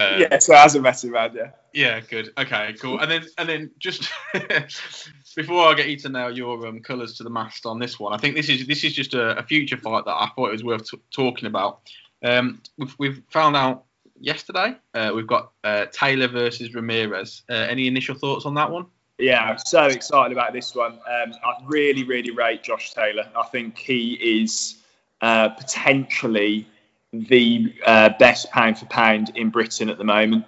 Uh, 0.00 0.18
yeah, 0.20 0.38
so 0.38 0.54
as 0.54 0.74
a 0.76 0.80
betting 0.80 1.10
man, 1.10 1.32
yeah. 1.34 1.50
Yeah, 1.74 2.00
good. 2.00 2.32
Okay, 2.38 2.74
cool. 2.80 2.98
And 2.98 3.10
then 3.10 3.26
and 3.36 3.48
then 3.48 3.70
just 3.78 4.08
before 5.36 5.68
I 5.68 5.74
get 5.74 5.88
you 5.88 5.96
to 5.98 6.08
nail 6.08 6.36
your 6.36 6.66
um, 6.66 6.80
colours 6.80 7.14
to 7.18 7.24
the 7.24 7.30
mast 7.30 7.66
on 7.66 7.78
this 7.78 8.00
one, 8.00 8.12
I 8.12 8.16
think 8.16 8.34
this 8.34 8.48
is 8.48 8.66
this 8.66 8.84
is 8.84 8.94
just 8.94 9.14
a, 9.14 9.38
a 9.38 9.42
future 9.42 9.76
fight 9.76 10.04
that 10.06 10.14
I 10.14 10.30
thought 10.34 10.48
it 10.48 10.52
was 10.52 10.64
worth 10.64 10.90
t- 10.90 11.00
talking 11.10 11.46
about. 11.46 11.80
Um, 12.24 12.62
we've, 12.78 12.94
we've 12.98 13.22
found 13.30 13.54
out 13.56 13.84
yesterday. 14.18 14.76
Uh, 14.94 15.12
we've 15.14 15.26
got 15.26 15.52
uh, 15.62 15.86
Taylor 15.92 16.28
versus 16.28 16.74
Ramirez. 16.74 17.42
Uh, 17.48 17.54
any 17.54 17.86
initial 17.86 18.14
thoughts 18.14 18.46
on 18.46 18.54
that 18.54 18.70
one? 18.70 18.86
Yeah, 19.18 19.42
I'm 19.42 19.58
so 19.58 19.86
excited 19.86 20.32
about 20.32 20.52
this 20.52 20.74
one. 20.76 20.92
Um, 20.92 21.34
I 21.44 21.54
really, 21.66 22.04
really 22.04 22.30
rate 22.30 22.62
Josh 22.62 22.94
Taylor. 22.94 23.28
I 23.36 23.42
think 23.48 23.76
he 23.76 24.42
is 24.42 24.76
uh, 25.20 25.48
potentially 25.48 26.68
the 27.12 27.74
uh, 27.84 28.10
best 28.20 28.50
pound 28.52 28.78
for 28.78 28.86
pound 28.86 29.32
in 29.34 29.50
Britain 29.50 29.90
at 29.90 29.98
the 29.98 30.04
moment. 30.04 30.44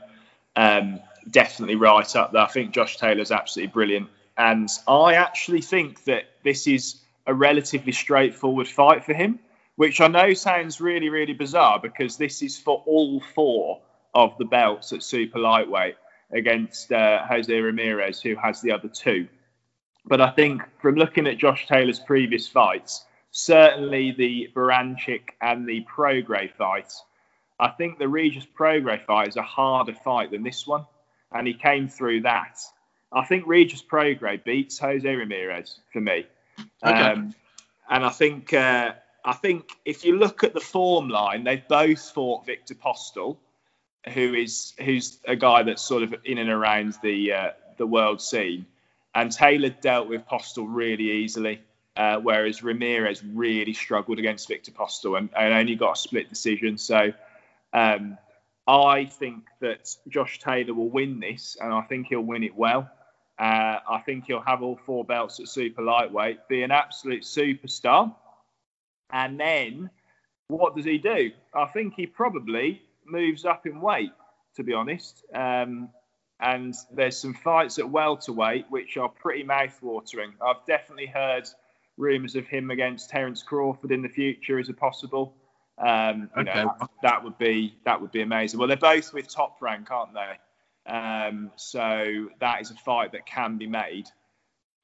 Um, 0.54 1.00
definitely 1.28 1.74
right 1.74 2.14
up 2.14 2.33
there. 2.33 2.42
I 2.42 2.46
think 2.46 2.72
Josh 2.72 2.96
Taylor 2.96 3.20
is 3.20 3.33
absolutely 3.33 3.72
brilliant. 3.72 4.09
And 4.38 4.68
I 4.87 5.14
actually 5.14 5.62
think 5.62 6.04
that 6.04 6.24
this 6.44 6.68
is 6.68 7.00
a 7.26 7.35
relatively 7.35 7.92
straightforward 7.92 8.68
fight 8.68 9.04
for 9.04 9.14
him, 9.14 9.40
which 9.74 10.00
I 10.00 10.06
know 10.06 10.33
sounds 10.33 10.80
really, 10.80 11.09
really 11.09 11.35
bizarre 11.35 11.80
because 11.80 12.16
this 12.16 12.40
is 12.40 12.56
for 12.56 12.83
all 12.87 13.20
four 13.35 13.80
of 14.14 14.38
the 14.38 14.44
belts 14.44 14.92
at 14.92 15.02
super 15.02 15.40
lightweight 15.40 15.96
against 16.33 16.93
uh, 16.93 17.25
Jose 17.27 17.53
Ramirez, 17.53 18.21
who 18.21 18.35
has 18.37 18.61
the 18.61 18.73
other 18.73 18.88
two. 18.88 19.29
But 20.05 20.21
I 20.21 20.31
think 20.31 20.62
from 20.81 20.95
looking 20.95 21.27
at 21.27 21.38
Josh 21.38 21.66
Taylor's 21.66 22.01
previous 22.01 22.49
fights, 22.49 23.05
certainly 23.31 24.12
the 24.12 24.49
Baranchyk 24.55 25.31
and 25.40 25.69
the 25.69 25.85
Prograis 25.85 26.53
fight, 26.57 26.93
I 27.59 27.69
think 27.69 27.99
the 27.99 28.09
Regis 28.09 28.47
Prograis 28.59 29.05
fight 29.05 29.29
is 29.29 29.37
a 29.37 29.43
harder 29.43 29.95
fight 29.95 30.31
than 30.31 30.43
this 30.43 30.66
one, 30.66 30.87
and 31.33 31.47
he 31.47 31.55
came 31.55 31.88
through 31.88 32.23
that. 32.23 32.59
I 33.12 33.25
think 33.25 33.45
Regis 33.47 33.83
Prograis 33.83 34.43
beats 34.43 34.79
Jose 34.79 35.14
Ramirez 35.14 35.81
for 35.93 36.01
me, 36.01 36.27
okay. 36.85 36.95
um, 36.95 37.35
and 37.90 38.05
I 38.05 38.11
think 38.11 38.53
uh, 38.55 38.93
I 39.25 39.35
think 39.35 39.73
if 39.85 40.05
you 40.05 40.16
look 40.16 40.45
at 40.45 40.55
the 40.55 40.61
form 40.61 41.09
line, 41.09 41.45
they've 41.45 41.66
both 41.69 42.11
fought 42.11 42.47
Viktor 42.47 42.75
Postol 42.75 43.37
who 44.09 44.35
is 44.35 44.73
who's 44.81 45.19
a 45.27 45.37
guy 45.37 45.63
that's 45.63 45.83
sort 45.83 46.03
of 46.03 46.15
in 46.25 46.39
and 46.39 46.51
around 46.51 46.95
the 47.03 47.33
uh, 47.33 47.51
the 47.77 47.87
world 47.87 48.21
scene, 48.21 48.67
and 49.15 49.31
Taylor 49.31 49.71
dealt 49.71 50.09
with 50.09 50.27
Postol 50.27 50.67
really 50.69 51.11
easily, 51.11 51.61
uh, 51.97 52.19
whereas 52.19 52.63
Ramirez 52.63 53.23
really 53.25 53.75
struggled 53.75 54.19
against 54.19 54.49
Victor 54.49 54.73
Postol 54.73 55.19
and, 55.19 55.31
and 55.37 55.55
only 55.55 55.77
got 55.77 55.97
a 55.97 56.01
split 56.01 56.29
decision. 56.29 56.79
So. 56.79 57.13
Um, 57.73 58.19
I 58.67 59.07
think 59.07 59.47
that 59.61 59.97
Josh 60.09 60.39
Taylor 60.39 60.75
will 60.75 60.91
win 60.91 61.19
this, 61.19 61.57
and 61.61 61.73
I 61.73 61.83
think 61.83 62.07
he'll 62.07 62.21
win 62.21 62.45
it 62.45 62.55
well. 62.55 62.89
Uh, 63.37 63.79
I 63.89 64.03
think 64.05 64.27
he'll 64.27 64.43
have 64.43 64.63
all 64.63 64.79
four 64.85 65.05
belts 65.05 65.41
at 65.41 65.49
super 65.49 65.83
lightweight, 65.83 66.47
be 66.47 66.63
an 66.63 66.71
absolute 66.71 67.23
superstar. 67.23 68.15
And 69.11 69.41
then 69.41 69.91
what 70.49 70.77
does 70.77 70.85
he 70.85 70.99
do? 70.99 71.33
I 71.55 71.67
think 71.67 71.95
he 71.95 72.07
probably 72.07 72.83
moves 73.11 73.44
up 73.44 73.66
in 73.66 73.81
weight, 73.81 74.12
to 74.57 74.62
be 74.62 74.73
honest. 74.73 75.25
Um, 75.35 75.90
and 76.40 76.75
there's 76.92 77.18
some 77.18 77.35
fights 77.35 77.79
at 77.79 77.88
welterweight 77.88 78.66
which 78.70 78.96
are 78.96 79.09
pretty 79.09 79.42
mouth-watering. 79.42 80.33
I've 80.44 80.64
definitely 80.66 81.07
heard 81.07 81.46
rumours 81.96 82.35
of 82.35 82.46
him 82.46 82.70
against 82.70 83.11
Terence 83.11 83.42
Crawford 83.42 83.92
in 83.92 84.03
the 84.03 84.09
future 84.09 84.59
as 84.59 84.68
a 84.68 84.75
possible. 84.75 85.35
Um, 85.79 86.31
you 86.37 86.42
okay. 86.42 86.64
know, 86.64 86.75
that 87.03 87.25
would 87.25 87.38
be 87.38 87.75
that 87.85 88.01
would 88.01 88.12
be 88.12 88.23
amazing. 88.23 88.59
Well, 88.59 88.68
they're 88.68 88.77
both 88.77 89.12
with 89.12 89.29
top 89.29 89.61
rank, 89.62 89.90
aren't 89.90 90.12
they? 90.14 90.92
Um, 90.92 91.51
so 91.57 92.29
that 92.40 92.61
is 92.61 92.70
a 92.70 92.75
fight 92.75 93.12
that 93.12 93.27
can 93.27 93.59
be 93.59 93.66
made. 93.66 94.09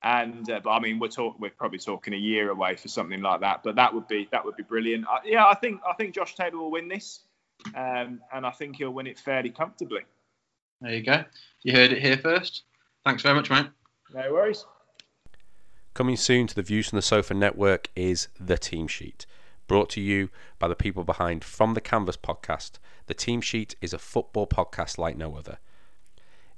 And 0.03 0.49
uh, 0.51 0.61
but 0.63 0.71
I 0.71 0.81
mean, 0.81 0.99
we're 0.99 1.09
talking 1.09 1.41
we're 1.41 1.51
probably 1.51 1.79
talking 1.79 2.15
a 2.15 2.19
year 2.19 2.51
away 2.51 2.77
for 2.77 2.89
something 2.89 3.21
like 3.21 3.41
that. 3.41 3.63
But 3.63 3.77
that 3.77 3.93
would 3.93 4.09
be 4.09 4.29
that 4.31 4.45
would 4.45 4.57
be 4.57 4.63
brilliant. 4.63 5.05
Uh, 5.07 5.19
yeah, 5.25 5.47
I 5.47 5.55
think 5.55 5.81
I 5.89 5.95
think 5.95 6.15
Josh 6.15 6.35
Taylor 6.35 6.59
will 6.59 6.71
win 6.71 6.89
this 6.89 7.21
um, 7.75 8.21
and 8.33 8.47
I 8.47 8.51
think 8.51 8.77
he'll 8.77 8.91
win 8.91 9.07
it 9.07 9.19
fairly 9.19 9.51
comfortably. 9.51 10.03
There 10.81 10.95
you 10.95 11.03
go. 11.03 11.25
You 11.63 11.73
heard 11.73 11.93
it 11.93 12.03
here 12.03 12.19
first. 12.19 12.63
Thanks 13.05 13.23
very 13.23 13.35
much, 13.35 13.51
mate. 13.51 13.67
No 14.15 14.33
worries. 14.33 14.65
Coming 15.95 16.17
soon 16.17 16.47
to 16.47 16.55
the 16.55 16.63
Views 16.63 16.91
from 16.91 16.97
the 16.97 17.03
Sofa 17.03 17.33
network 17.33 17.89
is 17.97 18.29
The 18.39 18.59
Team 18.59 18.87
Sheet, 18.87 19.25
brought 19.67 19.89
to 19.91 20.01
you 20.01 20.29
by 20.59 20.69
the 20.69 20.75
people 20.75 21.05
behind 21.05 21.43
From 21.43 21.75
the 21.75 21.81
Canvas 21.81 22.19
podcast. 22.19 22.73
The 23.07 23.15
Team 23.15 23.41
Sheet 23.41 23.77
is 23.81 23.95
a 23.95 23.99
football 23.99 24.47
podcast 24.47 24.99
like 24.99 25.17
no 25.17 25.37
other. 25.37 25.59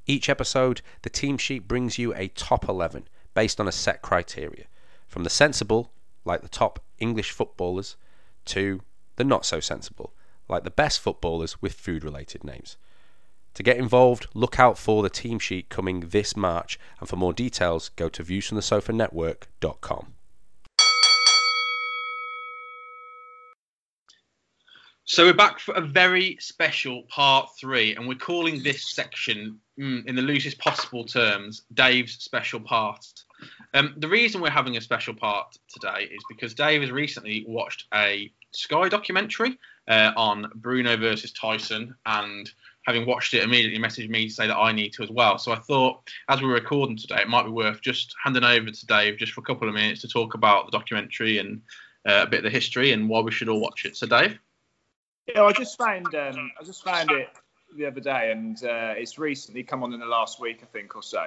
Each 0.06 0.28
episode, 0.28 0.80
the 1.02 1.10
Team 1.10 1.38
Sheet 1.38 1.68
brings 1.68 1.98
you 1.98 2.14
a 2.14 2.28
top 2.28 2.68
11 2.68 3.06
based 3.34 3.60
on 3.60 3.68
a 3.68 3.72
set 3.72 4.02
criteria, 4.02 4.64
from 5.06 5.22
the 5.22 5.30
sensible, 5.30 5.92
like 6.24 6.42
the 6.42 6.48
top 6.48 6.82
English 6.98 7.30
footballers, 7.30 7.96
to 8.46 8.80
the 9.16 9.24
not 9.24 9.44
so 9.44 9.60
sensible, 9.60 10.12
like 10.48 10.64
the 10.64 10.70
best 10.70 11.00
footballers 11.00 11.60
with 11.60 11.72
food 11.74 12.04
related 12.04 12.44
names. 12.44 12.76
To 13.54 13.62
get 13.62 13.76
involved, 13.76 14.28
look 14.34 14.60
out 14.60 14.78
for 14.78 15.02
the 15.02 15.10
team 15.10 15.38
sheet 15.38 15.68
coming 15.68 16.00
this 16.00 16.36
March, 16.36 16.78
and 17.00 17.08
for 17.08 17.16
more 17.16 17.32
details, 17.32 17.90
go 17.96 18.08
to 18.08 18.22
viewsfromthesofanetwork.com. 18.22 20.14
So 25.10 25.24
we're 25.24 25.32
back 25.32 25.58
for 25.58 25.74
a 25.74 25.80
very 25.80 26.36
special 26.38 27.04
part 27.08 27.48
three, 27.58 27.96
and 27.96 28.06
we're 28.06 28.14
calling 28.14 28.62
this 28.62 28.90
section, 28.90 29.58
mm, 29.80 30.06
in 30.06 30.14
the 30.14 30.20
loosest 30.20 30.58
possible 30.58 31.02
terms, 31.02 31.62
Dave's 31.72 32.22
special 32.22 32.60
part. 32.60 33.02
Um, 33.72 33.94
the 33.96 34.06
reason 34.06 34.42
we're 34.42 34.50
having 34.50 34.76
a 34.76 34.82
special 34.82 35.14
part 35.14 35.56
today 35.68 36.04
is 36.04 36.22
because 36.28 36.52
Dave 36.52 36.82
has 36.82 36.90
recently 36.90 37.46
watched 37.48 37.86
a 37.94 38.30
Sky 38.52 38.90
documentary 38.90 39.58
uh, 39.88 40.12
on 40.16 40.50
Bruno 40.54 40.96
versus 40.96 41.32
Tyson, 41.32 41.94
and 42.06 42.50
having 42.86 43.06
watched 43.06 43.34
it, 43.34 43.42
immediately 43.42 43.78
messaged 43.78 44.08
me 44.08 44.28
to 44.28 44.34
say 44.34 44.46
that 44.46 44.56
I 44.56 44.72
need 44.72 44.92
to 44.94 45.02
as 45.02 45.10
well. 45.10 45.38
So 45.38 45.52
I 45.52 45.58
thought, 45.58 46.00
as 46.28 46.40
we're 46.40 46.54
recording 46.54 46.96
today, 46.96 47.20
it 47.20 47.28
might 47.28 47.44
be 47.44 47.50
worth 47.50 47.80
just 47.80 48.14
handing 48.22 48.44
over 48.44 48.70
to 48.70 48.86
Dave 48.86 49.18
just 49.18 49.32
for 49.32 49.40
a 49.40 49.44
couple 49.44 49.68
of 49.68 49.74
minutes 49.74 50.02
to 50.02 50.08
talk 50.08 50.34
about 50.34 50.66
the 50.66 50.78
documentary 50.78 51.38
and 51.38 51.62
uh, 52.08 52.22
a 52.22 52.26
bit 52.26 52.38
of 52.38 52.44
the 52.44 52.50
history 52.50 52.92
and 52.92 53.08
why 53.08 53.20
we 53.20 53.30
should 53.30 53.48
all 53.48 53.60
watch 53.60 53.84
it. 53.84 53.96
So, 53.96 54.06
Dave. 54.06 54.38
Yeah, 55.26 55.42
I 55.42 55.52
just 55.52 55.76
found 55.76 56.14
um, 56.14 56.50
I 56.58 56.64
just 56.64 56.82
found 56.82 57.10
it 57.10 57.28
the 57.76 57.86
other 57.86 58.00
day, 58.00 58.32
and 58.32 58.56
uh, 58.64 58.94
it's 58.96 59.18
recently 59.18 59.62
come 59.62 59.82
on 59.82 59.92
in 59.92 60.00
the 60.00 60.06
last 60.06 60.40
week, 60.40 60.60
I 60.62 60.66
think, 60.66 60.96
or 60.96 61.02
so. 61.02 61.26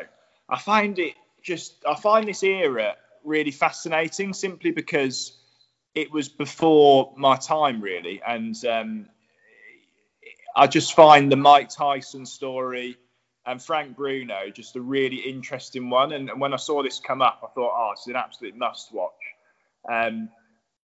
I 0.50 0.60
find 0.60 0.98
it 0.98 1.14
just 1.44 1.76
I 1.88 1.96
find 1.96 2.28
this 2.28 2.42
era 2.44 2.96
really 3.24 3.52
fascinating, 3.52 4.34
simply 4.34 4.72
because 4.72 5.38
it 5.96 6.12
was 6.12 6.30
before 6.30 7.14
my 7.18 7.36
time, 7.36 7.82
really, 7.82 8.22
and 8.26 8.56
um, 8.66 9.06
I 10.56 10.68
just 10.68 10.94
find 10.94 11.32
the 11.32 11.36
Mike 11.36 11.70
Tyson 11.70 12.26
story 12.26 12.98
and 13.46 13.62
Frank 13.62 13.96
Bruno 13.96 14.50
just 14.54 14.76
a 14.76 14.82
really 14.82 15.18
interesting 15.18 15.90
one. 15.90 16.12
And, 16.12 16.30
and 16.30 16.40
when 16.40 16.54
I 16.54 16.58
saw 16.58 16.84
this 16.84 17.00
come 17.00 17.22
up, 17.22 17.42
I 17.44 17.48
thought, 17.48 17.72
oh, 17.76 17.92
it's 17.94 18.08
an 18.08 18.16
absolute 18.16 18.56
must 18.56 18.94
watch. 18.94 19.12
Um, 19.90 20.30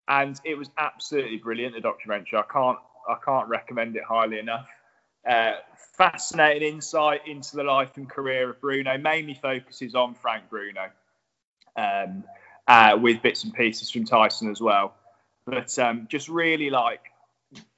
and 0.08 0.40
it 0.44 0.58
was 0.58 0.70
absolutely 0.78 1.38
brilliant. 1.38 1.76
The 1.76 1.82
documentary. 1.82 2.40
I 2.40 2.52
can't 2.52 2.78
I 3.10 3.16
can't 3.24 3.48
recommend 3.48 3.96
it 3.96 4.04
highly 4.04 4.40
enough. 4.40 4.68
Uh, 5.30 5.54
fascinating 5.98 6.76
insight 6.76 7.28
into 7.28 7.58
the 7.58 7.64
life 7.64 7.98
and 7.98 8.10
career 8.10 8.50
of 8.50 8.62
Bruno. 8.62 8.98
Mainly 8.98 9.34
focuses 9.34 9.96
on 9.96 10.16
Frank 10.16 10.50
Bruno, 10.50 10.90
um, 11.76 12.24
uh, 12.68 12.98
with 13.00 13.22
bits 13.22 13.44
and 13.44 13.54
pieces 13.54 13.90
from 13.90 14.06
Tyson 14.06 14.52
as 14.52 14.62
well. 14.62 14.94
But 15.46 15.78
um, 15.80 16.08
just 16.10 16.28
really 16.28 16.70
like 16.70 17.02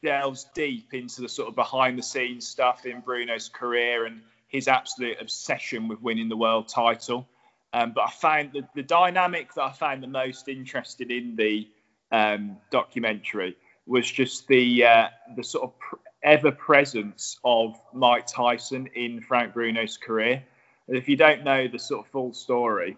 delves 0.03 0.47
deep 0.55 0.93
into 0.93 1.21
the 1.21 1.29
sort 1.29 1.49
of 1.49 1.55
behind 1.55 1.97
the 1.97 2.03
scenes 2.03 2.47
stuff 2.47 2.85
in 2.85 3.01
Bruno's 3.01 3.49
career 3.49 4.05
and 4.05 4.21
his 4.47 4.67
absolute 4.67 5.17
obsession 5.21 5.87
with 5.87 6.01
winning 6.01 6.29
the 6.29 6.37
world 6.37 6.67
title. 6.67 7.27
Um, 7.71 7.91
but 7.93 8.01
I 8.01 8.09
found 8.09 8.51
the, 8.53 8.67
the 8.73 8.81
dynamic 8.81 9.53
that 9.53 9.61
I 9.61 9.71
found 9.71 10.01
the 10.01 10.07
most 10.07 10.47
interested 10.47 11.11
in 11.11 11.35
the 11.35 11.67
um, 12.11 12.57
documentary 12.71 13.55
was 13.85 14.09
just 14.09 14.47
the 14.47 14.85
uh, 14.85 15.07
the 15.35 15.43
sort 15.43 15.65
of 15.65 15.79
pr- 15.79 15.95
ever 16.23 16.51
presence 16.51 17.39
of 17.43 17.79
Mike 17.93 18.25
Tyson 18.25 18.87
in 18.95 19.21
Frank 19.21 19.53
Bruno's 19.53 19.97
career. 19.97 20.43
And 20.87 20.97
if 20.97 21.07
you 21.07 21.15
don't 21.15 21.43
know 21.43 21.67
the 21.67 21.77
sort 21.77 22.05
of 22.05 22.11
full 22.11 22.33
story, 22.33 22.97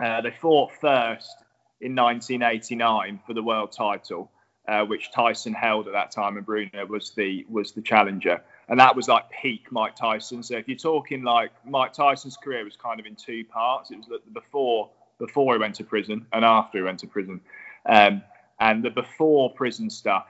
uh, 0.00 0.20
they 0.20 0.30
fought 0.30 0.72
first 0.80 1.36
in 1.80 1.94
1989 1.94 3.20
for 3.26 3.34
the 3.34 3.42
world 3.42 3.72
title, 3.72 4.30
uh, 4.68 4.84
which 4.84 5.12
Tyson 5.12 5.52
held 5.52 5.86
at 5.86 5.92
that 5.92 6.10
time, 6.10 6.36
and 6.36 6.44
Bruno 6.44 6.86
was 6.86 7.12
the 7.12 7.44
was 7.48 7.72
the 7.72 7.82
challenger, 7.82 8.42
and 8.68 8.78
that 8.78 8.94
was 8.94 9.08
like 9.08 9.24
peak 9.30 9.70
Mike 9.70 9.96
Tyson. 9.96 10.42
So 10.42 10.56
if 10.56 10.68
you're 10.68 10.76
talking 10.76 11.22
like 11.22 11.50
Mike 11.64 11.92
Tyson's 11.92 12.36
career 12.36 12.64
was 12.64 12.76
kind 12.76 13.00
of 13.00 13.06
in 13.06 13.16
two 13.16 13.44
parts. 13.44 13.90
It 13.90 13.98
was 13.98 14.20
before 14.32 14.90
before 15.18 15.54
he 15.54 15.58
went 15.58 15.74
to 15.76 15.84
prison 15.84 16.26
and 16.32 16.44
after 16.44 16.78
he 16.78 16.84
went 16.84 17.00
to 17.00 17.06
prison. 17.06 17.40
Um, 17.86 18.22
and 18.60 18.82
the 18.82 18.90
before 18.90 19.52
prison 19.52 19.90
stuff, 19.90 20.26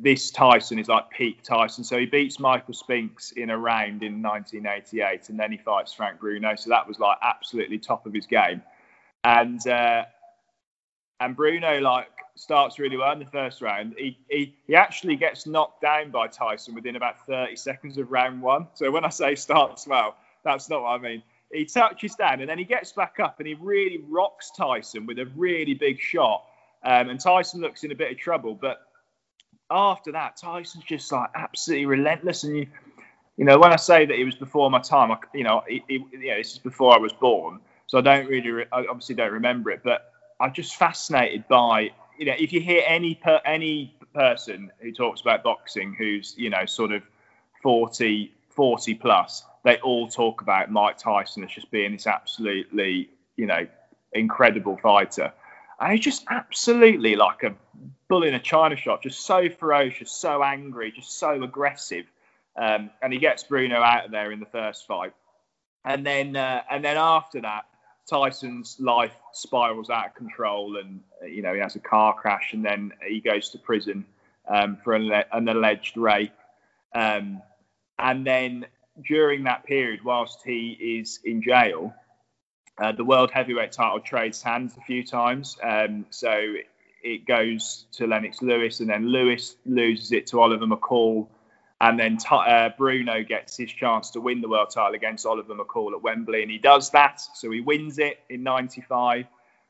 this 0.00 0.30
Tyson 0.30 0.78
is 0.78 0.88
like 0.88 1.10
peak 1.10 1.42
Tyson. 1.42 1.84
So 1.84 1.98
he 1.98 2.06
beats 2.06 2.38
Michael 2.38 2.74
Spinks 2.74 3.32
in 3.32 3.50
a 3.50 3.58
round 3.58 4.02
in 4.02 4.22
1988, 4.22 5.28
and 5.28 5.38
then 5.38 5.52
he 5.52 5.58
fights 5.58 5.92
Frank 5.92 6.20
Bruno. 6.20 6.54
So 6.56 6.70
that 6.70 6.86
was 6.86 6.98
like 6.98 7.18
absolutely 7.22 7.78
top 7.78 8.06
of 8.06 8.14
his 8.14 8.26
game. 8.26 8.62
And 9.24 9.66
uh, 9.66 10.04
and 11.20 11.34
Bruno 11.34 11.80
like 11.80 12.08
starts 12.36 12.78
really 12.78 12.96
well 12.96 13.12
in 13.12 13.18
the 13.18 13.26
first 13.26 13.62
round. 13.62 13.94
He, 13.96 14.18
he 14.28 14.54
he 14.66 14.74
actually 14.74 15.16
gets 15.16 15.46
knocked 15.46 15.80
down 15.82 16.10
by 16.10 16.28
Tyson 16.28 16.74
within 16.74 16.96
about 16.96 17.26
30 17.26 17.56
seconds 17.56 17.98
of 17.98 18.10
round 18.10 18.42
one. 18.42 18.68
So 18.74 18.90
when 18.90 19.04
I 19.04 19.08
say 19.08 19.34
starts 19.34 19.86
well, 19.86 20.16
that's 20.44 20.68
not 20.68 20.82
what 20.82 20.90
I 20.90 20.98
mean. 20.98 21.22
He 21.52 21.64
touches 21.64 22.16
down 22.16 22.40
and 22.40 22.50
then 22.50 22.58
he 22.58 22.64
gets 22.64 22.92
back 22.92 23.20
up 23.20 23.38
and 23.38 23.46
he 23.46 23.54
really 23.54 24.04
rocks 24.08 24.50
Tyson 24.50 25.06
with 25.06 25.18
a 25.20 25.26
really 25.36 25.74
big 25.74 26.00
shot 26.00 26.44
um, 26.84 27.08
and 27.08 27.18
Tyson 27.18 27.60
looks 27.60 27.82
in 27.82 27.92
a 27.92 27.94
bit 27.94 28.12
of 28.12 28.18
trouble. 28.18 28.54
But 28.54 28.82
after 29.70 30.12
that, 30.12 30.36
Tyson's 30.36 30.84
just 30.84 31.10
like 31.10 31.30
absolutely 31.34 31.86
relentless. 31.86 32.44
And 32.44 32.56
you, 32.56 32.66
you 33.36 33.44
know, 33.44 33.58
when 33.58 33.72
I 33.72 33.76
say 33.76 34.04
that 34.04 34.16
he 34.16 34.24
was 34.24 34.34
before 34.34 34.70
my 34.70 34.80
time, 34.80 35.10
I, 35.10 35.16
you 35.32 35.44
know, 35.44 35.62
it, 35.66 35.82
it, 35.88 36.02
you 36.12 36.28
know, 36.28 36.36
this 36.36 36.52
is 36.52 36.58
before 36.58 36.94
I 36.94 36.98
was 36.98 37.12
born, 37.14 37.60
so 37.94 37.98
I 37.98 38.00
don't 38.00 38.26
really, 38.26 38.50
re- 38.50 38.66
I 38.72 38.86
obviously 38.90 39.14
don't 39.14 39.34
remember 39.34 39.70
it. 39.70 39.82
But 39.84 40.10
I'm 40.40 40.52
just 40.52 40.74
fascinated 40.74 41.46
by, 41.46 41.92
you 42.18 42.26
know, 42.26 42.34
if 42.36 42.52
you 42.52 42.60
hear 42.60 42.82
any 42.84 43.14
per, 43.14 43.40
any 43.44 43.94
person 44.12 44.72
who 44.80 44.90
talks 44.90 45.20
about 45.20 45.44
boxing 45.44 45.94
who's, 45.94 46.34
you 46.36 46.50
know, 46.50 46.66
sort 46.66 46.90
of 46.90 47.04
40, 47.62 48.32
40 48.48 48.94
plus, 48.94 49.44
they 49.62 49.76
all 49.76 50.08
talk 50.08 50.40
about 50.40 50.72
Mike 50.72 50.98
Tyson 50.98 51.44
as 51.44 51.52
just 51.52 51.70
being 51.70 51.92
this 51.92 52.08
absolutely, 52.08 53.10
you 53.36 53.46
know, 53.46 53.64
incredible 54.12 54.76
fighter. 54.76 55.32
And 55.78 55.92
he's 55.92 56.04
just 56.04 56.24
absolutely 56.28 57.14
like 57.14 57.44
a 57.44 57.54
bull 58.08 58.24
in 58.24 58.34
a 58.34 58.40
china 58.40 58.74
shop, 58.74 59.04
just 59.04 59.24
so 59.24 59.48
ferocious, 59.48 60.10
so 60.10 60.42
angry, 60.42 60.90
just 60.90 61.16
so 61.16 61.40
aggressive. 61.44 62.06
Um, 62.56 62.90
and 63.00 63.12
he 63.12 63.20
gets 63.20 63.44
Bruno 63.44 63.80
out 63.80 64.06
of 64.06 64.10
there 64.10 64.32
in 64.32 64.40
the 64.40 64.46
first 64.46 64.84
fight. 64.88 65.12
And 65.84 66.04
then, 66.04 66.34
uh, 66.34 66.62
and 66.68 66.84
then 66.84 66.96
after 66.96 67.40
that, 67.42 67.66
Tyson's 68.08 68.76
life 68.78 69.14
spirals 69.32 69.90
out 69.90 70.08
of 70.08 70.14
control, 70.14 70.76
and 70.76 71.00
you 71.26 71.42
know 71.42 71.54
he 71.54 71.60
has 71.60 71.76
a 71.76 71.80
car 71.80 72.14
crash, 72.14 72.52
and 72.52 72.64
then 72.64 72.92
he 73.06 73.20
goes 73.20 73.50
to 73.50 73.58
prison 73.58 74.04
um, 74.48 74.78
for 74.84 74.94
an, 74.94 75.10
an, 75.32 75.48
alleged 75.48 75.96
rape. 75.96 76.32
Um, 76.94 77.42
and 77.98 78.26
then 78.26 78.66
during 79.02 79.44
that 79.44 79.64
period, 79.64 80.04
whilst 80.04 80.42
he 80.44 81.00
is 81.00 81.20
in 81.24 81.42
jail, 81.42 81.94
uh, 82.78 82.92
the 82.92 83.04
world 83.04 83.30
heavyweight 83.30 83.72
title 83.72 84.00
trades 84.00 84.42
hands 84.42 84.76
a 84.76 84.80
few 84.82 85.04
times. 85.04 85.56
Um, 85.62 86.06
so 86.10 86.54
it 87.02 87.26
goes 87.26 87.86
to 87.92 88.06
Lennox 88.06 88.42
Lewis, 88.42 88.80
and 88.80 88.88
then 88.88 89.08
Lewis 89.08 89.56
loses 89.64 90.12
it 90.12 90.26
to 90.28 90.40
Oliver 90.40 90.66
McCall. 90.66 91.28
And 91.84 92.00
then 92.00 92.16
uh, 92.30 92.70
Bruno 92.78 93.22
gets 93.22 93.58
his 93.58 93.70
chance 93.70 94.12
to 94.12 94.20
win 94.22 94.40
the 94.40 94.48
world 94.48 94.70
title 94.70 94.94
against 94.94 95.26
Oliver 95.26 95.54
McCall 95.54 95.92
at 95.92 96.00
Wembley, 96.00 96.40
and 96.40 96.50
he 96.50 96.56
does 96.56 96.88
that. 96.92 97.20
So 97.34 97.50
he 97.50 97.60
wins 97.60 97.98
it 97.98 98.20
in 98.30 98.42
'95, 98.42 99.26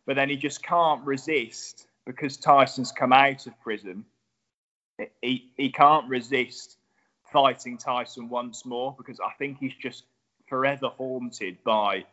but 0.06 0.14
then 0.14 0.28
he 0.28 0.36
just 0.36 0.62
can't 0.62 1.04
resist 1.04 1.88
because 2.06 2.36
Tyson's 2.36 2.92
come 2.92 3.12
out 3.12 3.48
of 3.48 3.60
prison. 3.62 4.04
He 5.20 5.50
he 5.56 5.70
can't 5.70 6.08
resist 6.08 6.76
fighting 7.32 7.78
Tyson 7.78 8.28
once 8.28 8.64
more 8.64 8.94
because 8.96 9.18
I 9.18 9.32
think 9.36 9.58
he's 9.58 9.74
just 9.74 10.04
forever 10.46 10.90
haunted 10.90 11.64
by 11.64 12.04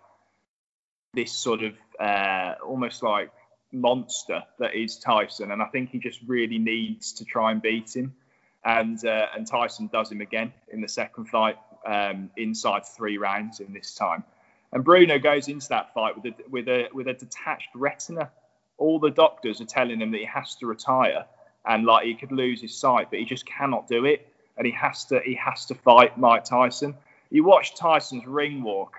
this 1.14 1.32
sort 1.32 1.62
of 1.62 1.76
uh, 2.00 2.56
almost 2.66 3.04
like 3.04 3.32
monster 3.72 4.46
that 4.58 4.74
is 4.74 4.98
Tyson, 4.98 5.52
and 5.52 5.62
I 5.62 5.68
think 5.68 5.92
he 5.92 6.00
just 6.00 6.22
really 6.26 6.58
needs 6.58 7.14
to 7.14 7.26
try 7.26 7.52
and 7.52 7.62
beat 7.62 7.96
him. 7.96 8.16
And 8.64 9.04
uh, 9.04 9.28
and 9.36 9.48
Tyson 9.48 9.90
does 9.92 10.12
him 10.12 10.22
again 10.22 10.54
in 10.72 10.82
the 10.82 10.88
second 10.88 11.26
fight, 11.26 11.58
um, 11.86 12.30
inside 12.38 12.86
three 12.86 13.18
rounds 13.18 13.60
in 13.60 13.74
this 13.74 13.96
time. 13.96 14.24
And 14.72 14.84
Bruno 14.84 15.20
goes 15.20 15.48
into 15.48 15.68
that 15.70 15.94
fight 15.94 16.16
with 16.16 16.34
a 16.34 16.50
with 16.50 16.68
a 16.68 16.88
with 16.94 17.08
a 17.08 17.14
detached 17.14 17.70
retina. 17.74 18.30
All 18.78 19.00
the 19.00 19.10
doctors 19.10 19.62
are 19.62 19.66
telling 19.66 20.00
him 20.00 20.12
that 20.12 20.20
he 20.20 20.26
has 20.26 20.56
to 20.56 20.68
retire 20.68 21.26
and 21.66 21.86
like 21.86 22.06
he 22.06 22.16
could 22.16 22.32
lose 22.32 22.62
his 22.62 22.76
sight, 22.76 23.10
but 23.10 23.20
he 23.20 23.26
just 23.26 23.46
cannot 23.46 23.88
do 23.88 24.06
it. 24.06 24.28
And 24.58 24.66
he 24.66 24.74
has 24.74 25.06
to 25.06 25.20
he 25.24 25.36
has 25.36 25.66
to 25.68 25.76
fight 25.76 26.18
Mike 26.18 26.46
Tyson. 26.46 26.96
You 27.30 27.44
watch 27.44 27.76
Tyson's 27.76 28.26
ring 28.26 28.62
walk 28.62 28.98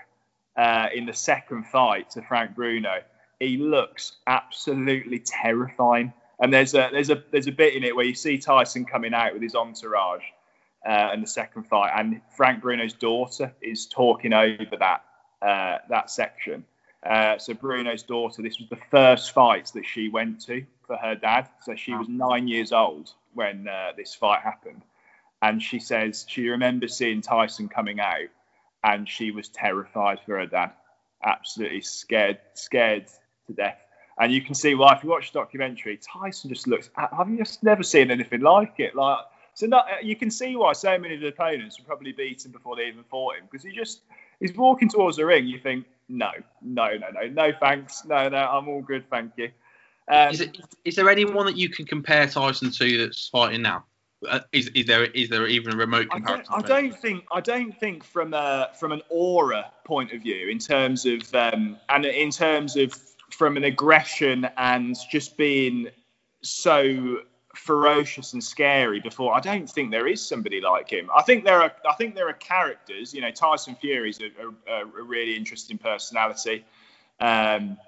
uh, 0.57 0.88
in 0.94 1.07
the 1.07 1.12
second 1.12 1.66
fight 1.66 2.11
to 2.11 2.22
Frank 2.22 2.55
Bruno, 2.55 3.03
he 3.40 3.57
looks 3.57 4.12
absolutely 4.27 5.18
terrifying. 5.18 6.12
And 6.42 6.52
there's 6.52 6.74
a 6.74 6.90
there's 6.92 7.09
a 7.09 7.22
there's 7.31 7.46
a 7.46 7.52
bit 7.52 7.74
in 7.74 7.85
it 7.85 7.94
where 7.94 8.05
you 8.05 8.14
see 8.14 8.37
Tyson 8.37 8.85
coming 8.85 9.14
out 9.14 9.33
with 9.33 9.42
his 9.42 9.55
entourage 9.55 10.24
uh, 10.85 11.11
in 11.14 11.20
the 11.20 11.26
second 11.26 11.68
fight, 11.68 11.92
and 11.96 12.20
Frank 12.37 12.61
Bruno's 12.61 12.94
daughter 12.94 13.55
is 13.62 13.87
talking 13.87 14.33
over 14.33 14.77
that 14.81 15.04
uh, 15.40 15.79
that 15.88 16.10
section. 16.10 16.64
Uh, 17.08 17.38
so 17.38 17.54
Bruno's 17.54 18.02
daughter, 18.02 18.42
this 18.42 18.58
was 18.58 18.69
the 18.69 18.79
first 18.90 19.33
fight 19.33 19.71
that 19.75 19.87
she 19.87 20.08
went 20.08 20.40
to 20.42 20.64
for 20.87 20.96
her 20.96 21.14
dad. 21.14 21.48
So 21.64 21.77
she 21.77 21.94
was 21.94 22.08
nine 22.08 22.48
years 22.48 22.73
old 22.73 23.12
when 23.35 23.69
uh, 23.69 23.92
this 23.96 24.12
fight 24.12 24.42
happened, 24.42 24.83
and 25.40 25.62
she 25.62 25.79
says 25.79 26.27
she 26.29 26.48
remembers 26.48 26.96
seeing 26.96 27.21
Tyson 27.21 27.69
coming 27.69 28.00
out 28.00 28.29
and 28.85 29.08
she 29.08 29.31
was 29.31 29.48
terrified 29.48 30.19
for 30.27 30.38
her 30.38 30.46
dad, 30.46 30.73
absolutely 31.23 31.83
scared, 31.83 32.38
scared 32.54 33.06
to 33.46 33.52
death. 33.52 33.79
And 34.23 34.33
you 34.33 34.40
can 34.40 34.54
see 34.54 34.77
why 34.77 34.94
if 34.94 35.02
you 35.02 35.10
watch 35.10 35.33
the 35.33 35.40
documentary, 35.40 35.98
Tyson 35.98 36.48
just 36.48 36.68
looks. 36.68 36.90
I've 36.96 37.37
just 37.37 37.64
never 37.64 37.83
seen 37.83 38.12
anything 38.12 38.40
like 38.40 38.79
it. 38.79 38.94
Like 38.94 39.18
so, 39.54 39.66
not, 39.66 40.04
you 40.04 40.14
can 40.14 40.31
see 40.31 40.54
why 40.54 40.75
so 40.75 40.96
many 40.96 41.16
of 41.16 41.20
the 41.20 41.27
opponents 41.27 41.77
would 41.77 41.88
probably 41.88 42.12
beat 42.12 42.46
him 42.46 42.52
before 42.52 42.77
they 42.77 42.87
even 42.87 43.02
fought 43.10 43.35
him 43.35 43.48
because 43.50 43.64
he 43.64 43.73
just 43.73 44.02
he's 44.38 44.54
walking 44.56 44.88
towards 44.88 45.16
the 45.16 45.27
ring. 45.27 45.48
You 45.48 45.58
think, 45.58 45.87
no, 46.08 46.31
no, 46.62 46.96
no, 46.98 47.08
no, 47.10 47.27
no, 47.27 47.52
thanks, 47.58 48.04
no, 48.04 48.29
no, 48.29 48.38
I'm 48.38 48.68
all 48.68 48.81
good, 48.81 49.10
thank 49.10 49.33
you. 49.37 49.50
Um, 50.06 50.31
is, 50.31 50.40
it, 50.40 50.56
is 50.85 50.94
there 50.94 51.10
anyone 51.10 51.46
that 51.46 51.56
you 51.56 51.68
can 51.68 51.85
compare 51.85 52.29
Tyson 52.29 52.70
to 52.70 52.98
that's 52.98 53.27
fighting 53.27 53.62
now? 53.62 53.87
Uh, 54.29 54.38
is, 54.52 54.68
is 54.68 54.87
there 54.87 55.06
is 55.06 55.31
there 55.31 55.48
even 55.48 55.75
a 55.75 55.77
remote 55.77 56.06
I 56.12 56.20
don't, 56.20 56.44
comparison? 56.46 56.54
I 56.54 56.60
don't 56.60 56.96
think 56.96 57.25
I 57.33 57.40
don't 57.40 57.81
think 57.81 58.04
from 58.04 58.35
a 58.35 58.70
from 58.79 58.92
an 58.92 59.02
aura 59.08 59.73
point 59.83 60.12
of 60.12 60.23
view 60.23 60.48
in 60.48 60.60
terms 60.60 61.06
of 61.06 61.35
um, 61.35 61.77
and 61.88 62.06
in 62.06 62.31
terms 62.31 62.77
of 62.77 62.94
from 63.33 63.56
an 63.56 63.64
aggression 63.64 64.48
and 64.56 64.96
just 65.10 65.37
being 65.37 65.88
so 66.42 67.20
ferocious 67.54 68.33
and 68.33 68.42
scary 68.42 68.98
before 68.98 69.35
I 69.35 69.40
don't 69.40 69.68
think 69.68 69.90
there 69.90 70.06
is 70.06 70.26
somebody 70.26 70.60
like 70.60 70.88
him. 70.88 71.10
I 71.14 71.22
think 71.22 71.44
there 71.44 71.60
are 71.62 71.72
I 71.88 71.94
think 71.94 72.14
there 72.14 72.28
are 72.28 72.35
characters. 72.35 73.12
You 73.12 73.20
know, 73.20 73.30
Tyson 73.30 73.76
Fury's 73.76 74.20
a, 74.20 74.70
a, 74.70 74.80
a 74.83 75.04
really 75.04 75.37
interesting 75.37 75.78
personality, 75.78 76.64
um, 77.20 77.78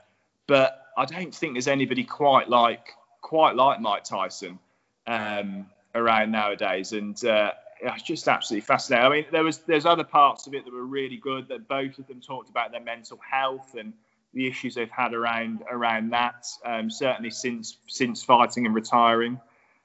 but 0.47 0.87
I 0.97 1.07
don't 1.07 1.35
think 1.35 1.55
there's 1.55 1.69
anybody 1.69 2.05
quite 2.05 2.49
like 2.49 2.89
quite 3.21 3.57
like 3.57 3.81
Mike 3.81 4.05
Tyson. 4.05 4.59
Um, 5.07 5.67
around 5.95 6.31
nowadays, 6.31 6.93
and 6.93 7.23
uh, 7.25 7.53
it's 7.81 8.03
just 8.03 8.29
absolutely 8.29 8.65
fascinating. 8.65 9.07
I 9.07 9.09
mean, 9.09 9.27
there 9.31 9.45
was 9.45 9.59
there's 9.59 9.87
other 9.87 10.05
parts 10.05 10.47
of 10.47 10.55
it 10.55 10.65
that 10.65 10.73
were 10.73 10.85
really 10.85 11.17
good. 11.17 11.49
That 11.49 11.69
both 11.69 11.99
of 11.99 12.07
them 12.07 12.21
talked 12.21 12.49
about 12.49 12.73
their 12.73 12.81
mental 12.81 13.19
health 13.19 13.75
and 13.79 13.93
the 14.35 14.47
issues 14.47 14.75
they've 14.75 14.91
had 14.91 15.15
around 15.15 15.63
around 15.71 16.11
that. 16.11 16.47
Um, 16.65 16.91
certainly 16.91 17.31
since 17.31 17.79
since 17.87 18.23
fighting 18.23 18.67
and 18.67 18.75
retiring. 18.75 19.41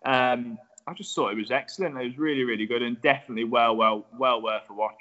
Um, 0.06 0.58
I 0.88 0.94
just 0.94 1.14
thought 1.14 1.32
it 1.32 1.38
was 1.38 1.52
excellent. 1.52 1.98
It 1.98 2.04
was 2.04 2.18
really 2.18 2.44
really 2.44 2.66
good 2.66 2.82
and 2.82 3.02
definitely 3.02 3.44
well 3.44 3.76
well 3.76 4.06
well 4.18 4.42
worth 4.42 4.64
a 4.70 4.74
watch. 4.74 5.00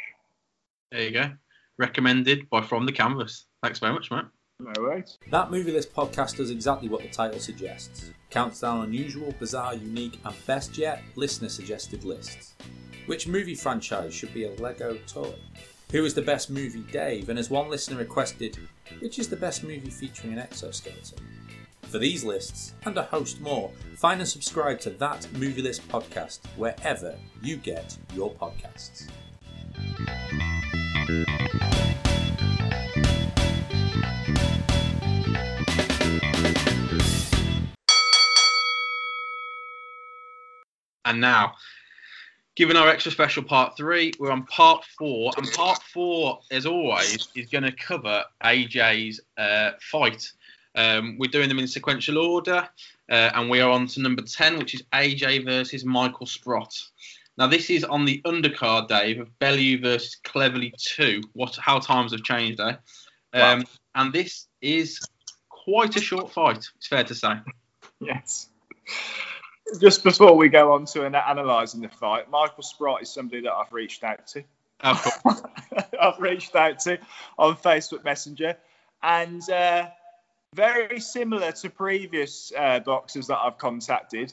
There 0.92 1.03
you 1.03 1.11
go. 1.11 1.30
Recommended 1.78 2.49
by 2.51 2.62
From 2.62 2.86
the 2.86 2.92
Canvas. 2.92 3.46
Thanks 3.62 3.78
very 3.78 3.92
much, 3.92 4.11
mate. 4.11 4.24
No 4.61 4.72
worries. 4.82 5.18
That 5.30 5.53
movie 5.53 5.70
list 5.70 5.94
podcast 5.94 6.36
does 6.36 6.51
exactly 6.51 6.88
what 6.88 7.03
the 7.03 7.09
title 7.09 7.38
suggests. 7.38 8.11
Counts 8.30 8.61
down 8.61 8.84
unusual, 8.84 9.32
bizarre, 9.38 9.74
unique, 9.74 10.18
and 10.24 10.34
best 10.46 10.76
yet, 10.76 11.03
listener 11.14 11.49
suggested 11.49 12.03
lists. 12.03 12.55
Which 13.07 13.28
movie 13.28 13.55
franchise 13.55 14.12
should 14.12 14.34
be 14.34 14.44
a 14.44 14.51
Lego 14.57 14.99
toy? 15.07 15.34
Who 15.92 16.05
is 16.05 16.14
the 16.14 16.22
best 16.22 16.51
movie 16.51 16.84
Dave? 16.90 17.28
And 17.28 17.38
as 17.38 17.51
one 17.51 17.70
listener 17.70 17.99
requested, 17.99 18.59
which 19.01 19.18
is 19.18 19.28
the 19.28 19.36
best 19.36 19.62
movie 19.64 19.91
featuring 19.91 20.32
an 20.32 20.39
exoskeleton? 20.39 21.18
For 21.82 21.99
these 21.99 22.24
lists, 22.24 22.74
and 22.84 22.97
a 22.99 23.03
host 23.03 23.41
more, 23.41 23.70
find 23.97 24.20
and 24.20 24.28
subscribe 24.28 24.78
to 24.80 24.91
That 24.91 25.26
Movie 25.32 25.62
List 25.62 25.89
podcast 25.89 26.41
wherever 26.57 27.16
you 27.43 27.57
get 27.57 27.97
your 28.14 28.30
podcasts. 28.34 29.09
And 41.05 41.22
now, 41.22 41.55
given 42.59 42.76
our 42.76 42.88
extra 42.88 43.12
special 43.12 43.44
part 43.44 43.76
three, 43.76 44.12
we're 44.18 44.32
on 44.32 44.44
part 44.46 44.84
four. 44.98 45.30
And 45.36 45.48
part 45.52 45.80
four, 45.94 46.40
as 46.50 46.66
always, 46.66 47.28
is 47.36 47.46
going 47.46 47.62
to 47.62 47.70
cover 47.70 48.24
AJ's 48.42 49.20
uh, 49.38 49.70
fight. 49.80 50.32
Um, 50.74 51.16
we're 51.20 51.30
doing 51.30 51.48
them 51.48 51.61
in 51.61 51.68
sequential 51.68 52.18
order. 52.18 52.68
Uh, 53.09 53.30
and 53.34 53.48
we 53.48 53.61
are 53.61 53.70
on 53.70 53.86
to 53.86 54.00
number 54.00 54.22
10, 54.22 54.59
which 54.59 54.74
is 54.74 54.82
AJ 54.92 55.44
versus 55.44 55.84
Michael 55.84 56.26
Sprott. 56.26 56.74
Now, 57.38 57.46
this 57.46 57.70
is 57.70 57.84
on 57.84 58.04
the 58.04 58.20
undercard, 58.26 58.88
Dave, 58.88 59.20
of 59.20 59.38
Bellew 59.38 59.80
versus 59.80 60.16
Cleverly 60.24 60.74
2. 60.76 61.22
What, 61.34 61.56
how 61.56 61.78
times 61.78 62.11
have 62.11 62.24
changed, 62.24 62.59
eh? 62.61 62.74
Um, 63.34 63.61
Wow. 63.61 63.62
And 63.94 64.12
this 64.12 64.48
is 64.61 65.00
quite 65.48 65.94
a 65.94 66.00
short 66.00 66.32
fight, 66.32 66.68
it's 66.76 66.88
fair 66.88 67.04
to 67.04 67.14
say. 67.14 67.34
Yes. 68.00 68.48
Just 69.80 70.02
before 70.02 70.36
we 70.36 70.48
go 70.48 70.72
on 70.72 70.86
to 70.86 71.04
an- 71.04 71.14
analysing 71.14 71.82
the 71.82 71.88
fight, 71.88 72.30
Michael 72.30 72.62
Sprott 72.62 73.02
is 73.02 73.10
somebody 73.10 73.42
that 73.42 73.52
I've 73.52 73.72
reached 73.72 74.02
out 74.02 74.26
to. 74.28 74.44
I've 74.82 76.18
reached 76.18 76.54
out 76.54 76.78
to 76.80 76.98
on 77.38 77.56
Facebook 77.56 78.04
Messenger, 78.04 78.56
and 79.02 79.48
uh, 79.50 79.88
very 80.54 81.00
similar 81.00 81.52
to 81.52 81.70
previous 81.70 82.52
uh, 82.56 82.80
boxers 82.80 83.26
that 83.26 83.38
I've 83.38 83.58
contacted. 83.58 84.32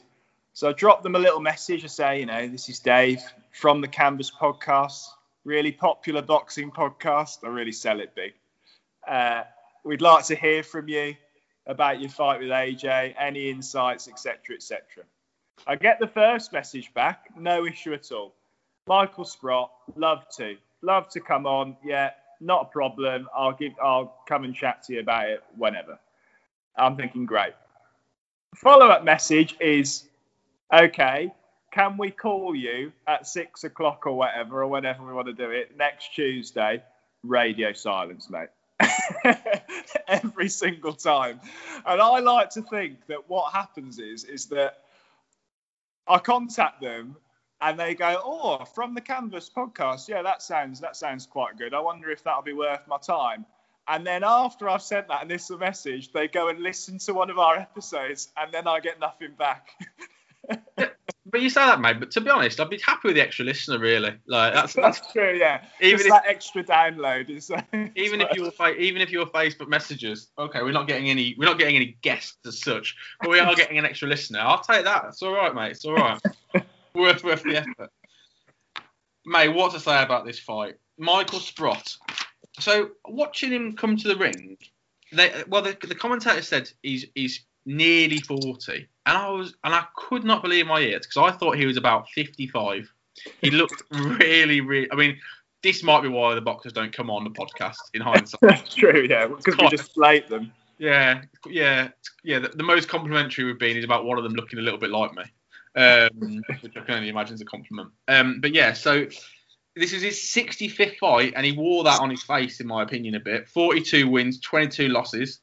So 0.54 0.70
I 0.70 0.72
dropped 0.72 1.02
them 1.02 1.14
a 1.14 1.18
little 1.18 1.40
message. 1.40 1.84
I 1.84 1.88
say, 1.88 2.20
you 2.20 2.26
know, 2.26 2.48
this 2.48 2.68
is 2.68 2.78
Dave 2.78 3.20
from 3.52 3.80
the 3.80 3.88
Canvas 3.88 4.30
Podcast, 4.30 5.08
really 5.44 5.72
popular 5.72 6.22
boxing 6.22 6.70
podcast. 6.70 7.44
I 7.44 7.48
really 7.48 7.72
sell 7.72 8.00
it 8.00 8.14
big. 8.14 8.32
Uh, 9.06 9.42
we'd 9.84 10.00
like 10.00 10.24
to 10.26 10.34
hear 10.34 10.62
from 10.62 10.88
you 10.88 11.14
about 11.66 12.00
your 12.00 12.10
fight 12.10 12.40
with 12.40 12.48
AJ, 12.48 13.14
any 13.18 13.50
insights, 13.50 14.08
etc., 14.08 14.54
etc. 14.54 15.04
I 15.66 15.76
get 15.76 15.98
the 15.98 16.06
first 16.06 16.52
message 16.52 16.92
back, 16.94 17.30
no 17.36 17.66
issue 17.66 17.92
at 17.92 18.10
all. 18.12 18.34
Michael 18.86 19.24
Sprott, 19.24 19.70
love 19.96 20.28
to, 20.36 20.56
love 20.82 21.08
to 21.10 21.20
come 21.20 21.46
on. 21.46 21.76
Yeah, 21.84 22.10
not 22.40 22.62
a 22.62 22.64
problem. 22.66 23.28
I'll 23.34 23.52
give, 23.52 23.72
I'll 23.82 24.22
come 24.28 24.44
and 24.44 24.54
chat 24.54 24.84
to 24.84 24.94
you 24.94 25.00
about 25.00 25.28
it 25.28 25.42
whenever. 25.56 25.98
I'm 26.76 26.96
thinking, 26.96 27.26
great. 27.26 27.54
Follow 28.54 28.88
up 28.88 29.04
message 29.04 29.56
is, 29.60 30.04
okay, 30.72 31.32
can 31.72 31.96
we 31.96 32.10
call 32.10 32.54
you 32.54 32.92
at 33.06 33.26
six 33.26 33.64
o'clock 33.64 34.06
or 34.06 34.16
whatever, 34.16 34.62
or 34.62 34.66
whenever 34.66 35.04
we 35.04 35.12
want 35.12 35.26
to 35.26 35.32
do 35.32 35.50
it 35.50 35.76
next 35.76 36.14
Tuesday? 36.14 36.82
Radio 37.22 37.72
silence, 37.72 38.30
mate. 38.30 38.48
Every 40.08 40.48
single 40.48 40.92
time. 40.92 41.40
And 41.84 42.00
I 42.00 42.20
like 42.20 42.50
to 42.50 42.62
think 42.62 43.06
that 43.08 43.28
what 43.28 43.52
happens 43.52 43.98
is, 43.98 44.24
is 44.24 44.46
that 44.46 44.78
I 46.08 46.18
contact 46.18 46.80
them 46.80 47.16
and 47.60 47.78
they 47.78 47.94
go, 47.94 48.20
"Oh, 48.22 48.64
from 48.64 48.94
the 48.94 49.00
Canvas 49.00 49.50
podcast, 49.54 50.08
yeah, 50.08 50.22
that 50.22 50.42
sounds 50.42 50.80
that 50.80 50.96
sounds 50.96 51.26
quite 51.26 51.56
good. 51.56 51.74
I 51.74 51.80
wonder 51.80 52.10
if 52.10 52.22
that'll 52.22 52.42
be 52.42 52.52
worth 52.52 52.86
my 52.86 52.98
time." 52.98 53.46
And 53.88 54.06
then 54.06 54.24
after 54.24 54.68
I've 54.68 54.82
sent 54.82 55.08
that 55.08 55.22
initial 55.22 55.58
message, 55.58 56.12
they 56.12 56.28
go 56.28 56.48
and 56.48 56.60
listen 56.60 56.98
to 56.98 57.14
one 57.14 57.30
of 57.30 57.38
our 57.38 57.56
episodes, 57.56 58.32
and 58.36 58.52
then 58.52 58.66
I 58.66 58.80
get 58.80 58.98
nothing 58.98 59.34
back. 59.38 59.70
But 61.28 61.42
you 61.42 61.50
say 61.50 61.66
that, 61.66 61.80
mate. 61.80 61.98
But 61.98 62.12
to 62.12 62.20
be 62.20 62.30
honest, 62.30 62.60
I'd 62.60 62.70
be 62.70 62.78
happy 62.78 63.08
with 63.08 63.16
the 63.16 63.20
extra 63.22 63.44
listener, 63.44 63.80
really. 63.80 64.14
Like 64.26 64.54
that's 64.54 64.74
that's 64.74 65.00
That's 65.00 65.12
true, 65.12 65.36
yeah. 65.36 65.64
Even 65.80 66.00
if- 66.06 66.08
that 66.08 66.24
extra 66.26 66.62
download 66.62 67.30
is. 67.30 67.50
even 67.96 68.20
if 68.20 68.28
you're 68.34 68.52
fa- 68.52 68.76
even 68.76 69.02
if 69.02 69.10
you're 69.10 69.26
Facebook 69.26 69.68
messages, 69.68 70.28
okay, 70.38 70.62
we're 70.62 70.72
not 70.72 70.86
getting 70.86 71.10
any 71.10 71.34
we're 71.36 71.46
not 71.46 71.58
getting 71.58 71.74
any 71.76 71.96
guests 72.02 72.38
as 72.46 72.60
such, 72.60 72.94
but 73.20 73.30
we 73.30 73.40
are 73.40 73.54
getting 73.56 73.76
an 73.78 73.84
extra 73.84 74.08
listener. 74.08 74.38
I'll 74.40 74.62
take 74.62 74.84
that. 74.84 75.06
It's 75.08 75.22
all 75.22 75.34
right, 75.34 75.54
mate. 75.54 75.72
It's 75.72 75.84
all 75.84 75.96
right. 75.96 76.20
worth 76.94 77.24
worth 77.24 77.42
the 77.42 77.56
effort. 77.56 77.90
Mate, 79.24 79.48
what 79.48 79.72
to 79.72 79.80
say 79.80 80.00
about 80.02 80.24
this 80.24 80.38
fight? 80.38 80.76
Michael 80.96 81.40
Sprott. 81.40 81.96
So 82.60 82.90
watching 83.06 83.50
him 83.50 83.74
come 83.74 83.96
to 83.96 84.08
the 84.08 84.16
ring, 84.16 84.56
they 85.12 85.42
well 85.48 85.62
the, 85.62 85.76
the 85.86 85.94
commentator 85.96 86.42
said 86.42 86.70
he's 86.82 87.06
he's 87.14 87.44
nearly 87.66 88.18
forty, 88.18 88.88
and 89.04 89.18
I 89.18 89.28
was 89.28 89.54
and 89.64 89.74
I 89.74 89.84
could 89.96 90.24
not 90.24 90.42
believe 90.42 90.66
my 90.66 90.80
ears 90.80 91.06
because 91.06 91.32
I 91.32 91.36
thought 91.36 91.56
he 91.56 91.66
was 91.66 91.76
about 91.76 92.08
fifty-five. 92.10 92.90
He 93.40 93.50
looked 93.50 93.82
really, 93.90 94.60
really. 94.60 94.90
I 94.90 94.94
mean, 94.94 95.18
this 95.62 95.82
might 95.82 96.02
be 96.02 96.08
why 96.08 96.34
the 96.34 96.40
boxers 96.40 96.72
don't 96.72 96.92
come 96.92 97.10
on 97.10 97.24
the 97.24 97.30
podcast 97.30 97.76
in 97.92 98.00
hindsight. 98.00 98.38
That's 98.42 98.74
true, 98.74 99.06
yeah, 99.08 99.26
because 99.26 99.56
we 99.58 99.68
just 99.68 99.92
slate 99.94 100.28
them. 100.28 100.52
Yeah, 100.78 101.22
yeah, 101.48 101.88
yeah. 102.22 102.38
The, 102.38 102.48
the 102.48 102.62
most 102.62 102.88
complimentary 102.88 103.44
would 103.44 103.58
be 103.58 103.76
is 103.76 103.84
about 103.84 104.04
one 104.04 104.18
of 104.18 104.24
them 104.24 104.34
looking 104.34 104.58
a 104.58 104.62
little 104.62 104.78
bit 104.78 104.90
like 104.90 105.12
me, 105.14 105.24
um, 105.74 106.42
which 106.60 106.76
I 106.76 106.80
can 106.80 106.96
only 106.96 107.08
imagine 107.08 107.34
is 107.34 107.40
a 107.40 107.46
compliment. 107.46 107.90
Um, 108.08 108.40
but 108.40 108.54
yeah, 108.54 108.74
so 108.74 109.06
this 109.74 109.92
is 109.92 110.02
his 110.02 110.16
65th 110.16 110.98
fight, 110.98 111.32
and 111.34 111.44
he 111.44 111.52
wore 111.52 111.84
that 111.84 112.00
on 112.00 112.10
his 112.10 112.22
face, 112.22 112.60
in 112.60 112.66
my 112.66 112.82
opinion, 112.82 113.14
a 113.14 113.20
bit. 113.20 113.48
42 113.48 114.08
wins, 114.08 114.40
22 114.40 114.88
losses. 114.88 115.40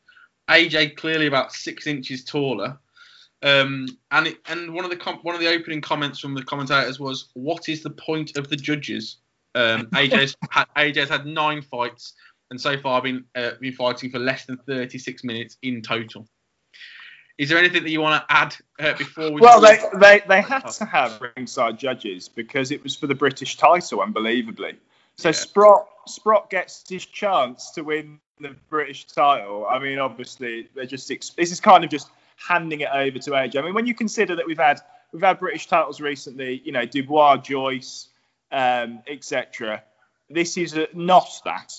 AJ 0.50 0.98
clearly 0.98 1.28
about 1.28 1.54
six 1.54 1.88
inches 1.88 2.24
taller. 2.24 2.78
Um, 3.42 3.88
and 4.12 4.28
it, 4.28 4.38
and 4.48 4.74
one 4.74 4.86
of 4.86 4.92
the 4.92 4.98
com- 4.98 5.20
one 5.22 5.36
of 5.36 5.42
the 5.42 5.50
opening 5.50 5.82
comments 5.82 6.20
from 6.20 6.34
the 6.34 6.44
commentators 6.44 7.00
was, 7.00 7.30
"What 7.34 7.68
is 7.68 7.84
the 7.84 7.90
point 7.90 8.38
of 8.38 8.48
the 8.48 8.56
judges?" 8.56 9.18
Um, 9.56 9.88
AJ's 9.92 10.36
had, 10.50 10.68
AJ's 10.78 11.10
had 11.10 11.26
nine 11.26 11.62
fights 11.62 12.14
and 12.54 12.62
so 12.62 12.78
far 12.78 13.02
been 13.02 13.26
uh, 13.36 13.52
been 13.60 13.74
fighting 13.74 14.12
for 14.12 14.20
less 14.20 14.46
than 14.46 14.58
36 14.58 15.24
minutes 15.24 15.58
in 15.64 15.82
total. 15.82 16.28
Is 17.40 17.50
there 17.50 17.58
anything 17.58 17.82
that 17.82 17.90
you 17.90 18.00
want 18.00 18.22
to 18.22 18.36
add 18.36 18.56
uh, 18.80 18.96
before 18.96 19.32
we? 19.32 19.42
Well, 19.42 19.60
they, 19.60 19.80
they, 20.00 20.22
they 20.28 20.42
had 20.42 20.68
to 20.68 20.86
have 20.86 21.20
ringside 21.36 21.80
judges 21.80 22.30
because 22.30 22.70
it 22.70 22.84
was 22.84 22.96
for 22.96 23.08
the 23.08 23.16
British 23.16 23.58
title, 23.58 24.02
unbelievably. 24.02 24.76
So 25.18 25.30
Yeah. 25.30 25.34
Sprott 25.34 25.88
Sprott 26.08 26.50
gets 26.50 26.84
his 26.88 27.06
chance 27.06 27.72
to 27.72 27.84
win 27.84 28.20
the 28.40 28.56
British 28.70 29.06
title. 29.06 29.66
I 29.70 29.80
mean, 29.80 30.00
obviously, 30.00 30.70
they're 30.76 30.86
just 30.86 31.08
this 31.08 31.52
is 31.52 31.60
kind 31.60 31.84
of 31.84 31.90
just 31.90 32.10
handing 32.36 32.82
it 32.82 32.90
over 32.94 33.20
to 33.20 33.32
AJ. 33.32 33.58
I 33.58 33.62
mean, 33.62 33.74
when 33.74 33.86
you 33.86 33.94
consider 33.94 34.36
that 34.36 34.46
we've 34.46 34.58
had 34.58 34.80
we've 35.12 35.22
had 35.22 35.40
British 35.40 35.68
titles 35.68 36.02
recently, 36.02 36.62
you 36.66 36.72
know, 36.72 36.86
Dubois, 36.86 37.38
Joyce, 37.38 38.08
um, 38.52 39.02
etc. 39.08 39.84
This 40.30 40.58
is 40.58 40.76
uh, 40.76 40.86
not 40.94 41.30
that. 41.46 41.74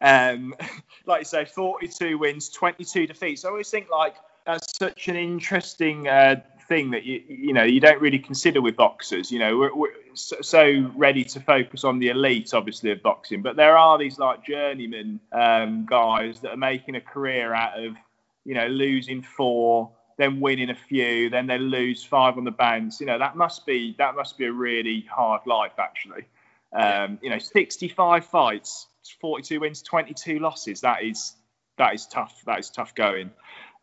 Um, 0.00 0.54
like 1.06 1.20
you 1.20 1.24
say, 1.24 1.44
42 1.44 2.18
wins, 2.18 2.48
22 2.50 3.06
defeats. 3.06 3.44
I 3.44 3.48
always 3.48 3.70
think 3.70 3.90
like 3.90 4.16
that's 4.46 4.76
such 4.76 5.08
an 5.08 5.16
interesting 5.16 6.08
uh, 6.08 6.40
thing 6.70 6.92
that 6.92 7.02
you 7.04 7.20
you 7.28 7.52
know 7.52 7.64
you 7.64 7.80
don't 7.80 8.00
really 8.00 8.20
consider 8.20 8.62
with 8.62 8.76
boxers. 8.76 9.30
You 9.30 9.40
know, 9.40 9.58
we're, 9.58 9.74
we're 9.74 9.92
so, 10.14 10.90
ready 10.96 11.24
to 11.24 11.40
focus 11.40 11.84
on 11.84 11.98
the 11.98 12.08
elite, 12.08 12.54
obviously, 12.54 12.92
of 12.92 13.02
boxing, 13.02 13.42
but 13.42 13.56
there 13.56 13.76
are 13.76 13.98
these 13.98 14.18
like 14.18 14.46
journeyman 14.46 15.20
um, 15.32 15.84
guys 15.84 16.40
that 16.40 16.52
are 16.52 16.56
making 16.56 16.94
a 16.94 17.00
career 17.00 17.52
out 17.52 17.84
of 17.84 17.96
you 18.44 18.54
know 18.54 18.68
losing 18.68 19.20
four, 19.20 19.90
then 20.16 20.40
winning 20.40 20.70
a 20.70 20.74
few, 20.74 21.28
then 21.28 21.48
they 21.48 21.58
lose 21.58 22.04
five 22.04 22.38
on 22.38 22.44
the 22.44 22.52
bounce. 22.52 23.00
You 23.00 23.06
know, 23.06 23.18
that 23.18 23.36
must 23.36 23.66
be 23.66 23.96
that 23.98 24.14
must 24.14 24.38
be 24.38 24.46
a 24.46 24.52
really 24.52 25.04
hard 25.12 25.42
life, 25.46 25.78
actually. 25.78 26.24
Um, 26.72 27.18
you 27.20 27.30
know, 27.30 27.40
65 27.40 28.26
fights, 28.26 28.86
42 29.20 29.58
wins, 29.58 29.82
22 29.82 30.38
losses. 30.38 30.82
That 30.82 31.02
is 31.02 31.34
that 31.78 31.94
is 31.94 32.06
tough. 32.06 32.42
That 32.46 32.60
is 32.60 32.70
tough 32.70 32.94
going. 32.94 33.30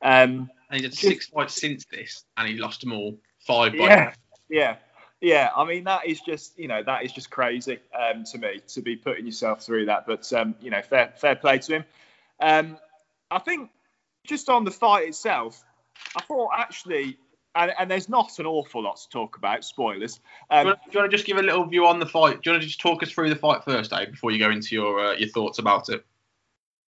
Um, 0.01 0.49
And 0.69 0.81
he's 0.81 0.83
had 0.83 0.93
six 0.93 1.27
fights 1.27 1.59
since 1.59 1.85
this, 1.85 2.25
and 2.35 2.47
he 2.47 2.55
lost 2.55 2.81
them 2.81 2.91
all 2.91 3.17
five 3.39 3.71
by 3.71 3.77
yeah, 3.77 4.13
yeah, 4.49 4.75
yeah. 5.21 5.49
I 5.55 5.63
mean, 5.63 5.85
that 5.85 6.05
is 6.05 6.19
just 6.19 6.59
you 6.59 6.67
know 6.67 6.83
that 6.83 7.03
is 7.05 7.13
just 7.13 7.29
crazy 7.29 7.79
um, 7.97 8.25
to 8.25 8.37
me 8.37 8.61
to 8.67 8.81
be 8.81 8.95
putting 8.95 9.25
yourself 9.25 9.63
through 9.63 9.85
that. 9.85 10.05
But 10.05 10.31
um, 10.33 10.55
you 10.61 10.69
know, 10.69 10.81
fair 10.81 11.13
fair 11.17 11.35
play 11.35 11.59
to 11.59 11.77
him. 11.77 11.85
Um, 12.41 12.77
I 13.31 13.39
think 13.39 13.69
just 14.25 14.49
on 14.49 14.65
the 14.65 14.71
fight 14.71 15.07
itself, 15.07 15.63
I 16.17 16.21
thought 16.21 16.51
actually, 16.57 17.17
and, 17.55 17.71
and 17.79 17.89
there's 17.89 18.09
not 18.09 18.37
an 18.39 18.45
awful 18.45 18.83
lot 18.83 18.97
to 18.97 19.09
talk 19.09 19.37
about. 19.37 19.63
Spoilers. 19.63 20.15
Do 20.15 20.21
Um, 20.51 20.59
you, 20.59 20.65
want, 20.65 20.79
do 20.83 20.89
you 20.91 20.99
want 20.99 21.11
to 21.11 21.17
just 21.17 21.25
give 21.25 21.37
a 21.37 21.41
little 21.41 21.65
view 21.65 21.87
on 21.87 21.99
the 21.99 22.05
fight? 22.05 22.41
Do 22.41 22.49
you 22.49 22.53
want 22.53 22.61
to 22.61 22.67
just 22.67 22.81
talk 22.81 23.01
us 23.03 23.09
through 23.09 23.29
the 23.29 23.35
fight 23.35 23.63
first, 23.63 23.91
Dave, 23.91 24.11
before 24.11 24.31
you 24.31 24.39
go 24.39 24.51
into 24.51 24.75
your 24.75 24.99
uh, 24.99 25.13
your 25.13 25.29
thoughts 25.29 25.59
about 25.59 25.89
it? 25.89 26.05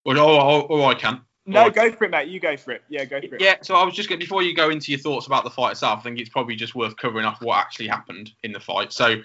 Or, 0.05 0.18
or, 0.18 0.64
or 0.72 0.91
I 0.91 0.95
can. 0.95 1.22
No, 1.49 1.69
go 1.69 1.91
for 1.91 2.05
it, 2.05 2.11
mate. 2.11 2.27
You 2.27 2.39
go 2.39 2.55
for 2.57 2.71
it. 2.71 2.83
Yeah, 2.89 3.05
go 3.05 3.19
for 3.21 3.35
it. 3.35 3.41
Yeah, 3.41 3.55
so 3.61 3.75
I 3.75 3.83
was 3.83 3.95
just 3.95 4.09
going 4.09 4.19
before 4.19 4.43
you 4.43 4.55
go 4.55 4.69
into 4.69 4.91
your 4.91 4.99
thoughts 4.99 5.27
about 5.27 5.43
the 5.43 5.49
fight 5.49 5.71
itself, 5.71 5.99
I 5.99 6.03
think 6.03 6.19
it's 6.19 6.29
probably 6.29 6.55
just 6.55 6.75
worth 6.75 6.95
covering 6.97 7.25
off 7.25 7.41
what 7.41 7.57
actually 7.57 7.87
happened 7.87 8.31
in 8.43 8.51
the 8.51 8.59
fight. 8.59 8.93
So 8.93 9.15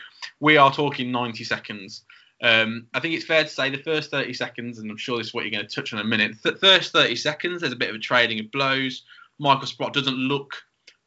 we 0.41 0.57
are 0.57 0.73
talking 0.73 1.13
90 1.13 1.45
seconds. 1.45 2.05
Um, 2.43 2.87
I 2.95 3.01
think 3.01 3.15
it's 3.15 3.25
fair 3.25 3.45
to 3.45 3.49
say 3.49 3.71
the 3.71 3.79
first 3.79 4.11
30 4.11 4.33
seconds, 4.33 4.79
and 4.79 4.91
I'm 4.91 4.97
sure 4.97 5.19
this 5.19 5.29
is 5.29 5.35
what 5.35 5.45
you're 5.45 5.51
going 5.51 5.67
to 5.67 5.75
touch 5.75 5.93
on 5.93 6.01
in 6.01 6.07
a 6.07 6.09
minute. 6.09 6.37
The 6.43 6.57
first 6.57 6.93
30 6.93 7.17
seconds, 7.17 7.61
there's 7.61 7.73
a 7.73 7.77
bit 7.77 7.91
of 7.91 7.97
a 7.97 8.01
trading 8.01 8.41
of 8.41 8.51
blows. 8.51 9.05
Michael 9.39 9.67
Sprott 9.67 9.93
doesn't 9.93 10.17
look 10.17 10.55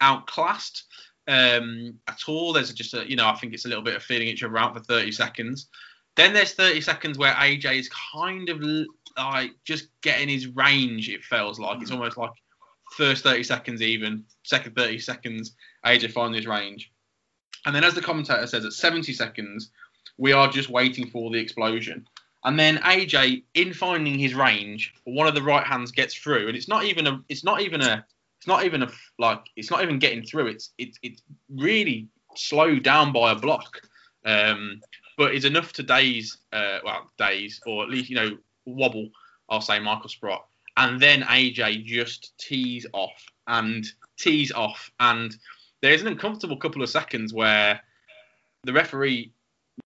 outclassed 0.01 0.83
um, 1.27 1.99
at 2.07 2.21
all. 2.27 2.53
There's 2.53 2.73
just 2.73 2.93
a, 2.93 3.09
you 3.09 3.15
know, 3.15 3.27
I 3.27 3.35
think 3.35 3.53
it's 3.53 3.65
a 3.65 3.69
little 3.69 3.83
bit 3.83 3.95
of 3.95 4.03
feeling 4.03 4.27
each 4.27 4.43
other 4.43 4.57
out 4.57 4.75
for 4.75 4.83
30 4.83 5.11
seconds. 5.11 5.67
Then 6.15 6.33
there's 6.33 6.53
30 6.53 6.81
seconds 6.81 7.17
where 7.17 7.33
AJ 7.33 7.79
is 7.79 7.89
kind 7.89 8.49
of 8.49 8.59
like 9.17 9.51
just 9.63 9.89
getting 10.01 10.29
his 10.29 10.47
range. 10.47 11.09
It 11.09 11.23
feels 11.23 11.59
like 11.59 11.81
it's 11.81 11.91
almost 11.91 12.17
like 12.17 12.31
first 12.95 13.23
30 13.23 13.43
seconds, 13.43 13.81
even 13.81 14.23
second 14.43 14.75
30 14.75 14.99
seconds, 14.99 15.55
AJ 15.85 16.11
finds 16.11 16.37
his 16.37 16.47
range. 16.47 16.91
And 17.65 17.75
then, 17.75 17.83
as 17.83 17.93
the 17.93 18.01
commentator 18.01 18.47
says, 18.47 18.65
at 18.65 18.73
70 18.73 19.13
seconds, 19.13 19.71
we 20.17 20.31
are 20.31 20.47
just 20.47 20.69
waiting 20.69 21.07
for 21.09 21.29
the 21.31 21.37
explosion. 21.37 22.07
And 22.43 22.57
then 22.57 22.77
AJ, 22.77 23.43
in 23.55 23.73
finding 23.73 24.17
his 24.17 24.33
range, 24.33 24.93
one 25.03 25.27
of 25.27 25.35
the 25.35 25.41
right 25.41 25.65
hands 25.65 25.91
gets 25.91 26.13
through, 26.15 26.47
and 26.47 26.55
it's 26.55 26.67
not 26.67 26.85
even 26.85 27.07
a, 27.07 27.21
it's 27.29 27.43
not 27.43 27.61
even 27.61 27.81
a, 27.81 28.05
it's 28.39 28.47
not 28.47 28.63
even 28.63 28.83
a 28.83 28.91
like, 29.19 29.41
it's 29.55 29.69
not 29.69 29.81
even 29.81 29.99
getting 29.99 30.23
through. 30.23 30.47
It's 30.47 30.71
it's 30.77 30.97
it's 31.01 31.21
really 31.49 32.07
slowed 32.35 32.83
down 32.83 33.11
by 33.11 33.31
a 33.31 33.35
block, 33.35 33.81
um, 34.25 34.81
but 35.17 35.35
it's 35.35 35.45
enough 35.45 35.73
to 35.73 35.83
daze, 35.83 36.37
uh, 36.53 36.79
well, 36.85 37.11
daze 37.17 37.59
or 37.65 37.83
at 37.83 37.89
least 37.89 38.09
you 38.09 38.15
know 38.15 38.37
wobble. 38.73 39.09
I'll 39.49 39.61
say 39.61 39.79
Michael 39.79 40.09
Sprott, 40.09 40.45
and 40.75 41.01
then 41.01 41.21
AJ 41.23 41.85
just 41.85 42.37
tees 42.37 42.85
off 42.93 43.25
and 43.47 43.85
tees 44.17 44.51
off, 44.51 44.91
and 44.99 45.35
there's 45.81 46.01
an 46.01 46.07
uncomfortable 46.07 46.57
couple 46.57 46.83
of 46.83 46.89
seconds 46.89 47.33
where 47.33 47.79
the 48.63 48.73
referee 48.73 49.31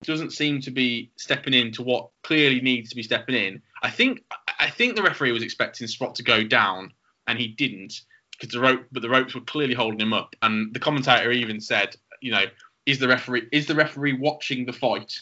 doesn't 0.04 0.32
seem 0.32 0.62
to 0.62 0.72
be 0.72 1.12
stepping 1.18 1.54
in 1.54 1.72
to 1.74 1.84
what 1.84 2.10
clearly 2.24 2.62
needs 2.62 2.90
to 2.90 2.96
be 2.96 3.04
stepping 3.04 3.36
in. 3.36 3.62
I 3.84 3.90
think 3.90 4.24
I 4.60 4.70
think 4.70 4.96
the 4.96 5.04
referee 5.04 5.32
was 5.32 5.44
expecting 5.44 5.88
Sprott 5.88 6.16
to 6.16 6.24
go 6.24 6.44
down, 6.44 6.94
and 7.28 7.38
he 7.38 7.48
didn't 7.48 8.02
because 8.32 8.54
the 8.54 8.60
rope, 8.60 8.86
but 8.92 9.02
the 9.02 9.10
ropes 9.10 9.36
were 9.36 9.42
clearly 9.42 9.74
holding 9.74 10.00
him 10.00 10.14
up. 10.14 10.36
And 10.42 10.74
the 10.74 10.80
commentator 10.80 11.32
even 11.32 11.62
said, 11.62 11.96
you 12.22 12.32
know, 12.32 12.46
is 12.86 13.00
the 13.00 13.08
referee 13.08 13.48
is 13.52 13.68
the 13.68 13.76
referee 13.76 14.14
watching 14.14 14.66
the 14.66 14.74
fight? 14.74 15.14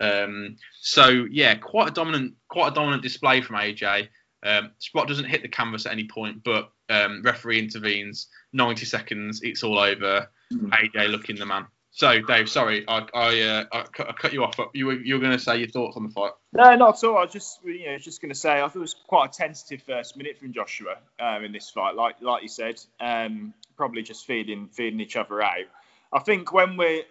Um, 0.00 0.56
so 0.80 1.08
yeah, 1.08 1.54
quite 1.56 1.88
a 1.88 1.92
dominant, 1.92 2.34
quite 2.48 2.72
a 2.72 2.74
dominant 2.74 3.02
display 3.02 3.40
from 3.40 3.56
AJ. 3.56 4.08
Um, 4.42 4.72
Sprott 4.78 5.08
doesn't 5.08 5.24
hit 5.24 5.42
the 5.42 5.48
canvas 5.48 5.86
at 5.86 5.92
any 5.92 6.06
point, 6.06 6.44
but 6.44 6.70
um, 6.90 7.22
referee 7.22 7.58
intervenes. 7.58 8.28
90 8.52 8.84
seconds, 8.84 9.40
it's 9.42 9.62
all 9.62 9.78
over. 9.78 10.28
AJ 10.52 11.10
looking 11.10 11.36
the 11.36 11.46
man. 11.46 11.66
So 11.94 12.20
Dave, 12.20 12.48
sorry, 12.48 12.84
I 12.88 13.06
I, 13.14 13.40
uh, 13.40 13.64
I, 13.72 13.82
cut, 13.84 14.08
I 14.08 14.12
cut 14.12 14.32
you 14.32 14.42
off, 14.42 14.56
but 14.56 14.70
you 14.74 14.86
were 14.86 14.94
you 14.94 15.14
were 15.14 15.20
going 15.20 15.32
to 15.32 15.38
say 15.38 15.58
your 15.58 15.68
thoughts 15.68 15.96
on 15.96 16.02
the 16.02 16.08
fight. 16.08 16.32
No, 16.52 16.74
not 16.74 16.98
at 16.98 17.04
all. 17.04 17.18
I 17.18 17.22
was 17.22 17.32
just, 17.32 17.60
you 17.64 17.86
know, 17.86 17.98
just 17.98 18.20
going 18.20 18.32
to 18.32 18.38
say, 18.38 18.60
I 18.60 18.62
thought 18.62 18.76
it 18.76 18.80
was 18.80 18.96
quite 19.06 19.32
a 19.32 19.32
tentative 19.32 19.80
first 19.82 20.16
minute 20.16 20.36
from 20.36 20.52
Joshua 20.52 20.96
um, 21.20 21.44
in 21.44 21.52
this 21.52 21.70
fight. 21.70 21.94
Like, 21.94 22.16
like 22.20 22.42
you 22.42 22.48
said, 22.48 22.80
um, 22.98 23.54
probably 23.76 24.02
just 24.02 24.26
feeding, 24.26 24.68
feeding 24.72 24.98
each 24.98 25.14
other 25.14 25.40
out. 25.40 25.66
I 26.12 26.18
think 26.18 26.52
when 26.52 26.76
we're 26.76 27.04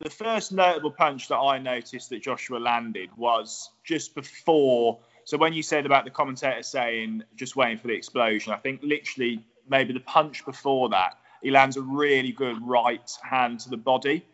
the 0.00 0.10
first 0.10 0.52
notable 0.52 0.90
punch 0.90 1.28
that 1.28 1.36
I 1.36 1.58
noticed 1.58 2.10
that 2.10 2.22
Joshua 2.22 2.58
landed 2.58 3.10
was 3.16 3.70
just 3.84 4.14
before. 4.14 4.98
So 5.24 5.38
when 5.38 5.52
you 5.52 5.62
said 5.62 5.86
about 5.86 6.04
the 6.04 6.10
commentator 6.10 6.62
saying 6.62 7.22
just 7.36 7.56
waiting 7.56 7.78
for 7.78 7.88
the 7.88 7.94
explosion, 7.94 8.52
I 8.52 8.56
think 8.56 8.80
literally 8.82 9.44
maybe 9.68 9.92
the 9.92 10.00
punch 10.00 10.44
before 10.44 10.90
that, 10.90 11.18
he 11.42 11.50
lands 11.50 11.76
a 11.76 11.82
really 11.82 12.32
good 12.32 12.56
right 12.66 13.10
hand 13.22 13.60
to 13.60 13.70
the 13.70 13.76
body. 13.76 14.24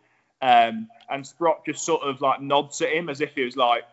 Um, 0.42 0.88
and 1.08 1.26
Sprott 1.26 1.66
just 1.66 1.84
sort 1.84 2.02
of 2.02 2.20
like 2.20 2.40
nods 2.40 2.80
at 2.80 2.90
him 2.90 3.08
as 3.08 3.20
if 3.20 3.34
he 3.34 3.44
was 3.44 3.56
like, 3.56 3.84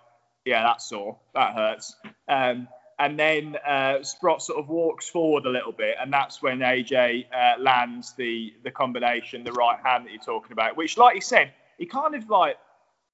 yeah, 0.45 0.63
that's 0.63 0.87
sore. 0.87 1.17
That 1.33 1.53
hurts. 1.53 1.95
Um, 2.27 2.69
and 2.99 3.19
then 3.19 3.57
uh, 3.65 4.01
Sprott 4.01 4.41
sort 4.41 4.59
of 4.59 4.69
walks 4.69 5.07
forward 5.07 5.45
a 5.45 5.49
little 5.49 5.71
bit, 5.71 5.95
and 5.99 6.11
that's 6.11 6.41
when 6.41 6.59
AJ 6.59 7.25
uh, 7.33 7.61
lands 7.61 8.13
the 8.13 8.53
the 8.63 8.71
combination, 8.71 9.43
the 9.43 9.51
right 9.53 9.79
hand 9.83 10.05
that 10.05 10.11
you're 10.11 10.21
talking 10.21 10.51
about. 10.51 10.75
Which, 10.75 10.97
like 10.97 11.15
you 11.15 11.21
said, 11.21 11.53
he 11.77 11.85
kind 11.85 12.15
of 12.15 12.29
like 12.29 12.57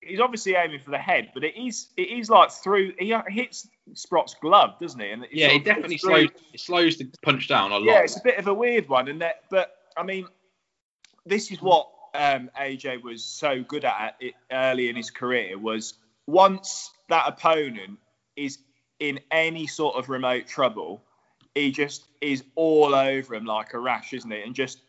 he's 0.02 0.20
obviously 0.20 0.56
aiming 0.56 0.80
for 0.80 0.92
the 0.92 0.98
head, 0.98 1.32
but 1.34 1.44
it 1.44 1.56
is 1.58 1.88
it 1.98 2.10
is 2.10 2.30
like 2.30 2.52
through 2.52 2.94
he 2.98 3.14
hits 3.28 3.68
Sprott's 3.94 4.36
glove, 4.36 4.76
doesn't 4.80 5.00
he? 5.00 5.10
And 5.10 5.26
Yeah, 5.32 5.50
it 5.50 5.66
definitely 5.66 5.98
slows 5.98 6.30
it 6.54 6.60
slows 6.60 6.98
the 6.98 7.12
punch 7.22 7.48
down 7.48 7.72
a 7.72 7.76
lot. 7.76 7.86
yeah, 7.86 8.04
it's 8.04 8.18
a 8.18 8.24
bit 8.24 8.38
of 8.38 8.48
a 8.48 8.54
weird 8.54 8.88
one, 8.88 9.08
and 9.08 9.22
that, 9.22 9.44
but 9.50 9.76
I 9.98 10.04
mean, 10.04 10.28
this 11.26 11.52
is 11.52 11.62
what 11.62 11.90
um, 12.14 12.50
AJ 12.60 13.02
was 13.02 13.24
so 13.24 13.64
good 13.64 13.86
at 13.86 14.16
it 14.20 14.34
early 14.52 14.90
in 14.90 14.96
his 14.96 15.10
career 15.10 15.58
was 15.58 15.96
once 16.26 16.92
that 17.10 17.28
opponent 17.28 18.00
is 18.36 18.60
in 19.00 19.20
any 19.32 19.68
sort 19.68 19.96
of 19.96 20.10
remote 20.10 20.48
trouble, 20.48 21.04
he 21.56 21.72
just 21.72 22.08
is 22.22 22.44
all 22.56 22.96
over 22.96 23.36
him 23.36 23.46
like 23.46 23.74
a 23.74 23.80
rash, 23.80 24.14
isn't 24.14 24.32
he? 24.32 24.41
And 24.41 24.56
just 24.56 24.80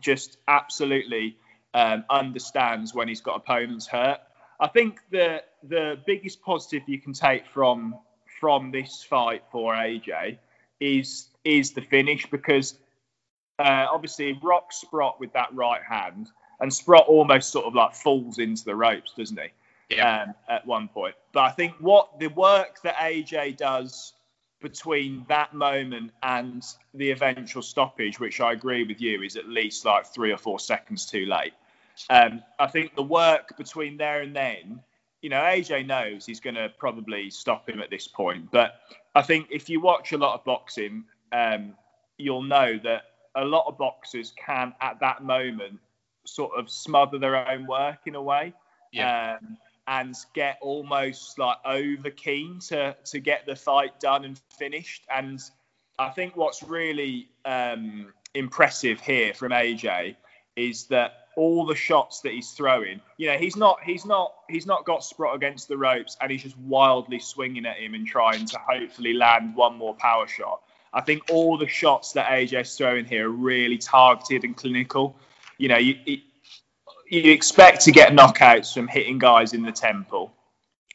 just 0.00 0.38
absolutely 0.46 1.36
um, 1.74 2.04
understands 2.08 2.94
when 2.94 3.08
he's 3.08 3.20
got 3.20 3.36
opponents 3.36 3.86
hurt. 3.86 4.20
I 4.60 4.68
think 4.68 5.00
the 5.10 5.42
the 5.62 5.98
biggest 6.06 6.42
positive 6.42 6.88
you 6.88 7.00
can 7.00 7.12
take 7.12 7.46
from 7.48 7.96
from 8.40 8.70
this 8.70 9.02
fight 9.02 9.42
for 9.50 9.74
AJ 9.74 10.38
is 10.80 11.28
is 11.44 11.72
the 11.72 11.82
finish 11.82 12.26
because 12.30 12.78
uh, 13.58 13.86
obviously 13.90 14.38
Rock 14.42 14.72
Sprott 14.72 15.20
with 15.20 15.32
that 15.32 15.54
right 15.54 15.82
hand, 15.82 16.30
and 16.60 16.72
Sprott 16.72 17.06
almost 17.08 17.50
sort 17.50 17.66
of 17.66 17.74
like 17.74 17.94
falls 17.94 18.38
into 18.38 18.64
the 18.64 18.74
ropes, 18.74 19.12
doesn't 19.16 19.38
he? 19.38 19.48
Yeah. 19.90 20.22
Um, 20.22 20.34
at 20.48 20.66
one 20.66 20.88
point, 20.88 21.14
but 21.32 21.42
I 21.42 21.50
think 21.50 21.74
what 21.78 22.18
the 22.18 22.28
work 22.28 22.80
that 22.82 22.96
AJ 22.96 23.58
does 23.58 24.14
between 24.64 25.26
that 25.28 25.52
moment 25.52 26.10
and 26.22 26.64
the 26.94 27.10
eventual 27.10 27.60
stoppage, 27.60 28.18
which 28.18 28.40
I 28.40 28.52
agree 28.52 28.82
with 28.84 28.98
you, 28.98 29.22
is 29.22 29.36
at 29.36 29.46
least 29.46 29.84
like 29.84 30.06
three 30.06 30.32
or 30.32 30.38
four 30.38 30.58
seconds 30.58 31.04
too 31.04 31.26
late. 31.26 31.52
Um, 32.08 32.42
I 32.58 32.66
think 32.66 32.96
the 32.96 33.02
work 33.02 33.56
between 33.58 33.98
there 33.98 34.22
and 34.22 34.34
then, 34.34 34.80
you 35.20 35.28
know, 35.28 35.40
AJ 35.40 35.86
knows 35.86 36.24
he's 36.24 36.40
going 36.40 36.56
to 36.56 36.70
probably 36.78 37.28
stop 37.28 37.68
him 37.68 37.80
at 37.80 37.90
this 37.90 38.08
point. 38.08 38.50
But 38.50 38.80
I 39.14 39.20
think 39.20 39.48
if 39.50 39.68
you 39.68 39.80
watch 39.80 40.12
a 40.12 40.18
lot 40.18 40.34
of 40.34 40.44
boxing, 40.44 41.04
um, 41.32 41.74
you'll 42.16 42.42
know 42.42 42.78
that 42.82 43.02
a 43.34 43.44
lot 43.44 43.66
of 43.66 43.76
boxers 43.76 44.32
can, 44.36 44.74
at 44.80 44.98
that 45.00 45.22
moment, 45.22 45.78
sort 46.24 46.58
of 46.58 46.70
smother 46.70 47.18
their 47.18 47.36
own 47.48 47.66
work 47.66 47.98
in 48.06 48.14
a 48.14 48.22
way. 48.22 48.54
Yeah. 48.92 49.36
Um, 49.42 49.58
and 49.86 50.14
get 50.34 50.58
almost 50.60 51.38
like 51.38 51.58
over 51.64 52.10
keen 52.10 52.58
to 52.58 52.96
to 53.04 53.20
get 53.20 53.46
the 53.46 53.56
fight 53.56 54.00
done 54.00 54.24
and 54.24 54.40
finished. 54.58 55.04
And 55.14 55.40
I 55.98 56.10
think 56.10 56.36
what's 56.36 56.62
really 56.62 57.28
um, 57.44 58.12
impressive 58.34 59.00
here 59.00 59.34
from 59.34 59.52
AJ 59.52 60.16
is 60.56 60.86
that 60.86 61.28
all 61.36 61.66
the 61.66 61.74
shots 61.74 62.20
that 62.20 62.32
he's 62.32 62.50
throwing, 62.52 63.00
you 63.16 63.26
know, 63.26 63.36
he's 63.36 63.56
not 63.56 63.78
he's 63.84 64.04
not 64.04 64.32
he's 64.48 64.66
not 64.66 64.84
got 64.84 65.04
Sprott 65.04 65.34
against 65.34 65.68
the 65.68 65.76
ropes 65.76 66.16
and 66.20 66.30
he's 66.30 66.42
just 66.42 66.58
wildly 66.58 67.18
swinging 67.18 67.66
at 67.66 67.76
him 67.76 67.94
and 67.94 68.06
trying 68.06 68.46
to 68.46 68.58
hopefully 68.58 69.12
land 69.14 69.54
one 69.56 69.76
more 69.76 69.94
power 69.94 70.26
shot. 70.28 70.62
I 70.92 71.00
think 71.00 71.24
all 71.30 71.58
the 71.58 71.66
shots 71.66 72.12
that 72.12 72.30
AJ's 72.30 72.76
throwing 72.76 73.04
here 73.04 73.28
are 73.28 73.32
really 73.32 73.78
targeted 73.78 74.44
and 74.44 74.56
clinical. 74.56 75.16
You 75.58 75.68
know, 75.68 75.76
you, 75.76 75.96
you 77.08 77.32
expect 77.32 77.82
to 77.82 77.92
get 77.92 78.12
knockouts 78.12 78.72
from 78.72 78.88
hitting 78.88 79.18
guys 79.18 79.52
in 79.52 79.62
the 79.62 79.72
temple, 79.72 80.32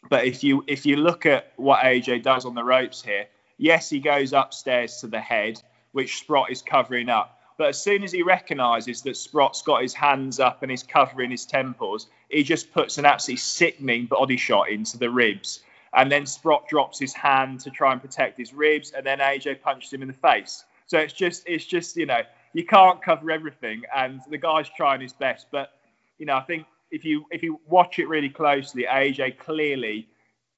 but 0.09 0.25
if 0.25 0.43
you 0.43 0.63
if 0.67 0.85
you 0.85 0.95
look 0.95 1.25
at 1.25 1.51
what 1.57 1.83
AJ 1.83 2.23
does 2.23 2.45
on 2.45 2.55
the 2.55 2.63
ropes 2.63 3.01
here, 3.01 3.27
yes, 3.57 3.89
he 3.89 3.99
goes 3.99 4.33
upstairs 4.33 4.97
to 5.01 5.07
the 5.07 5.19
head, 5.19 5.61
which 5.91 6.19
Sprott 6.19 6.51
is 6.51 6.61
covering 6.61 7.09
up. 7.09 7.39
But 7.57 7.69
as 7.69 7.81
soon 7.81 8.03
as 8.03 8.13
he 8.13 8.23
recognises 8.23 9.01
that 9.01 9.17
Sprott's 9.17 9.61
got 9.61 9.81
his 9.81 9.93
hands 9.93 10.39
up 10.39 10.61
and 10.61 10.71
he's 10.71 10.81
covering 10.81 11.29
his 11.29 11.45
temples, 11.45 12.07
he 12.29 12.41
just 12.41 12.71
puts 12.71 12.97
an 12.97 13.05
absolutely 13.05 13.39
sickening 13.39 14.05
body 14.05 14.37
shot 14.37 14.69
into 14.69 14.97
the 14.97 15.09
ribs. 15.09 15.61
And 15.93 16.09
then 16.09 16.25
Sprott 16.25 16.69
drops 16.69 16.99
his 16.99 17.13
hand 17.13 17.59
to 17.61 17.69
try 17.69 17.91
and 17.91 18.01
protect 18.01 18.37
his 18.37 18.53
ribs, 18.53 18.91
and 18.91 19.05
then 19.05 19.19
AJ 19.19 19.61
punches 19.61 19.91
him 19.91 20.01
in 20.01 20.07
the 20.07 20.13
face. 20.13 20.63
So 20.85 20.99
it's 20.99 21.11
just, 21.11 21.43
it's 21.47 21.65
just, 21.65 21.97
you 21.97 22.05
know, 22.05 22.21
you 22.53 22.65
can't 22.65 23.01
cover 23.01 23.29
everything, 23.29 23.81
and 23.93 24.21
the 24.29 24.37
guy's 24.37 24.69
trying 24.69 25.01
his 25.01 25.13
best. 25.13 25.47
But 25.51 25.73
you 26.19 26.25
know, 26.25 26.35
I 26.35 26.41
think 26.41 26.67
if 26.91 27.03
you 27.03 27.25
if 27.31 27.41
you 27.41 27.59
watch 27.65 27.97
it 27.97 28.07
really 28.07 28.29
closely, 28.29 28.85
AJ 28.89 29.39
clearly 29.39 30.07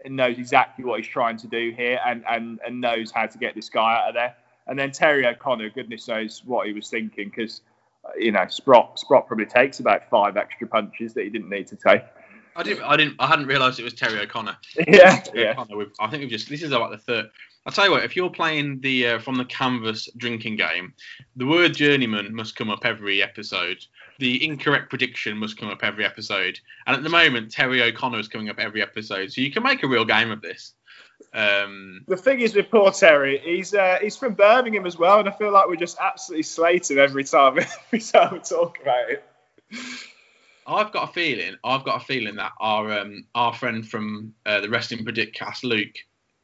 knows 0.05 0.38
exactly 0.39 0.84
what 0.84 0.99
he's 0.99 1.07
trying 1.07 1.38
to 1.38 1.47
do 1.47 1.72
here, 1.78 1.99
and 2.05 2.24
and 2.28 2.59
and 2.66 2.82
knows 2.82 3.12
how 3.12 3.28
to 3.28 3.38
get 3.38 3.55
this 3.55 3.70
guy 3.70 3.95
out 3.95 4.09
of 4.09 4.16
there. 4.16 4.36
And 4.68 4.78
then 4.78 4.91
Terry 4.91 5.26
O'Connor, 5.26 5.70
goodness 5.70 6.07
knows 6.07 6.43
what 6.45 6.68
he 6.68 6.74
was 6.74 6.89
thinking 6.89 7.30
because, 7.30 7.62
uh, 8.05 8.12
you 8.18 8.32
know, 8.32 8.45
Sprott, 8.47 8.99
Sprott 8.99 9.28
probably 9.28 9.47
takes 9.47 9.80
about 9.80 10.07
five 10.09 10.38
extra 10.38 10.68
punches 10.68 11.14
that 11.14 11.24
he 11.24 11.30
didn't 11.30 11.49
need 11.49 11.68
to 11.68 11.76
take. 11.76 12.03
I 12.56 12.64
didn't. 12.64 12.84
I 12.84 12.97
didn't. 12.97 13.16
I 13.20 13.28
hadn't 13.28 13.47
realised 13.47 13.80
it 13.80 13.84
was 13.84 13.93
Terry 13.93 14.20
O'Connor. 14.20 14.58
Yeah, 14.88 15.20
Terry 15.20 15.43
yeah. 15.43 15.52
O'Connor, 15.52 15.86
I 15.99 16.10
think 16.10 16.22
we've 16.22 16.30
just. 16.30 16.49
This 16.49 16.64
is 16.64 16.72
about 16.72 16.91
the 16.91 16.97
third. 16.97 17.30
I'll 17.66 17.72
tell 17.72 17.86
you 17.86 17.91
what. 17.91 18.04
If 18.04 18.16
you're 18.16 18.30
playing 18.30 18.82
the 18.82 19.08
uh, 19.08 19.20
from 19.20 19.36
the 19.36 19.45
canvas 19.45 20.10
drinking 20.18 20.58
game, 20.58 20.93
the 21.36 21.45
word 21.45 21.76
journeyman 21.76 22.34
must 22.34 22.56
come 22.56 22.70
up 22.70 22.86
every 22.86 23.22
episode. 23.22 23.78
The 24.20 24.43
incorrect 24.45 24.89
prediction 24.89 25.38
must 25.38 25.58
come 25.58 25.70
up 25.70 25.84
every 25.84 26.06
episode. 26.06 26.60
And 26.86 26.95
at 26.95 27.04
the 27.04 27.10
moment, 27.10 27.52
Terry 27.52 27.82
O'Connor 27.82 28.20
is 28.20 28.28
coming 28.28 28.49
up 28.49 28.60
every 28.60 28.82
episode. 28.82 29.32
So 29.32 29.41
you 29.41 29.52
can 29.52 29.64
make 29.64 29.84
a 29.84 29.88
real 29.88 30.06
game 30.06 30.32
of 30.32 30.41
this. 30.41 30.74
Um, 31.34 32.04
The 32.08 32.18
thing 32.18 32.41
is 32.41 32.56
with 32.56 32.70
poor 32.70 32.91
Terry, 32.91 33.39
he's 33.43 33.74
uh, 33.74 33.99
he's 34.02 34.18
from 34.18 34.34
Birmingham 34.34 34.86
as 34.86 34.97
well, 34.97 35.20
and 35.20 35.30
I 35.30 35.32
feel 35.32 35.52
like 35.52 35.68
we're 35.68 35.76
just 35.76 35.97
absolutely 35.99 36.43
slate 36.43 36.89
him 36.89 36.99
every 36.99 37.24
time 37.24 37.60
every 37.88 37.99
time 37.99 38.34
we 38.34 38.39
talk 38.39 38.80
about 38.82 39.10
it. 39.10 39.24
I've 40.68 40.91
got 40.91 41.09
a 41.09 41.14
feeling. 41.14 41.55
I've 41.64 41.84
got 41.84 42.01
a 42.01 42.05
feeling 42.05 42.36
that 42.36 42.51
our 42.59 42.99
um, 42.99 43.26
our 43.36 43.53
friend 43.53 43.88
from 43.88 44.34
uh, 44.45 44.62
the 44.62 44.70
Wrestling 44.70 45.03
Predict 45.03 45.36
cast, 45.36 45.64
Luke, 45.64 45.95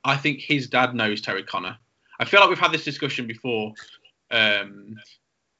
I 0.03 0.15
think 0.17 0.39
his 0.39 0.67
dad 0.67 0.95
knows 0.95 1.21
Terry 1.21 1.43
Connor. 1.43 1.77
I 2.19 2.25
feel 2.25 2.39
like 2.39 2.49
we've 2.49 2.59
had 2.59 2.71
this 2.71 2.83
discussion 2.83 3.27
before, 3.27 3.73
um, 4.31 4.95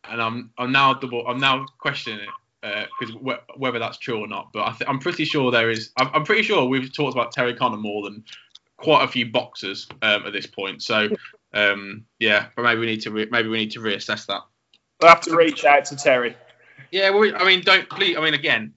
and 0.09 0.21
I'm 0.21 0.51
I'm 0.57 0.71
now 0.71 0.93
double. 0.93 1.27
I'm 1.27 1.39
now 1.39 1.65
questioning 1.79 2.21
it 2.21 2.87
because 2.99 3.15
wh- 3.15 3.59
whether 3.59 3.79
that's 3.79 3.97
true 3.97 4.19
or 4.19 4.27
not. 4.27 4.51
But 4.53 4.61
I 4.61 4.89
I'm 4.89 4.99
pretty 4.99 5.25
sure 5.25 5.51
there 5.51 5.69
is. 5.69 5.91
I'm, 5.97 6.09
I'm 6.13 6.23
pretty 6.23 6.43
sure 6.43 6.65
we've 6.65 6.91
talked 6.91 7.15
about 7.15 7.31
Terry 7.31 7.53
Connor 7.53 7.77
more 7.77 8.03
than 8.03 8.23
quite 8.77 9.03
a 9.03 9.07
few 9.07 9.25
boxers 9.25 9.87
um, 10.01 10.25
at 10.25 10.33
this 10.33 10.45
point. 10.45 10.81
So 10.81 11.09
um, 11.53 12.05
yeah, 12.19 12.47
but 12.55 12.63
maybe 12.63 12.79
we 12.79 12.85
need 12.87 13.01
to 13.01 13.11
re- 13.11 13.27
maybe 13.29 13.49
we 13.49 13.57
need 13.57 13.71
to 13.71 13.79
reassess 13.79 14.25
that. 14.27 14.41
We'll 15.01 15.09
have 15.09 15.21
to 15.21 15.35
reach 15.35 15.63
out 15.65 15.85
to 15.85 15.95
Terry. 15.95 16.35
Yeah, 16.91 17.09
well, 17.09 17.31
I 17.35 17.45
mean, 17.45 17.61
don't 17.61 17.89
please. 17.89 18.17
I 18.17 18.21
mean, 18.21 18.33
again, 18.33 18.73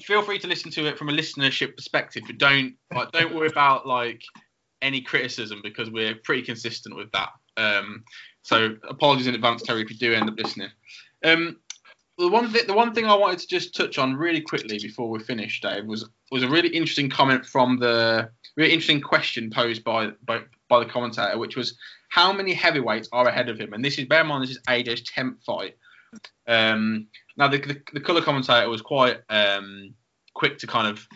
feel 0.00 0.22
free 0.22 0.38
to 0.40 0.46
listen 0.46 0.70
to 0.72 0.86
it 0.86 0.98
from 0.98 1.08
a 1.08 1.12
listenership 1.12 1.76
perspective, 1.76 2.24
but 2.26 2.38
don't 2.38 2.74
like, 2.94 3.12
don't 3.12 3.34
worry 3.34 3.48
about 3.48 3.86
like 3.86 4.22
any 4.80 5.00
criticism 5.00 5.60
because 5.62 5.90
we're 5.90 6.14
pretty 6.16 6.42
consistent 6.42 6.96
with 6.96 7.10
that. 7.12 7.30
Um, 7.56 8.04
so 8.42 8.76
apologies 8.88 9.28
in 9.28 9.34
advance, 9.34 9.62
Terry, 9.62 9.82
if 9.82 9.90
you 9.90 9.96
do 9.96 10.12
end 10.12 10.28
up 10.28 10.36
listening. 10.36 10.70
Um, 11.24 11.58
the 12.18 12.28
one 12.28 12.52
th- 12.52 12.66
the 12.66 12.74
one 12.74 12.94
thing 12.94 13.06
I 13.06 13.14
wanted 13.14 13.38
to 13.40 13.46
just 13.46 13.74
touch 13.74 13.98
on 13.98 14.14
really 14.14 14.40
quickly 14.40 14.78
before 14.78 15.08
we 15.08 15.20
finish, 15.20 15.60
Dave, 15.60 15.86
was 15.86 16.08
was 16.30 16.42
a 16.42 16.48
really 16.48 16.68
interesting 16.68 17.08
comment 17.08 17.46
from 17.46 17.78
the 17.78 18.30
really 18.56 18.72
interesting 18.72 19.00
question 19.00 19.50
posed 19.50 19.82
by 19.84 20.10
by, 20.24 20.42
by 20.68 20.80
the 20.80 20.90
commentator, 20.90 21.38
which 21.38 21.56
was 21.56 21.78
how 22.10 22.32
many 22.32 22.52
heavyweights 22.52 23.08
are 23.12 23.26
ahead 23.26 23.48
of 23.48 23.58
him? 23.58 23.72
And 23.72 23.84
this 23.84 23.98
is 23.98 24.06
bear 24.06 24.20
in 24.20 24.26
mind 24.26 24.44
this 24.44 24.50
is 24.50 24.60
AJ's 24.68 25.02
tenth 25.02 25.42
fight. 25.44 25.76
Um, 26.46 27.08
now 27.36 27.48
the, 27.48 27.58
the 27.58 27.82
the 27.92 28.00
color 28.00 28.22
commentator 28.22 28.68
was 28.68 28.82
quite 28.82 29.18
um, 29.28 29.94
quick 30.34 30.58
to 30.58 30.66
kind 30.66 30.86
of 30.86 31.06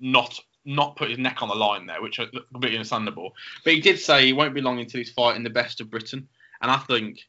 not 0.00 0.38
not 0.64 0.96
put 0.96 1.10
his 1.10 1.18
neck 1.18 1.42
on 1.42 1.48
the 1.48 1.54
line 1.54 1.86
there, 1.86 2.00
which 2.00 2.18
is 2.18 2.28
completely 2.52 2.78
understandable. 2.78 3.32
But 3.64 3.74
he 3.74 3.80
did 3.80 3.98
say 3.98 4.24
he 4.24 4.32
won't 4.32 4.54
be 4.54 4.60
long 4.60 4.78
until 4.78 4.98
he's 4.98 5.12
fighting 5.12 5.42
the 5.42 5.50
best 5.50 5.80
of 5.80 5.90
Britain, 5.90 6.28
and 6.62 6.70
I 6.70 6.78
think 6.78 7.20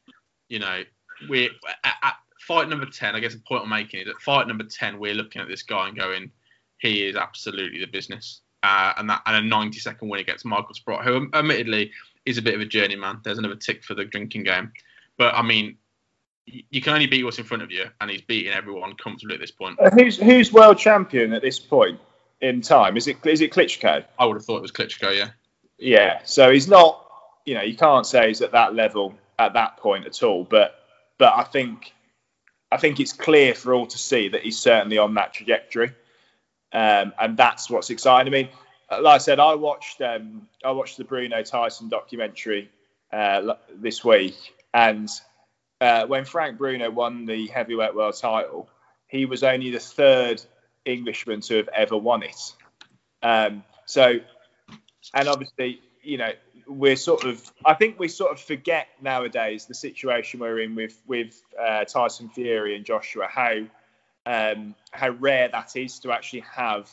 you 0.49 0.59
know 0.59 0.83
we're 1.29 1.49
at, 1.83 1.95
at 2.03 2.15
fight 2.41 2.69
number 2.69 2.85
ten. 2.85 3.15
I 3.15 3.19
guess 3.19 3.33
the 3.33 3.41
point 3.47 3.63
I'm 3.63 3.69
making 3.69 4.01
is 4.01 4.07
at 4.07 4.21
fight 4.21 4.47
number 4.47 4.65
ten, 4.65 4.99
we're 4.99 5.15
looking 5.15 5.41
at 5.41 5.47
this 5.47 5.63
guy 5.63 5.87
and 5.87 5.97
going, 5.97 6.31
he 6.77 7.05
is 7.05 7.15
absolutely 7.15 7.79
the 7.79 7.87
business. 7.87 8.41
Uh, 8.63 8.93
and 8.97 9.07
that 9.07 9.21
and 9.27 9.45
a 9.45 9.47
90 9.47 9.77
second 9.77 10.09
win 10.09 10.19
against 10.19 10.43
Michael 10.43 10.73
Sprott, 10.73 11.05
who 11.05 11.29
admittedly 11.33 11.91
is 12.25 12.39
a 12.39 12.41
bit 12.41 12.55
of 12.55 12.61
a 12.61 12.65
journeyman. 12.65 13.19
There's 13.23 13.37
another 13.37 13.55
tick 13.55 13.83
for 13.83 13.93
the 13.93 14.05
drinking 14.05 14.43
game, 14.43 14.71
but 15.19 15.35
I 15.35 15.43
mean, 15.43 15.77
you 16.45 16.81
can 16.81 16.93
only 16.93 17.07
beat 17.07 17.23
what's 17.23 17.39
in 17.39 17.45
front 17.45 17.63
of 17.63 17.71
you, 17.71 17.85
and 17.99 18.09
he's 18.09 18.21
beating 18.21 18.53
everyone 18.53 18.95
comfortably 18.95 19.35
at 19.35 19.41
this 19.41 19.51
point. 19.51 19.79
Uh, 19.79 19.89
Who's 19.89 20.17
who's 20.17 20.53
world 20.53 20.77
champion 20.77 21.33
at 21.33 21.41
this 21.41 21.59
point 21.59 21.99
in 22.41 22.61
time? 22.61 22.97
Is 22.97 23.07
it 23.07 23.17
is 23.25 23.41
it 23.41 23.51
Klitschko? 23.51 24.05
I 24.17 24.25
would 24.25 24.35
have 24.35 24.45
thought 24.45 24.57
it 24.57 24.61
was 24.61 24.71
Klitschko, 24.71 25.15
yeah. 25.15 25.29
Yeah. 25.77 26.19
So 26.23 26.51
he's 26.51 26.67
not. 26.67 27.01
You 27.45 27.53
know, 27.53 27.61
you 27.61 27.75
can't 27.75 28.07
say 28.07 28.27
he's 28.27 28.41
at 28.41 28.53
that 28.53 28.73
level 28.73 29.13
at 29.37 29.53
that 29.53 29.77
point 29.77 30.05
at 30.05 30.23
all. 30.23 30.43
But 30.43 30.75
but 31.17 31.33
I 31.35 31.43
think 31.43 31.93
I 32.71 32.77
think 32.77 32.99
it's 32.99 33.13
clear 33.13 33.53
for 33.53 33.73
all 33.73 33.87
to 33.87 33.97
see 33.97 34.29
that 34.29 34.41
he's 34.41 34.57
certainly 34.57 34.97
on 34.97 35.13
that 35.15 35.33
trajectory, 35.33 35.93
um, 36.73 37.13
and 37.19 37.37
that's 37.37 37.69
what's 37.69 37.89
exciting. 37.89 38.33
I 38.33 38.37
mean, 38.37 38.49
uh, 38.89 39.01
like 39.01 39.15
I 39.15 39.17
said, 39.19 39.39
I 39.39 39.55
watched 39.55 40.01
um, 40.01 40.47
I 40.63 40.71
watched 40.71 40.97
the 40.97 41.03
Bruno 41.03 41.41
Tyson 41.43 41.89
documentary 41.89 42.69
uh, 43.11 43.55
this 43.73 44.03
week, 44.03 44.35
and 44.73 45.09
uh, 45.86 46.07
when 46.07 46.25
Frank 46.25 46.57
Bruno 46.57 46.89
won 46.89 47.25
the 47.25 47.45
heavyweight 47.47 47.93
world 47.93 48.17
title, 48.19 48.67
he 49.07 49.25
was 49.25 49.43
only 49.43 49.69
the 49.69 49.79
third 49.79 50.41
Englishman 50.83 51.41
to 51.41 51.57
have 51.57 51.67
ever 51.67 51.95
won 51.95 52.23
it. 52.23 52.53
Um, 53.21 53.63
so, 53.86 54.19
and 55.13 55.27
obviously, 55.27 55.81
you 56.01 56.17
know, 56.17 56.31
we're 56.67 56.95
sort 56.95 57.23
of, 57.23 57.39
I 57.63 57.75
think 57.75 57.99
we 57.99 58.07
sort 58.07 58.31
of 58.31 58.39
forget 58.39 58.88
nowadays 58.99 59.67
the 59.67 59.75
situation 59.75 60.39
we're 60.39 60.59
in 60.59 60.73
with 60.73 60.99
with 61.05 61.39
uh, 61.59 61.86
Tyson 61.86 62.29
Fury 62.29 62.75
and 62.75 62.83
Joshua, 62.83 63.27
how 63.29 63.53
um, 64.25 64.73
how 64.91 65.09
rare 65.09 65.49
that 65.49 65.75
is 65.75 65.99
to 65.99 66.11
actually 66.11 66.45
have 66.51 66.91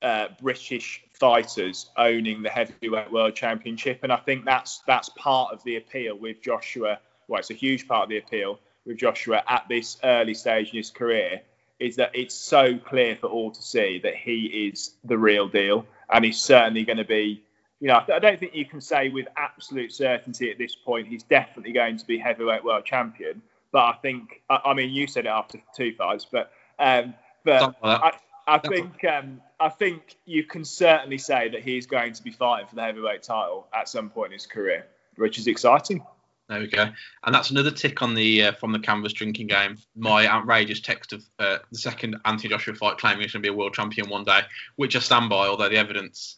uh, 0.00 0.28
British 0.40 1.04
fighters 1.12 1.90
owning 1.98 2.42
the 2.42 2.48
heavyweight 2.48 3.12
world 3.12 3.34
championship, 3.34 4.00
and 4.04 4.10
I 4.10 4.16
think 4.16 4.46
that's 4.46 4.82
that's 4.86 5.10
part 5.10 5.52
of 5.52 5.62
the 5.64 5.76
appeal 5.76 6.16
with 6.16 6.42
Joshua. 6.42 6.98
Well, 7.28 7.40
it's 7.40 7.50
a 7.50 7.54
huge 7.54 7.88
part 7.88 8.04
of 8.04 8.08
the 8.08 8.18
appeal 8.18 8.58
with 8.84 8.98
Joshua 8.98 9.42
at 9.46 9.66
this 9.68 9.98
early 10.02 10.34
stage 10.34 10.70
in 10.70 10.76
his 10.76 10.90
career 10.90 11.42
is 11.78 11.96
that 11.96 12.10
it's 12.14 12.34
so 12.34 12.78
clear 12.78 13.16
for 13.16 13.26
all 13.26 13.50
to 13.50 13.62
see 13.62 13.98
that 14.02 14.14
he 14.14 14.68
is 14.68 14.94
the 15.04 15.18
real 15.18 15.48
deal, 15.48 15.84
and 16.10 16.24
he's 16.24 16.38
certainly 16.38 16.84
going 16.84 16.98
to 16.98 17.04
be. 17.04 17.42
You 17.80 17.88
know, 17.88 18.00
I 18.14 18.20
don't 18.20 18.38
think 18.38 18.54
you 18.54 18.64
can 18.64 18.80
say 18.80 19.08
with 19.08 19.26
absolute 19.36 19.92
certainty 19.92 20.52
at 20.52 20.58
this 20.58 20.76
point 20.76 21.08
he's 21.08 21.24
definitely 21.24 21.72
going 21.72 21.96
to 21.96 22.06
be 22.06 22.16
heavyweight 22.16 22.62
world 22.64 22.84
champion. 22.84 23.42
But 23.72 23.86
I 23.86 23.92
think, 24.00 24.42
I, 24.48 24.60
I 24.66 24.74
mean, 24.74 24.90
you 24.90 25.08
said 25.08 25.26
it 25.26 25.30
after 25.30 25.58
two 25.74 25.92
fights, 25.96 26.24
but 26.30 26.52
um, 26.78 27.14
but 27.44 27.58
Something 27.58 27.80
like 27.82 28.00
that. 28.00 28.20
I, 28.46 28.54
I 28.54 28.58
think 28.58 29.04
um, 29.04 29.40
I 29.58 29.68
think 29.68 30.16
you 30.24 30.44
can 30.44 30.64
certainly 30.64 31.18
say 31.18 31.48
that 31.48 31.62
he's 31.62 31.86
going 31.86 32.12
to 32.12 32.22
be 32.22 32.30
fighting 32.30 32.68
for 32.68 32.76
the 32.76 32.82
heavyweight 32.82 33.24
title 33.24 33.66
at 33.74 33.88
some 33.88 34.10
point 34.10 34.28
in 34.28 34.34
his 34.34 34.46
career, 34.46 34.86
which 35.16 35.38
is 35.38 35.48
exciting. 35.48 36.04
There 36.52 36.60
we 36.60 36.66
go. 36.66 36.86
And 37.24 37.34
that's 37.34 37.48
another 37.48 37.70
tick 37.70 38.02
on 38.02 38.14
the 38.14 38.42
uh, 38.42 38.52
from 38.52 38.72
the 38.72 38.78
canvas 38.78 39.14
drinking 39.14 39.46
game. 39.46 39.78
My 39.96 40.28
outrageous 40.28 40.82
text 40.82 41.14
of 41.14 41.24
uh, 41.38 41.58
the 41.70 41.78
second 41.78 42.16
Anthony 42.26 42.50
Joshua 42.50 42.74
fight 42.74 42.98
claiming 42.98 43.22
he's 43.22 43.32
going 43.32 43.42
to 43.42 43.48
be 43.48 43.54
a 43.54 43.56
world 43.56 43.72
champion 43.72 44.10
one 44.10 44.24
day, 44.24 44.40
which 44.76 44.94
I 44.94 44.98
stand 44.98 45.30
by, 45.30 45.46
although 45.46 45.70
the 45.70 45.78
evidence 45.78 46.36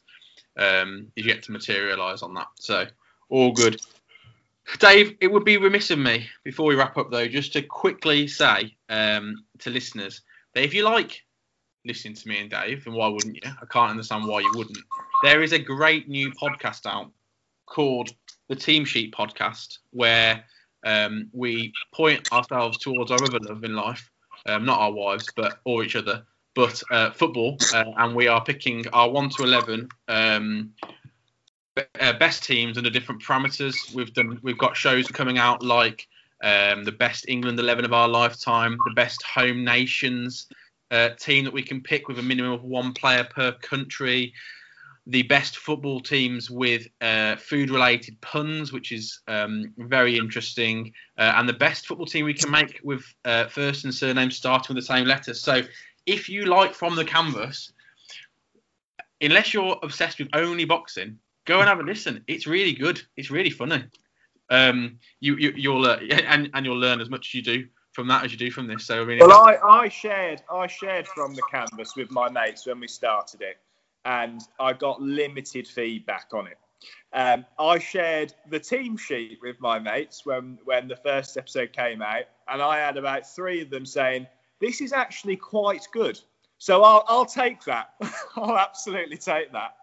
um, 0.56 1.08
is 1.16 1.26
yet 1.26 1.42
to 1.42 1.52
materialise 1.52 2.22
on 2.22 2.34
that. 2.34 2.46
So 2.60 2.86
all 3.28 3.50
good. 3.50 3.80
Dave, 4.78 5.16
it 5.20 5.32
would 5.32 5.44
be 5.44 5.56
remiss 5.56 5.90
of 5.90 5.98
me 5.98 6.28
before 6.44 6.66
we 6.66 6.76
wrap 6.76 6.96
up 6.96 7.10
though, 7.10 7.26
just 7.26 7.54
to 7.54 7.62
quickly 7.62 8.28
say 8.28 8.76
um, 8.88 9.44
to 9.58 9.70
listeners 9.70 10.20
that 10.54 10.62
if 10.62 10.74
you 10.74 10.84
like 10.84 11.24
listening 11.84 12.14
to 12.14 12.28
me 12.28 12.40
and 12.40 12.50
Dave, 12.50 12.86
and 12.86 12.94
why 12.94 13.08
wouldn't 13.08 13.34
you? 13.34 13.42
I 13.44 13.66
can't 13.66 13.90
understand 13.90 14.28
why 14.28 14.40
you 14.42 14.52
wouldn't. 14.54 14.78
There 15.24 15.42
is 15.42 15.52
a 15.52 15.58
great 15.58 16.08
new 16.08 16.30
podcast 16.30 16.86
out 16.86 17.10
called 17.66 18.10
the 18.48 18.56
Team 18.56 18.84
Sheet 18.84 19.14
Podcast, 19.14 19.78
where 19.90 20.44
um, 20.84 21.28
we 21.32 21.72
point 21.92 22.30
ourselves 22.32 22.78
towards 22.78 23.10
our 23.10 23.22
other 23.22 23.38
love 23.40 23.64
in 23.64 23.74
life, 23.74 24.10
um, 24.46 24.64
not 24.64 24.80
our 24.80 24.92
wives, 24.92 25.28
but 25.34 25.60
or 25.64 25.84
each 25.84 25.96
other, 25.96 26.24
but 26.54 26.82
uh, 26.90 27.10
football, 27.10 27.56
uh, 27.72 27.84
and 27.96 28.14
we 28.14 28.28
are 28.28 28.44
picking 28.44 28.86
our 28.92 29.10
one 29.10 29.28
to 29.30 29.42
eleven 29.42 29.88
um, 30.08 30.72
uh, 32.00 32.12
best 32.14 32.44
teams 32.44 32.76
under 32.78 32.90
different 32.90 33.22
parameters. 33.22 33.94
We've 33.94 34.12
done 34.12 34.38
we've 34.42 34.58
got 34.58 34.76
shows 34.76 35.08
coming 35.08 35.38
out 35.38 35.62
like 35.62 36.06
um, 36.42 36.84
the 36.84 36.92
best 36.92 37.26
England 37.28 37.58
eleven 37.58 37.84
of 37.84 37.92
our 37.92 38.08
lifetime, 38.08 38.76
the 38.86 38.94
best 38.94 39.22
home 39.22 39.64
nations 39.64 40.46
uh, 40.90 41.10
team 41.18 41.44
that 41.44 41.52
we 41.52 41.62
can 41.62 41.80
pick 41.80 42.08
with 42.08 42.18
a 42.18 42.22
minimum 42.22 42.52
of 42.52 42.62
one 42.62 42.92
player 42.92 43.24
per 43.24 43.52
country. 43.52 44.32
The 45.06 45.22
best 45.24 45.58
football 45.58 46.00
teams 46.00 46.50
with 46.50 46.88
uh, 47.00 47.36
food-related 47.36 48.20
puns, 48.22 48.72
which 48.72 48.90
is 48.90 49.20
um, 49.28 49.74
very 49.76 50.16
interesting, 50.16 50.92
uh, 51.18 51.34
and 51.36 51.48
the 51.48 51.52
best 51.52 51.86
football 51.86 52.06
team 52.06 52.24
we 52.24 52.32
can 52.32 52.50
make 52.50 52.80
with 52.82 53.04
uh, 53.26 53.46
first 53.48 53.84
and 53.84 53.94
surname 53.94 54.30
starting 54.30 54.74
with 54.74 54.82
the 54.82 54.86
same 54.86 55.06
letters. 55.06 55.42
So, 55.42 55.62
if 56.06 56.28
you 56.28 56.46
like 56.46 56.74
from 56.74 56.96
the 56.96 57.04
canvas, 57.04 57.72
unless 59.20 59.52
you're 59.52 59.78
obsessed 59.82 60.18
with 60.18 60.28
only 60.32 60.64
boxing, 60.64 61.18
go 61.44 61.60
and 61.60 61.68
have 61.68 61.80
a 61.80 61.82
listen. 61.82 62.24
It's 62.26 62.46
really 62.46 62.72
good. 62.72 63.02
It's 63.16 63.30
really 63.30 63.50
funny. 63.50 63.84
Um, 64.50 64.98
you, 65.20 65.36
you 65.36 65.52
you'll 65.56 65.86
uh, 65.86 65.96
and 66.10 66.50
and 66.54 66.66
you'll 66.66 66.78
learn 66.78 67.00
as 67.00 67.10
much 67.10 67.28
as 67.28 67.34
you 67.34 67.42
do 67.42 67.66
from 67.92 68.08
that 68.08 68.24
as 68.24 68.32
you 68.32 68.38
do 68.38 68.50
from 68.50 68.66
this. 68.66 68.86
So 68.86 69.02
I 69.02 69.04
mean, 69.04 69.18
Well, 69.20 69.32
I, 69.32 69.56
I 69.56 69.88
shared 69.88 70.42
I 70.50 70.66
shared 70.66 71.06
from 71.08 71.34
the 71.34 71.42
canvas 71.50 71.96
with 71.96 72.10
my 72.10 72.28
mates 72.28 72.66
when 72.66 72.80
we 72.80 72.88
started 72.88 73.40
it, 73.40 73.58
and 74.04 74.42
I 74.60 74.72
got 74.72 75.00
limited 75.00 75.66
feedback 75.66 76.28
on 76.32 76.46
it. 76.46 76.58
Um, 77.12 77.44
I 77.58 77.78
shared 77.78 78.34
the 78.50 78.58
team 78.58 78.96
sheet 78.96 79.38
with 79.40 79.60
my 79.60 79.78
mates 79.78 80.26
when 80.26 80.58
when 80.64 80.88
the 80.88 80.96
first 80.96 81.36
episode 81.36 81.72
came 81.72 82.02
out, 82.02 82.24
and 82.48 82.60
I 82.60 82.78
had 82.78 82.96
about 82.96 83.26
three 83.26 83.62
of 83.62 83.70
them 83.70 83.86
saying 83.86 84.26
this 84.60 84.80
is 84.80 84.92
actually 84.92 85.36
quite 85.36 85.86
good. 85.92 86.20
So 86.58 86.82
I'll 86.82 87.04
I'll 87.08 87.26
take 87.26 87.64
that. 87.64 87.94
I'll 88.36 88.58
absolutely 88.58 89.16
take 89.16 89.52
that. 89.52 89.76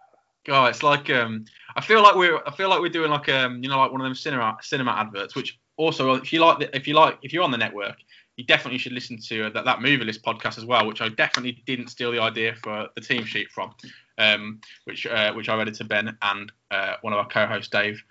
God, 0.44 0.70
it's 0.72 0.84
like 0.84 1.10
um, 1.10 1.46
I 1.76 1.82
feel 1.82 2.02
like 2.02 2.16
we're 2.16 2.42
I 2.46 2.52
feel 2.52 2.70
like 2.70 2.82
we're 2.82 2.90
doing 2.90 3.12
like 3.12 3.30
um, 3.30 3.64
you 3.64 3.70
know, 3.70 3.80
like 3.80 3.92
one 3.92 4.02
of 4.02 4.06
them 4.06 4.16
cinema 4.16 4.58
cinema 4.62 4.92
adverts. 4.92 5.36
Which 5.36 5.60
also, 5.78 6.16
if 6.16 6.34
you 6.34 6.40
like, 6.40 6.60
the, 6.60 6.76
if 6.76 6.88
you 6.88 6.94
like, 6.94 7.18
if 7.22 7.32
you're 7.34 7.44
on 7.44 7.52
the 7.52 7.58
network, 7.58 7.98
you 8.38 8.46
definitely 8.46 8.80
should 8.80 8.94
listen 8.94 9.18
to 9.18 9.48
uh, 9.48 9.50
that 9.52 9.66
that 9.66 9.82
movie 9.82 10.04
list 10.04 10.24
podcast 10.24 10.58
as 10.58 10.66
well. 10.66 10.88
Which 10.88 11.02
I 11.02 11.10
definitely 11.10 11.62
didn't 11.66 11.90
steal 11.90 12.12
the 12.12 12.20
idea 12.20 12.56
for 12.56 12.88
the 12.96 13.02
team 13.02 13.24
sheet 13.24 13.50
from, 13.52 13.74
um, 14.18 14.62
which 14.86 15.06
uh, 15.06 15.34
which 15.34 15.50
it 15.50 15.74
to 15.76 15.84
Ben 15.84 16.18
and 16.22 16.52
uh, 16.72 16.96
one 17.02 17.14
of 17.14 17.20
our 17.20 17.28
co-hosts 17.28 17.70
Dave, 17.70 18.04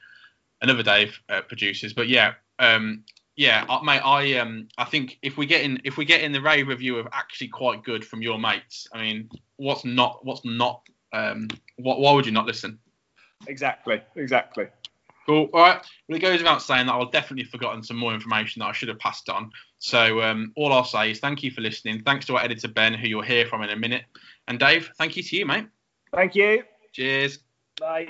another 0.63 0.83
Dave 0.83 1.19
uh, 1.29 1.43
produces. 1.43 1.93
But 1.93 2.09
yeah, 2.09 2.35
um, 2.59 3.05
yeah, 3.37 3.65
uh, 3.69 3.81
mate, 3.83 4.01
I 4.05 4.39
um, 4.39 4.69
I 4.77 4.85
think 4.85 5.19
if 5.23 5.37
we 5.37 5.47
get 5.47 5.63
in 5.63 5.81
if 5.85 5.97
we 5.97 6.05
get 6.05 6.23
in 6.23 6.33
the 6.33 6.43
rave 6.43 6.69
review 6.69 6.99
of 6.99 7.09
actually 7.13 7.49
quite 7.49 7.83
good 7.85 8.05
from 8.05 8.23
your 8.23 8.39
mates, 8.39 8.87
I 8.93 9.01
mean, 9.01 9.31
what's 9.57 9.85
not 9.85 10.25
what's 10.25 10.45
not 10.45 10.83
um, 11.13 11.49
what, 11.77 12.01
why 12.01 12.13
would 12.13 12.27
you 12.27 12.33
not 12.33 12.47
listen? 12.47 12.79
Exactly, 13.47 14.03
exactly. 14.17 14.67
Cool. 15.27 15.49
All 15.53 15.61
right. 15.61 15.81
Well, 16.09 16.17
it 16.17 16.21
goes 16.21 16.39
without 16.39 16.63
saying 16.63 16.87
that 16.87 16.95
I've 16.95 17.13
definitely 17.13 17.45
forgotten 17.45 17.83
some 17.83 17.97
more 17.97 18.13
information 18.13 18.61
that 18.61 18.67
I 18.67 18.73
should 18.73 18.89
have 18.89 18.99
passed 18.99 19.29
on. 19.29 19.51
So 19.79 20.23
um, 20.23 20.53
all 20.57 20.73
I'll 20.73 20.85
say 20.85 21.11
is 21.13 21.21
thank 21.21 21.43
you 21.43 21.51
for 21.51 21.61
listening. 21.61 22.03
Thanks 22.03 22.27
to 22.27 22.37
our 22.37 22.43
editor 22.43 22.69
Ben, 22.69 22.95
who 22.95 23.07
you'll 23.07 23.23
hear 23.23 23.47
from 23.47 23.63
in 23.63 23.71
a 23.71 23.77
minute, 23.77 24.05
and 24.49 24.59
Dave. 24.59 24.91
Thank 24.99 25.17
you 25.17 25.23
to 25.23 25.37
you, 25.37 25.47
mate. 25.47 25.67
Thank 26.15 26.35
you. 26.35 26.65
Cheers. 26.93 27.39
Bye. 27.79 28.09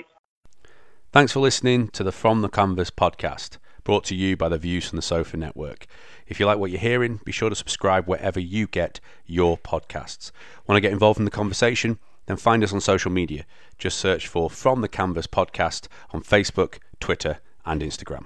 Thanks 1.11 1.33
for 1.33 1.39
listening 1.39 1.89
to 1.89 2.03
the 2.03 2.11
From 2.11 2.41
the 2.41 2.49
Canvas 2.49 2.89
podcast, 2.89 3.57
brought 3.83 4.03
to 4.05 4.15
you 4.15 4.37
by 4.37 4.49
the 4.49 4.57
Views 4.57 4.87
from 4.87 4.95
the 4.95 5.01
Sofa 5.01 5.37
Network. 5.37 5.85
If 6.25 6.39
you 6.39 6.45
like 6.45 6.57
what 6.57 6.71
you're 6.71 6.79
hearing, 6.79 7.19
be 7.25 7.31
sure 7.31 7.49
to 7.49 7.55
subscribe 7.55 8.07
wherever 8.07 8.39
you 8.39 8.65
get 8.65 8.99
your 9.25 9.57
podcasts. 9.57 10.31
Want 10.67 10.77
to 10.77 10.81
get 10.81 10.93
involved 10.93 11.19
in 11.19 11.25
the 11.25 11.31
conversation? 11.31 11.99
Then 12.27 12.37
find 12.37 12.63
us 12.63 12.71
on 12.71 12.81
social 12.81 13.11
media. 13.11 13.45
Just 13.77 13.97
search 13.97 14.27
for 14.27 14.49
From 14.49 14.81
the 14.81 14.87
Canvas 14.87 15.27
podcast 15.27 15.87
on 16.11 16.23
Facebook, 16.23 16.79
Twitter, 16.99 17.39
and 17.65 17.81
Instagram. 17.81 18.25